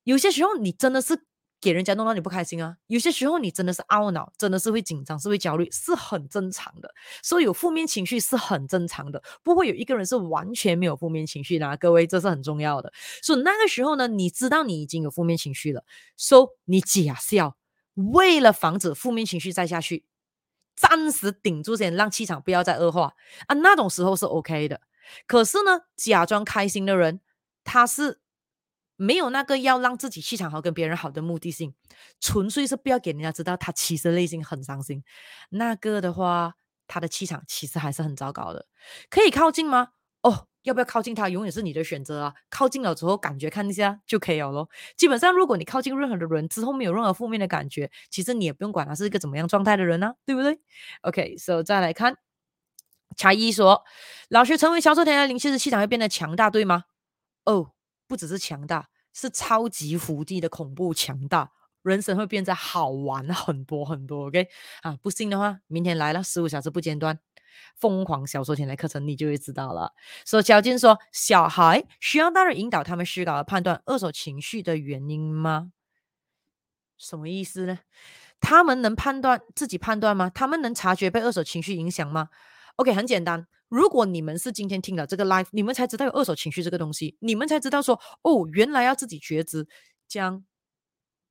[0.05, 1.15] 有些时候你真的是
[1.61, 2.77] 给人家弄到你不开心啊。
[2.87, 6.93] 有些时候你真的是懊恼，真的是会紧张，是会焦虑，是很正常的。
[7.21, 11.75] 所以有负面情绪是很正常的，不会有一个人是完全没有负面情绪的啊。
[11.75, 12.91] 各位，这是很重要的。
[13.21, 15.83] 所以那个时候呢，你知道你已经有负面情绪了，
[16.15, 17.57] 所以你假笑，
[17.95, 20.05] 为了防止负面情绪再下去，
[20.75, 23.13] 暂时顶住先，让气场不要再恶化
[23.47, 23.53] 啊。
[23.55, 24.81] 那种时候是 OK 的。
[25.27, 27.19] 可是呢，假装开心的人，
[27.63, 28.21] 他是。
[29.01, 31.73] 没有那个要让自己气场好、跟别人好的目的性，
[32.19, 35.05] 纯粹是不要给人家知道他其实内心很伤心。
[35.51, 36.55] 那个的话，
[36.85, 38.65] 他的气场其实还是很糟糕的。
[39.09, 39.91] 可以靠近吗？
[40.21, 42.33] 哦，要不要靠近他，永远是你的选择啊。
[42.49, 44.69] 靠近了之后，感觉看一下就可以了咯。
[44.97, 50.59] 基本上，如果你靠近任何的人之后没有任何负面的感觉，其实你也不用管他是一个怎么样状态的人啊，对不对
[51.03, 52.17] ？OK，so 再来看，
[53.15, 53.85] 查一说，
[54.27, 56.83] 老师成为销售天的灵气的，气场会变得强大，对吗？
[57.45, 57.71] 哦。
[58.09, 61.51] 不只是强大，是超级福地的恐怖强大，
[61.83, 64.25] 人生会变得好玩很多很多。
[64.25, 64.47] OK
[64.81, 67.19] 啊，不信的话，明天来了十五小时不间断，
[67.75, 69.93] 疯狂小说天来课程，你就会知道了。
[70.25, 75.71] 所以小金说，小孩需要大人引导他们思考和判断二手情绪的原因吗？
[76.97, 77.79] 什么意思呢？
[78.41, 80.31] 他们能判断自己判断吗？
[80.33, 82.29] 他们能察觉被二手情绪影响吗
[82.77, 83.45] ？OK，很简单。
[83.69, 89.67] 如果你们是今天听了这个 live，你们才知道有二手情绪这个东西，你们才知道说，哦，原来要自己觉知。
[90.07, 90.43] 这样，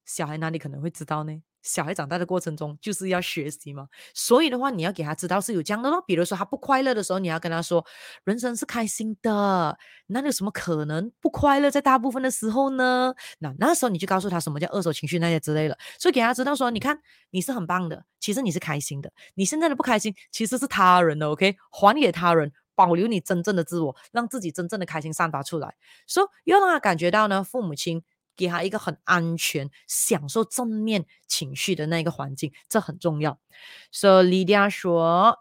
[0.05, 1.43] 小孩哪里可能会知道呢？
[1.68, 6.02] 小孩长大的过程中就是要学习嘛，所以的话，你要给他知道是有这样的咯。
[6.06, 7.84] 比如说他不快乐的时候，你要跟他说，
[8.24, 11.70] 人生是开心的，那有什么可能不快乐？
[11.70, 16.98] 在大部分的时候呢，那那时候你就告诉他什么叫二手情绪那些之类的，所以给他知道说，你看
[17.30, 25.74] 你是很棒的，其实你是开心的，你现在的不开心其实是他人的，OK，还给他人，保留你真正的自我，让自己真正的开心散发出来，
[26.06, 28.02] 所以要让他感觉到呢，父母亲。
[28.39, 33.39] 给他一个很安全、享受正面情绪的那个环境，这很重要。
[33.93, 35.39] 所以，李佳说。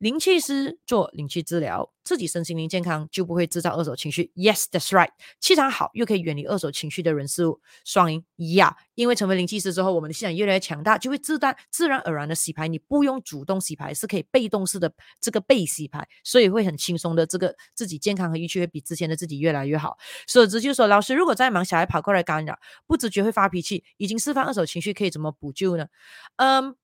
[0.00, 4.32] 灵气师做灵气治疗，自己身心灵健康就不会制造二手情绪。
[4.34, 5.10] Yes, that's right。
[5.40, 8.24] 气场好又可以远离二手情绪的人事物，双赢。
[8.38, 12.66] Yeah，因为成为灵气师之后，我们的气场越来越强大，就会自带自然而然的洗牌。
[12.66, 14.90] 你不用主动洗牌，是可以被动式的
[15.20, 17.26] 这个被洗牌，所以会很轻松的。
[17.26, 19.98] 这个自己健康和运气会比之前的自己越来越好。
[20.26, 25.88] 所以这就是说，老师如果在忙，小孩跑过来干扰，不自觉会发脾气，已经释放二手情绪，可以怎么补救呢？
[26.36, 26.74] 嗯。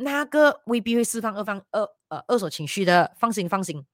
[0.00, 3.84] 那个未必会释放二方二呃二手情绪的，放心放心，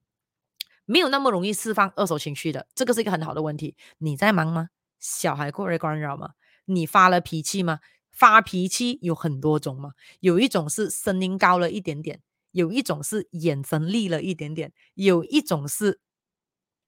[0.84, 3.76] 没有那么容易释放二手情绪的，这个是一个很好的问题。
[3.98, 4.70] 你在忙吗？
[5.00, 6.30] 小孩过来干扰吗？
[6.66, 7.80] 你发了脾气吗？
[8.10, 12.20] 发脾气有很多种嘛，有一种是声音高了一点点，
[12.52, 16.00] 有一种是眼神厉了一点点，有一种是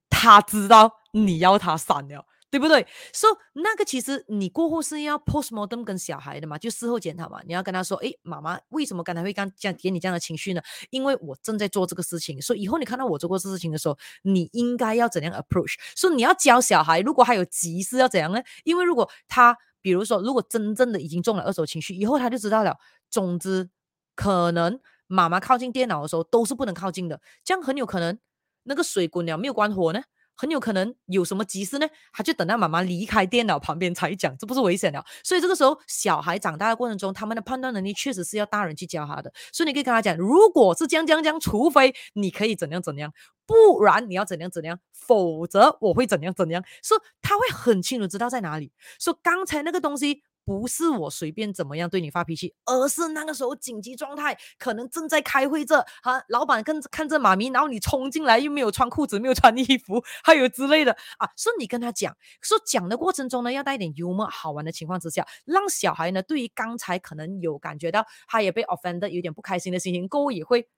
[0.09, 2.27] 他知道你要他闪了。
[2.49, 7.41] 对不对？so, 那个其实你过后是要 postmortem 跟小孩的嘛，就事后检讨嘛。
[7.45, 10.63] 你要跟他说，诶，妈妈为什么刚才会这样给你这样的情绪呢？
[10.91, 15.75] 因为我正在做这个事情，所以以后你看到我做过这事情的时候，你应该要怎样 approach？
[15.97, 18.41] 所以你要教小孩，如果还有急事要怎样呢？
[18.65, 22.77] 因为如果他，比如说，如果真正的已经中了二手情绪，以后他就知道了。
[23.11, 23.69] 总之，
[24.15, 28.19] 可能妈妈靠近电脑的时候都是不能靠近的，这样很有可能
[28.63, 30.03] 那个水滚了没有关火呢。
[30.37, 31.89] 很有可能有什么急事呢？
[32.13, 35.05] 他就等到妈妈离开电脑旁边才讲，这不是危险了。
[35.25, 39.33] 所以这个时候，小孩长大的过程中，他们的判断能力确实是要大人去教他的。
[39.53, 43.13] 所以你可以跟他讲，如果是将将将，除非你可以怎样怎样，
[43.47, 46.63] 不然你要怎样怎样，否则我会怎样怎样。
[46.83, 48.73] 所以他会很清楚知道在哪里。
[49.01, 50.23] 说刚才那个东西。
[50.47, 70.69] 不是我随便怎么样对你发脾气，而是那个时候紧急状态，可能正在开会这，哈，老板跟看着妈咪，然后你冲进来又没有穿裤子，没有穿衣服，还有之类的啊，所以你跟他讲，说讲的过程中呢，要带一点幽默好玩的情况之下，让小孩呢对于刚才可能有感觉到他也被 offended 有点不开心的心情，过后也会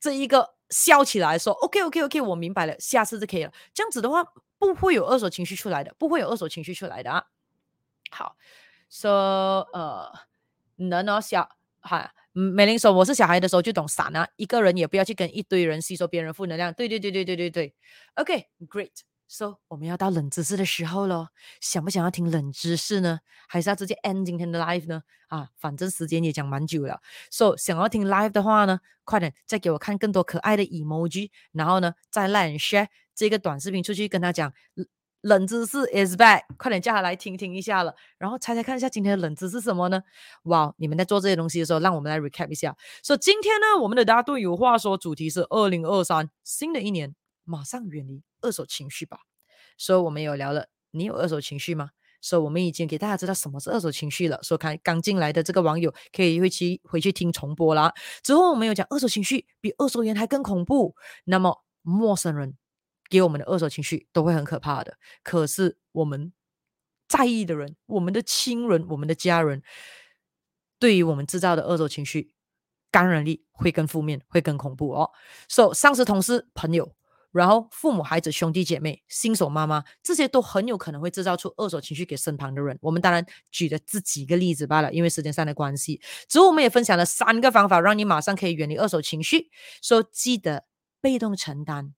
[0.00, 3.52] 这一个笑起来说 OK OK OK，我明白了，下次就可以了。
[3.72, 4.24] 这样子的话
[4.58, 7.24] 不会有二手情绪出来的，不会有二手情绪出来的啊。
[8.14, 8.36] 好
[8.88, 9.08] ，so,
[9.72, 10.08] 呃，
[10.76, 11.48] 能哦，小
[11.80, 16.72] 哈，美玲说我是小孩的时候就懂闪啊，一个人也不要去跟一堆人吸收别人负能量。
[16.72, 17.74] 对对对对对对对
[18.14, 18.92] ，OK，Great，、
[19.26, 21.30] so 我们要到冷知识的时候咯，
[21.60, 23.18] 想不想要听冷知识呢？
[23.48, 25.02] 还是要直接 end 今天的 live 呢？
[25.26, 27.00] 啊，反正时间也讲蛮久了
[27.32, 34.52] ，so 想要听 live 的话呢，快点再给我看更多可爱的 emoji，然后呢再 like share 这个短视频出去跟他讲。
[35.24, 40.02] 冷知识 is back，快点叫他来听听一下了，然后猜猜看一下今天的冷知识是什么呢？
[40.44, 42.76] 哇，你们在做这些东西的时候，让我们来 recap 一下。
[43.02, 47.14] 所以今天呢，我们的大家都有话说，主题是二零二三新的一年，
[47.44, 49.20] 马上远离二手情绪吧。
[49.78, 51.90] 所以我们有聊了，你有二手情绪吗？
[52.20, 54.38] 所以我们已经给大家知道什么是二手情绪了。
[54.42, 57.90] 所以看刚进来的这个网友可以回去回去听重播啦。
[58.22, 60.94] 之后我们有讲二手情绪比二手烟还更恐怖。
[61.24, 62.54] 那么陌生人
[63.08, 64.96] 给我们的二手情绪都会很可怕的。
[65.22, 66.32] 可是我们
[67.08, 69.62] 在意的人，我们的亲人，我们的家人，
[70.78, 72.34] 对于我们制造的二手情绪，
[72.90, 75.10] 感染力会更负面，会更恐怖哦。
[75.48, 76.94] 所以上司、同事、朋友。
[77.30, 82.78] 然后，父母、孩子、兄弟姐妹、新手妈妈，这些都很有可能会制造出二手情绪给身旁的人。
[82.80, 86.00] 我们当然举了这几个例子罢了，因为时间上的关系。
[86.28, 89.50] 之后我们也分享了三个方法，让你马上可以远离二手情绪。
[89.82, 90.64] 说、记得
[91.00, 91.92] 被动承担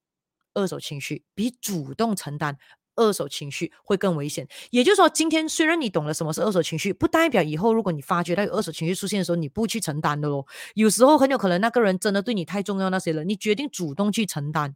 [0.57, 2.57] 二手情绪，比主动承担
[2.97, 4.49] 二手情绪会更危险。
[4.71, 10.47] 也就是说，今天虽然你懂了什么是二手情绪，不代表以后如果你发觉到有二手情绪出现的时候，你不去承担的咯。
[10.75, 14.75] 有时候很有可能那个人真的对你太重要那些了，你决定主动去承担。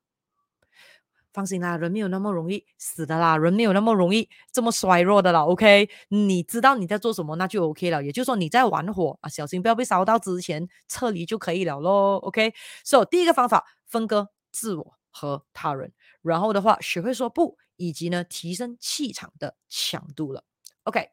[1.33, 5.45] 放心啦，人没有那么容易死的啦，人没有那么容易这么衰弱的啦。
[5.45, 8.03] OK，你知道你在做什么，那就 OK 了。
[8.03, 12.17] 也就是说你在玩火啊，小心不要被烧到之前撤离就可以了咯。
[12.17, 15.93] OK，So，第一个方法分割自我和他人，
[16.23, 20.45] 然后的话学会说不，以及呢提升气场的强度了。
[20.85, 21.11] OK，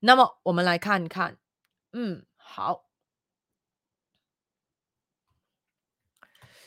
[0.00, 1.38] 那么我们来看看，
[1.92, 2.90] 嗯，好。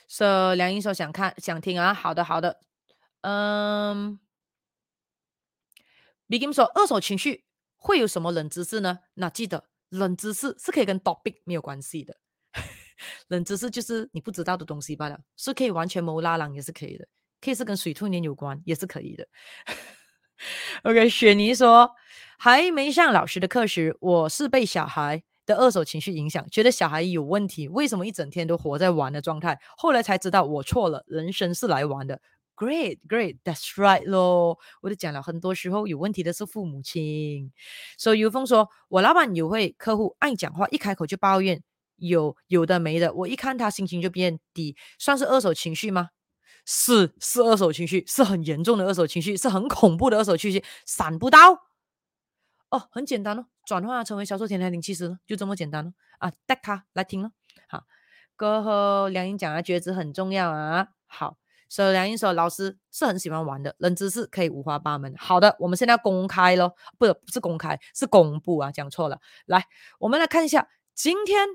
[0.07, 2.61] 说梁英说想看想听啊，好的好的，
[3.21, 4.17] 嗯
[6.29, 7.45] ，Begin 说二手情绪
[7.75, 8.99] 会有什么冷知识呢？
[9.15, 12.17] 那记得冷知识是可以跟 topic 没有关系的，
[13.27, 17.07] 冷知识就是你不知道的东西罢了，是可以完全没拉郎也是可以的，
[17.41, 19.27] 可以是跟水兔年有关也是可以的。
[20.83, 21.91] OK，雪妮说
[22.37, 25.23] 还没上老师的课时，我是被小孩。
[25.47, 29.57] 的二手情绪影响，觉得小孩有问题，为什么一整天都活在玩的状态？
[29.77, 32.19] 后来才知道我错了，人生是来玩的。
[32.53, 34.59] Great, great, that's right 咯。
[34.81, 37.53] 我就讲了，很多时候有问题的是父母亲。
[37.97, 41.63] 所以有风说，我老板有位客户爱讲话，一开口就抱怨，
[41.97, 43.13] 有有的没的。
[43.13, 46.09] 我一看他心情就变低，算是二手情绪吗？
[46.65, 51.53] 是，是二手情绪，是很严重的二手情绪，是很恐怖的二手情绪，闪不到。
[52.69, 53.45] 哦，很简单哦。
[53.65, 56.31] 转化成为销售天才灵气师，就这么简单了啊！
[56.45, 57.31] 带他来听了，
[57.67, 57.83] 好，
[58.37, 60.87] 过后梁英讲啊，觉知很重要啊。
[61.05, 61.37] 好，
[61.67, 65.13] 所以梁英说，老师是很喜欢玩的，冷知识可以五花八门。
[65.17, 69.19] 好的，我们现在要公开咯，不是，不是公开，是公布啊，讲错了。
[69.45, 69.65] 来，
[69.99, 71.47] 我们来看一下今天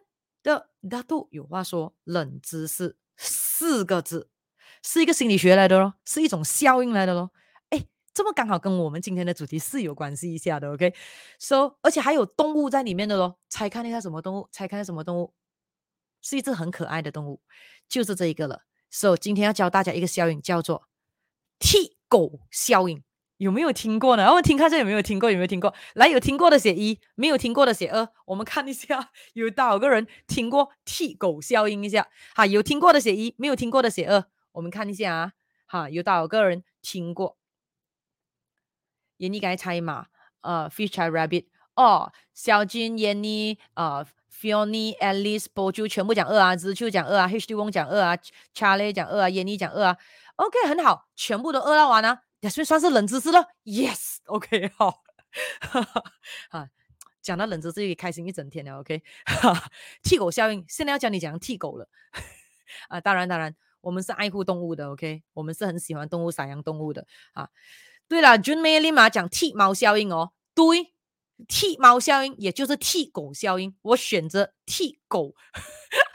[0.43, 4.29] 的大度有话说，冷知识四个字，
[4.83, 7.31] 是一个心理学来的咯，是一种效应来的咯。
[7.71, 14.49] 哎这么刚好跟我们今天的主题是有关系一下的，OK？So，而且还有动物在里面的咯，猜看一下什么动物？
[14.53, 15.33] 猜看什么动物？
[16.21, 17.41] 是一只很可爱的动物，
[17.89, 18.63] 就是这一个了。
[18.91, 20.89] So，今天要教大家一个效应，叫做
[21.59, 23.03] 替狗效应，
[23.43, 24.29] 有没有听过呢？
[24.29, 25.29] 我们听看这有没有听过？
[25.29, 25.75] 有没有听过？
[25.95, 28.09] 来，有听过的写一，没有听过的写二。
[28.25, 32.07] 我们看一下有多少个人听过替狗效应一下。
[32.37, 34.25] 哈，有听过的写一，没有听过的写二。
[34.53, 35.33] 我们看一下啊，
[35.67, 37.37] 哈，有多少个人听过？
[39.19, 40.07] 闫妮该猜嘛？
[40.43, 48.17] 呃，Fish Chay Rabbit 哦，小军、闫妮、呃，Fiona、Alice、波就全部讲二啊，子秋讲二啊，H D 翁讲二啊
[48.55, 49.97] ，Charlie 讲二啊，闫妮讲二啊
[50.37, 55.01] ，OK 很好，全部都二到完啊，也算算是冷知识了，Yes，OK、okay, 好，
[56.51, 56.69] 哈，
[57.23, 59.01] 讲到冷知识可以开心一整天了，OK，
[60.03, 61.89] 替狗效应，现在要教你讲替狗了，
[62.91, 67.49] 啊，当然当然，我们是爱护动物的，OK，我们是很喜欢动物、散养动物的，啊。
[68.09, 70.93] 对了，June May 立马讲替猫效应哦，对，
[71.47, 75.37] 替猫效应也就是替狗效应，我选择替狗。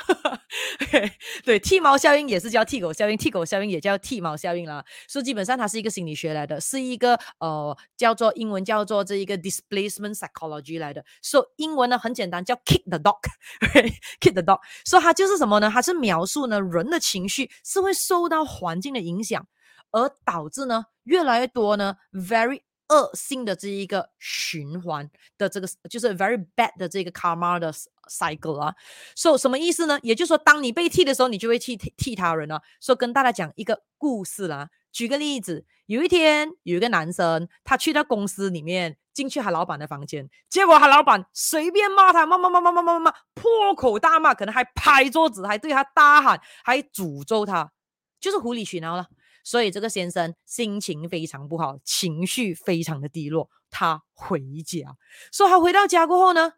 [1.44, 4.84] 对，剃毛效应也是叫剃狗效应，剃狗效应也叫剃毛效应啦。
[5.08, 11.04] 所以基本上它是一个心理学来的，是一个呃叫做英文叫做这一个 displacement psychology 来的。
[11.22, 14.60] 所以英文呢很简单，叫 kick the dog，kick the dog。
[14.86, 15.70] 所以它就是什么呢？
[15.72, 19.48] 它是描述呢人的情绪是会受到环境的影响。
[19.92, 22.60] 而导致呢，越来越多呢，very
[22.90, 27.74] 恶性的这一个循环的这个，就是 very bad 的这个 karma 的
[28.10, 28.74] cycle 啊。
[29.16, 30.00] 所以什么意思呢？
[30.04, 32.62] 也就是说，当你被替的时候，你就会替替他人啊。
[32.80, 34.70] 所以跟大家讲一个故事啦。
[34.92, 47.72] 举个例子，有一天有一个男生，他去到公司里面，进去他老板的房间，结果他老板随便骂他，骂骂骂骂骂骂骂，破口大骂，可能还拍桌子，还对他大喊，还诅咒他，
[48.20, 49.08] 就是无理取闹了。
[49.48, 53.50] 所以这个先生心情非常不好，情绪非常的低落。
[53.70, 54.98] 他回家，
[55.32, 56.56] 说他回到家过后呢，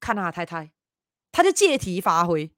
[0.00, 0.72] 看他太太，
[1.30, 2.50] 他就借题发挥，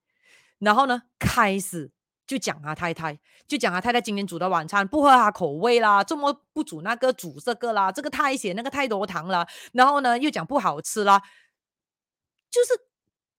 [0.60, 1.90] 然后呢开始
[2.24, 11.20] 就讲他太太，就讲他太太今天煮的晚餐不合他口味啦，这么不煮那个煮这个啦，这个太咸，那个太多糖了，然后呢又讲不好吃啦，
[12.48, 12.68] 就是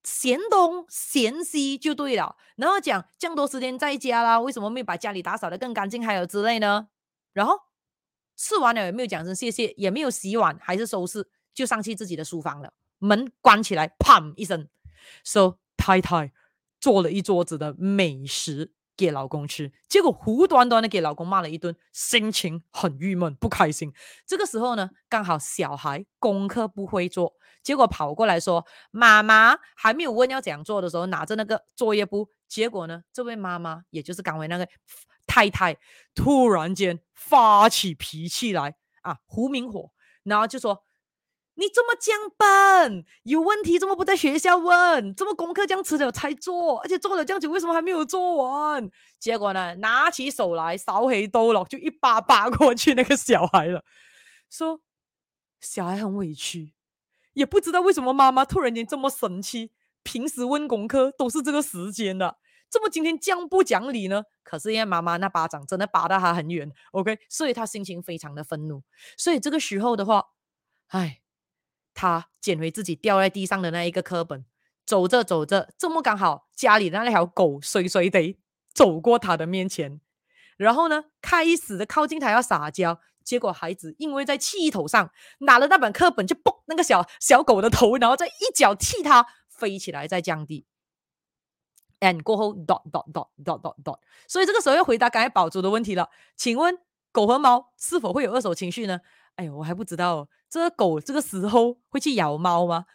[0.07, 6.87] 嫌东嫌西就对了，然后讲这么多时间在家啦，为什么没有把家里打扫得更干净，还有之类呢？
[7.33, 7.59] 然后
[8.37, 14.69] 吃完了也没有讲声谢谢，也没有洗碗，还是收拾，就上去自己的书房了，门关起来，砰一声，
[15.25, 16.31] 说太太
[16.79, 18.71] 做了一桌子的美食。
[18.95, 23.93] 给老公吃，结果胡端端的给老公骂了一顿，心情很郁闷，不开心。
[24.25, 27.35] 这个时候呢，刚好小孩功课不会做，
[27.67, 34.65] 结果跑过来说：“妈妈还没有问要怎样做的时候，拿着那个作业簿。”结果呢，这位妈妈也就是刚才那个
[35.25, 35.75] 太太，
[36.15, 39.91] 突然间发起脾气来啊，胡明火，
[40.23, 40.85] 然后就说。
[41.59, 45.15] 你这么讲笨，有问题怎么不在学校问？
[45.15, 48.87] 这么功课这样迟了才做，而且做了这样久，为什么还没有做完？
[49.17, 53.83] 结果呢，拿起手来扫黑兜了，就一巴巴过去那个小孩了，
[54.51, 54.81] 说
[55.59, 56.73] 小孩很委屈，
[57.37, 59.71] 也不知道为什么妈妈突然间这么生气。
[60.01, 62.37] 平时问功课都是这个时间的，
[62.69, 64.23] 怎么今天讲不讲理呢？
[64.41, 68.81] 可是因为妈妈那巴掌真的巴得他很远，OK，所以他心情非常的愤怒。
[69.17, 70.29] 所以这个时候的话，
[70.87, 71.21] 唉。
[71.99, 74.45] 他捡回自己掉在地上的那一个课本，
[74.85, 78.37] 走着走着，这么刚好家里那条狗衰衰的
[78.71, 79.99] 走过他的面前，
[80.57, 90.65] 然后呢，开始的靠近他要撒娇，结果孩子因为在气头上拿了那本课本就嘣那个小小狗的头，然后再一脚踢它飞起来再降低
[91.99, 93.99] ，and 过后 dot dot dot dot dot dot，
[94.29, 96.77] 所以这个时候要回答刚才宝珠的问题了，请问
[97.11, 99.01] 狗和猫是否会有二手情绪呢？
[99.35, 100.29] 哎呦，我还不知道。
[100.49, 102.85] 这个狗这个时候会去咬猫吗？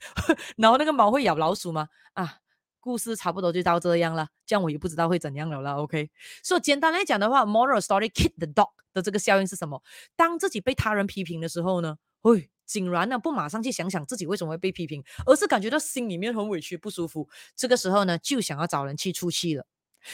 [0.56, 1.88] 然后那个猫会咬老鼠吗？
[2.14, 2.38] 啊，
[2.82, 4.28] 故事差不多就到这样了。
[4.44, 5.76] 这样我也不知道会怎样了啦。
[5.76, 6.10] OK，
[6.42, 9.80] 所以简单来讲的话，moral story kick the dog 的这个效应是什么？
[10.16, 17.28] 当自己被他人批评的时候呢，会竟然呢不马上去想想自己为什么会被批评，而是感觉到心里面很委屈不舒服。
[17.54, 19.64] 这个时候呢，就想要找人去出气了。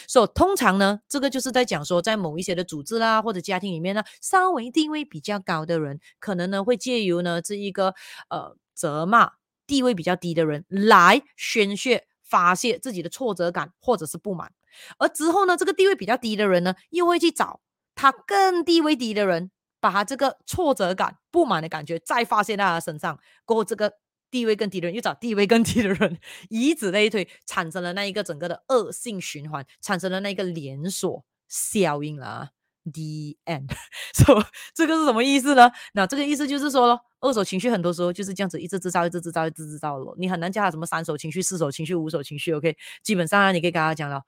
[0.07, 7.95] 所以通常呢，这个就是在讲说，在某一些的组织啦或者家庭里面呢，稍微地位比较高的人，可能呢会借由呢这一个
[8.29, 9.33] 呃责骂
[9.67, 14.53] 地位比较低的人来宣泄发泄自己的挫折感或者是不满，
[14.99, 17.61] 而之后呢，这个地位比较低的人呢，又会去找
[17.95, 19.51] 他更地位低的人，
[19.81, 23.95] 把他这个挫折感、不满的感觉再发泄在他身上，过后这个。
[24.31, 26.19] 地位更低的人又找地位更低的人，
[26.51, 32.51] 以此类推，产生了那一个整个的恶性循环，产生了那一个连锁效应了。
[32.91, 33.71] The end，
[34.15, 34.45] 说、
[34.75, 35.71] 这个是什么意思呢？
[35.95, 40.15] 那这个意思就是说咯，二手情绪很多时候就是这样子，一直制造，一直制造，一直制造咯。
[40.19, 42.53] 你很难叫他什么三手情绪、四手情绪、五手情绪。
[42.53, 44.23] OK，基本上你可以跟他讲了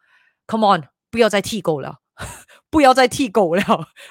[0.46, 1.96] ，Come on，不要再替狗了，
[2.70, 3.62] 不要再替狗了。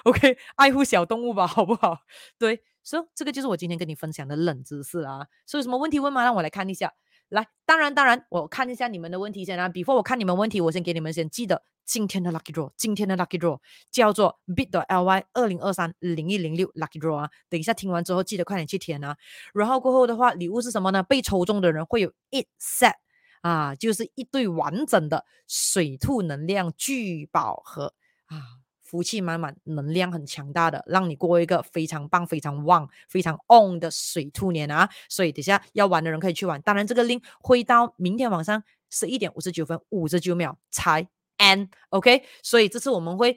[0.03, 1.99] OK，爱护小动物吧，好不好？
[2.38, 2.63] 对。
[2.81, 5.27] 所、so, 这个就是我今天跟你分享的冷知识啊！
[5.45, 6.23] 所以什么问题问吗？
[6.23, 6.93] 让我来看一下。
[7.27, 9.69] 来，当然当然，我看一下你们的问题先啊。
[9.69, 13.60] Before 我看你们问题，我先给你们先记得今天的 lucky draw，今天的 lucky draw
[13.90, 17.32] 叫做 bit.ly 二零二三零一零六 lucky draw 啊。
[17.49, 19.18] 等一下听完之后，记得快点去填啊。
[19.56, 21.02] 然后过后的话，礼物是什么呢？
[21.02, 22.94] 被抽中的人会有一 set
[23.41, 27.95] 啊，就是一对完整的水兔能量聚宝盒
[28.28, 28.38] 啊。
[28.84, 34.88] 福气满满，能量很强大的，让你过一个非常棒、非常旺、非常 on 的水兔年啊！
[35.07, 36.61] 所以等下要玩的人可以去玩。
[36.61, 41.07] 当然，这个 link 会到明天晚上十一点五十九分五十九秒才
[41.40, 42.24] end，OK？
[42.44, 43.36] 所以这次我们会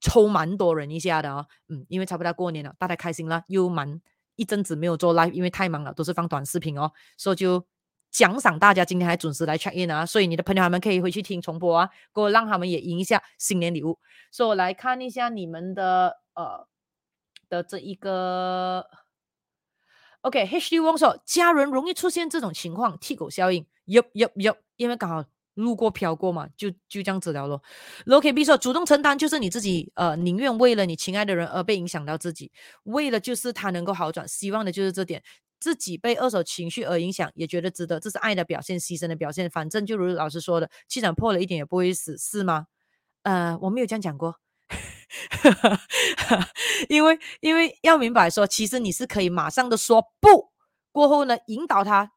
[0.00, 4.00] 抽蛮多人一下的哦，嗯，因为差不多过年了，大家开心了，又蛮
[4.34, 7.64] 一阵子没有做 live，因为太忙了，都是放短视频哦，所以就。
[8.10, 13.98] 奖赏大家今天还准时来 check in 啊，所以你的朋友他们可以回去听重播啊，给我让他们也赢一下新年礼物。
[14.32, 16.66] 所以我来看一下你们的呃
[17.50, 18.88] 的这一个
[20.22, 25.22] ，OK，HD 王说家人容易出现这种情况，替狗效应，yup yup yup，因为刚好
[25.58, 27.62] 路过飘过嘛，就就这样子了咯。
[28.06, 32.50] OKB 说主动承担就是你自己，呃，宁愿为了你亲爱的人而被影响到自己，
[32.84, 35.22] 为了就是他能够好转，希望的就是这点。
[35.60, 39.50] 自己被二手情绪而影响，也觉得值得，这是爱的表现，牺牲的表现。
[39.50, 42.66] 反正就如老师说的，气场破了一点也不会死，是吗？
[43.24, 44.36] 呃，我没有这样讲过，
[46.88, 50.52] 因为因为要明白说，其实你是可以马上的说不，
[50.92, 52.12] 过后呢，引导他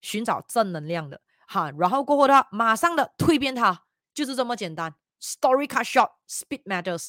[0.00, 4.94] 寻找正能量的，哈，然后过后的话，马上的蜕变他，就是这么简单。
[5.20, 7.08] Story cut short, speed matters。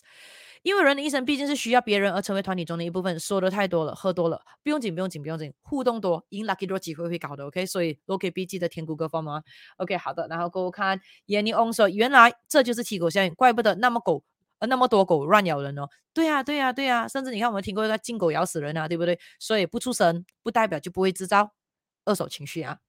[0.63, 3.19] 因为人的一生毕竟是需要别人而成为团体中的一部分。
[3.19, 5.53] 说的太多了，喝多了，不用紧，不用紧，不用紧。
[5.61, 7.45] 互动多，赢 lucky draw 机会会高的。
[7.45, 9.43] OK，所以 OK B 记得填 Google Form 啊。
[9.77, 14.23] OK，好的，然后给我看 Yanny On 说，原来这就是七狗效应，怪不得那么狗
[14.59, 15.87] 呃那么多狗乱咬人哦。
[16.13, 19.19] 对呀、啊，对呀、啊，对呀、啊，甚至你看我们听过一个禁狗咬死人啊，对不对？
[19.39, 21.53] 所以不出声不代表就不会制造
[22.05, 22.79] 二手情绪啊。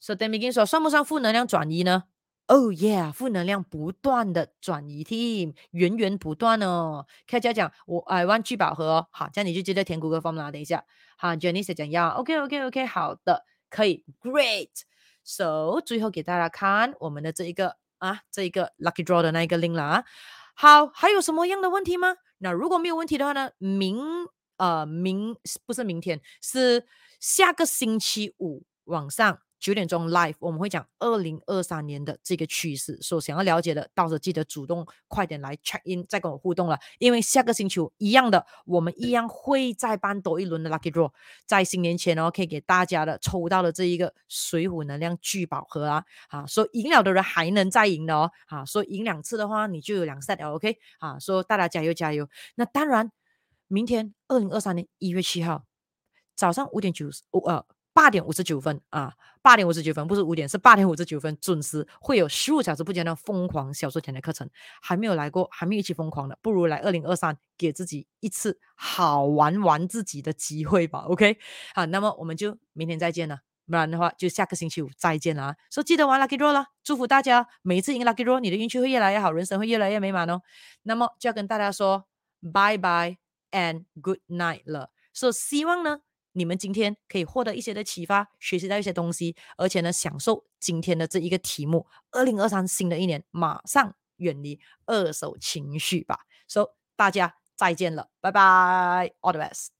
[0.00, 2.04] So then begin 说，算不算负能量转移呢
[2.46, 7.06] ？Oh yeah，负能量不断的转移，team 源源不断哦。
[7.26, 10.52] 开家讲我 I want 聚宝盒，哦，好，这样你就接着填 Google Form 啦。
[10.52, 10.84] 等一下，
[11.16, 14.70] 好，Jenny 是讲要，OK OK OK，好的，可以，Great。
[15.24, 20.04] So 最后给大家看我们的这一个啊，这一个 Lucky Draw 的那一个 link 啦。
[20.54, 22.14] 好，还有什么样的问题吗？
[22.38, 23.98] 那如果没有问题的话呢，明
[24.58, 25.36] 呃明
[25.66, 26.86] 不是明天，是
[27.18, 29.40] 下个星期五晚上。
[29.58, 36.78] 九点钟 live，我们会讲二零二三年的这个趋势，所以想要了解的，到时候记得主动快点来 check in，再跟我互动了。
[36.98, 41.10] 因为下个星期五一样的，我们一样会再办多一轮的 lucky draw，
[41.46, 52.28] 在新年前哦，可以给大家的抽到的这一个水浒能量聚宝盒啊，啊，说赢了的人还能再赢的哦，啊，说赢两次的话，你就有两 set 了，OK，啊，说大家加油加油。
[52.56, 53.10] 那当然，
[53.68, 55.64] 明天二零二三年一月七号
[56.34, 57.64] 早上五点九十五呃。
[57.96, 64.46] 八点五十九分啊，八点五十九分不是五点，是八点五十九分准时会有十五小时不间断疯狂销售甜的课程，
[64.82, 71.06] 还没有来过，还没有一起疯狂的，不如来二零二三，给自己一次好玩玩自己的机会吧。
[71.08, 71.38] OK，
[71.74, 75.56] 好，那么我们就明天再见了，不然的话就下个星期五再见了啊。
[75.70, 80.42] 说记得玩 Lucky Draw 了，祝福大家每一次赢 Lucky Draw，你的运气会越来越好，人生会越来越美满哦。
[80.82, 82.04] 那么就要跟大家说
[82.52, 83.16] 拜拜
[83.52, 86.00] and good night 了，说希望呢。
[86.36, 91.86] 你们今天可以获得一些的启发，学习到一些东西，而且呢，享受今天的这一个题目。
[92.10, 96.26] 二零二三新的一年，马上远离二手情绪吧。
[96.46, 99.75] So，大家再见了，拜拜，All the best。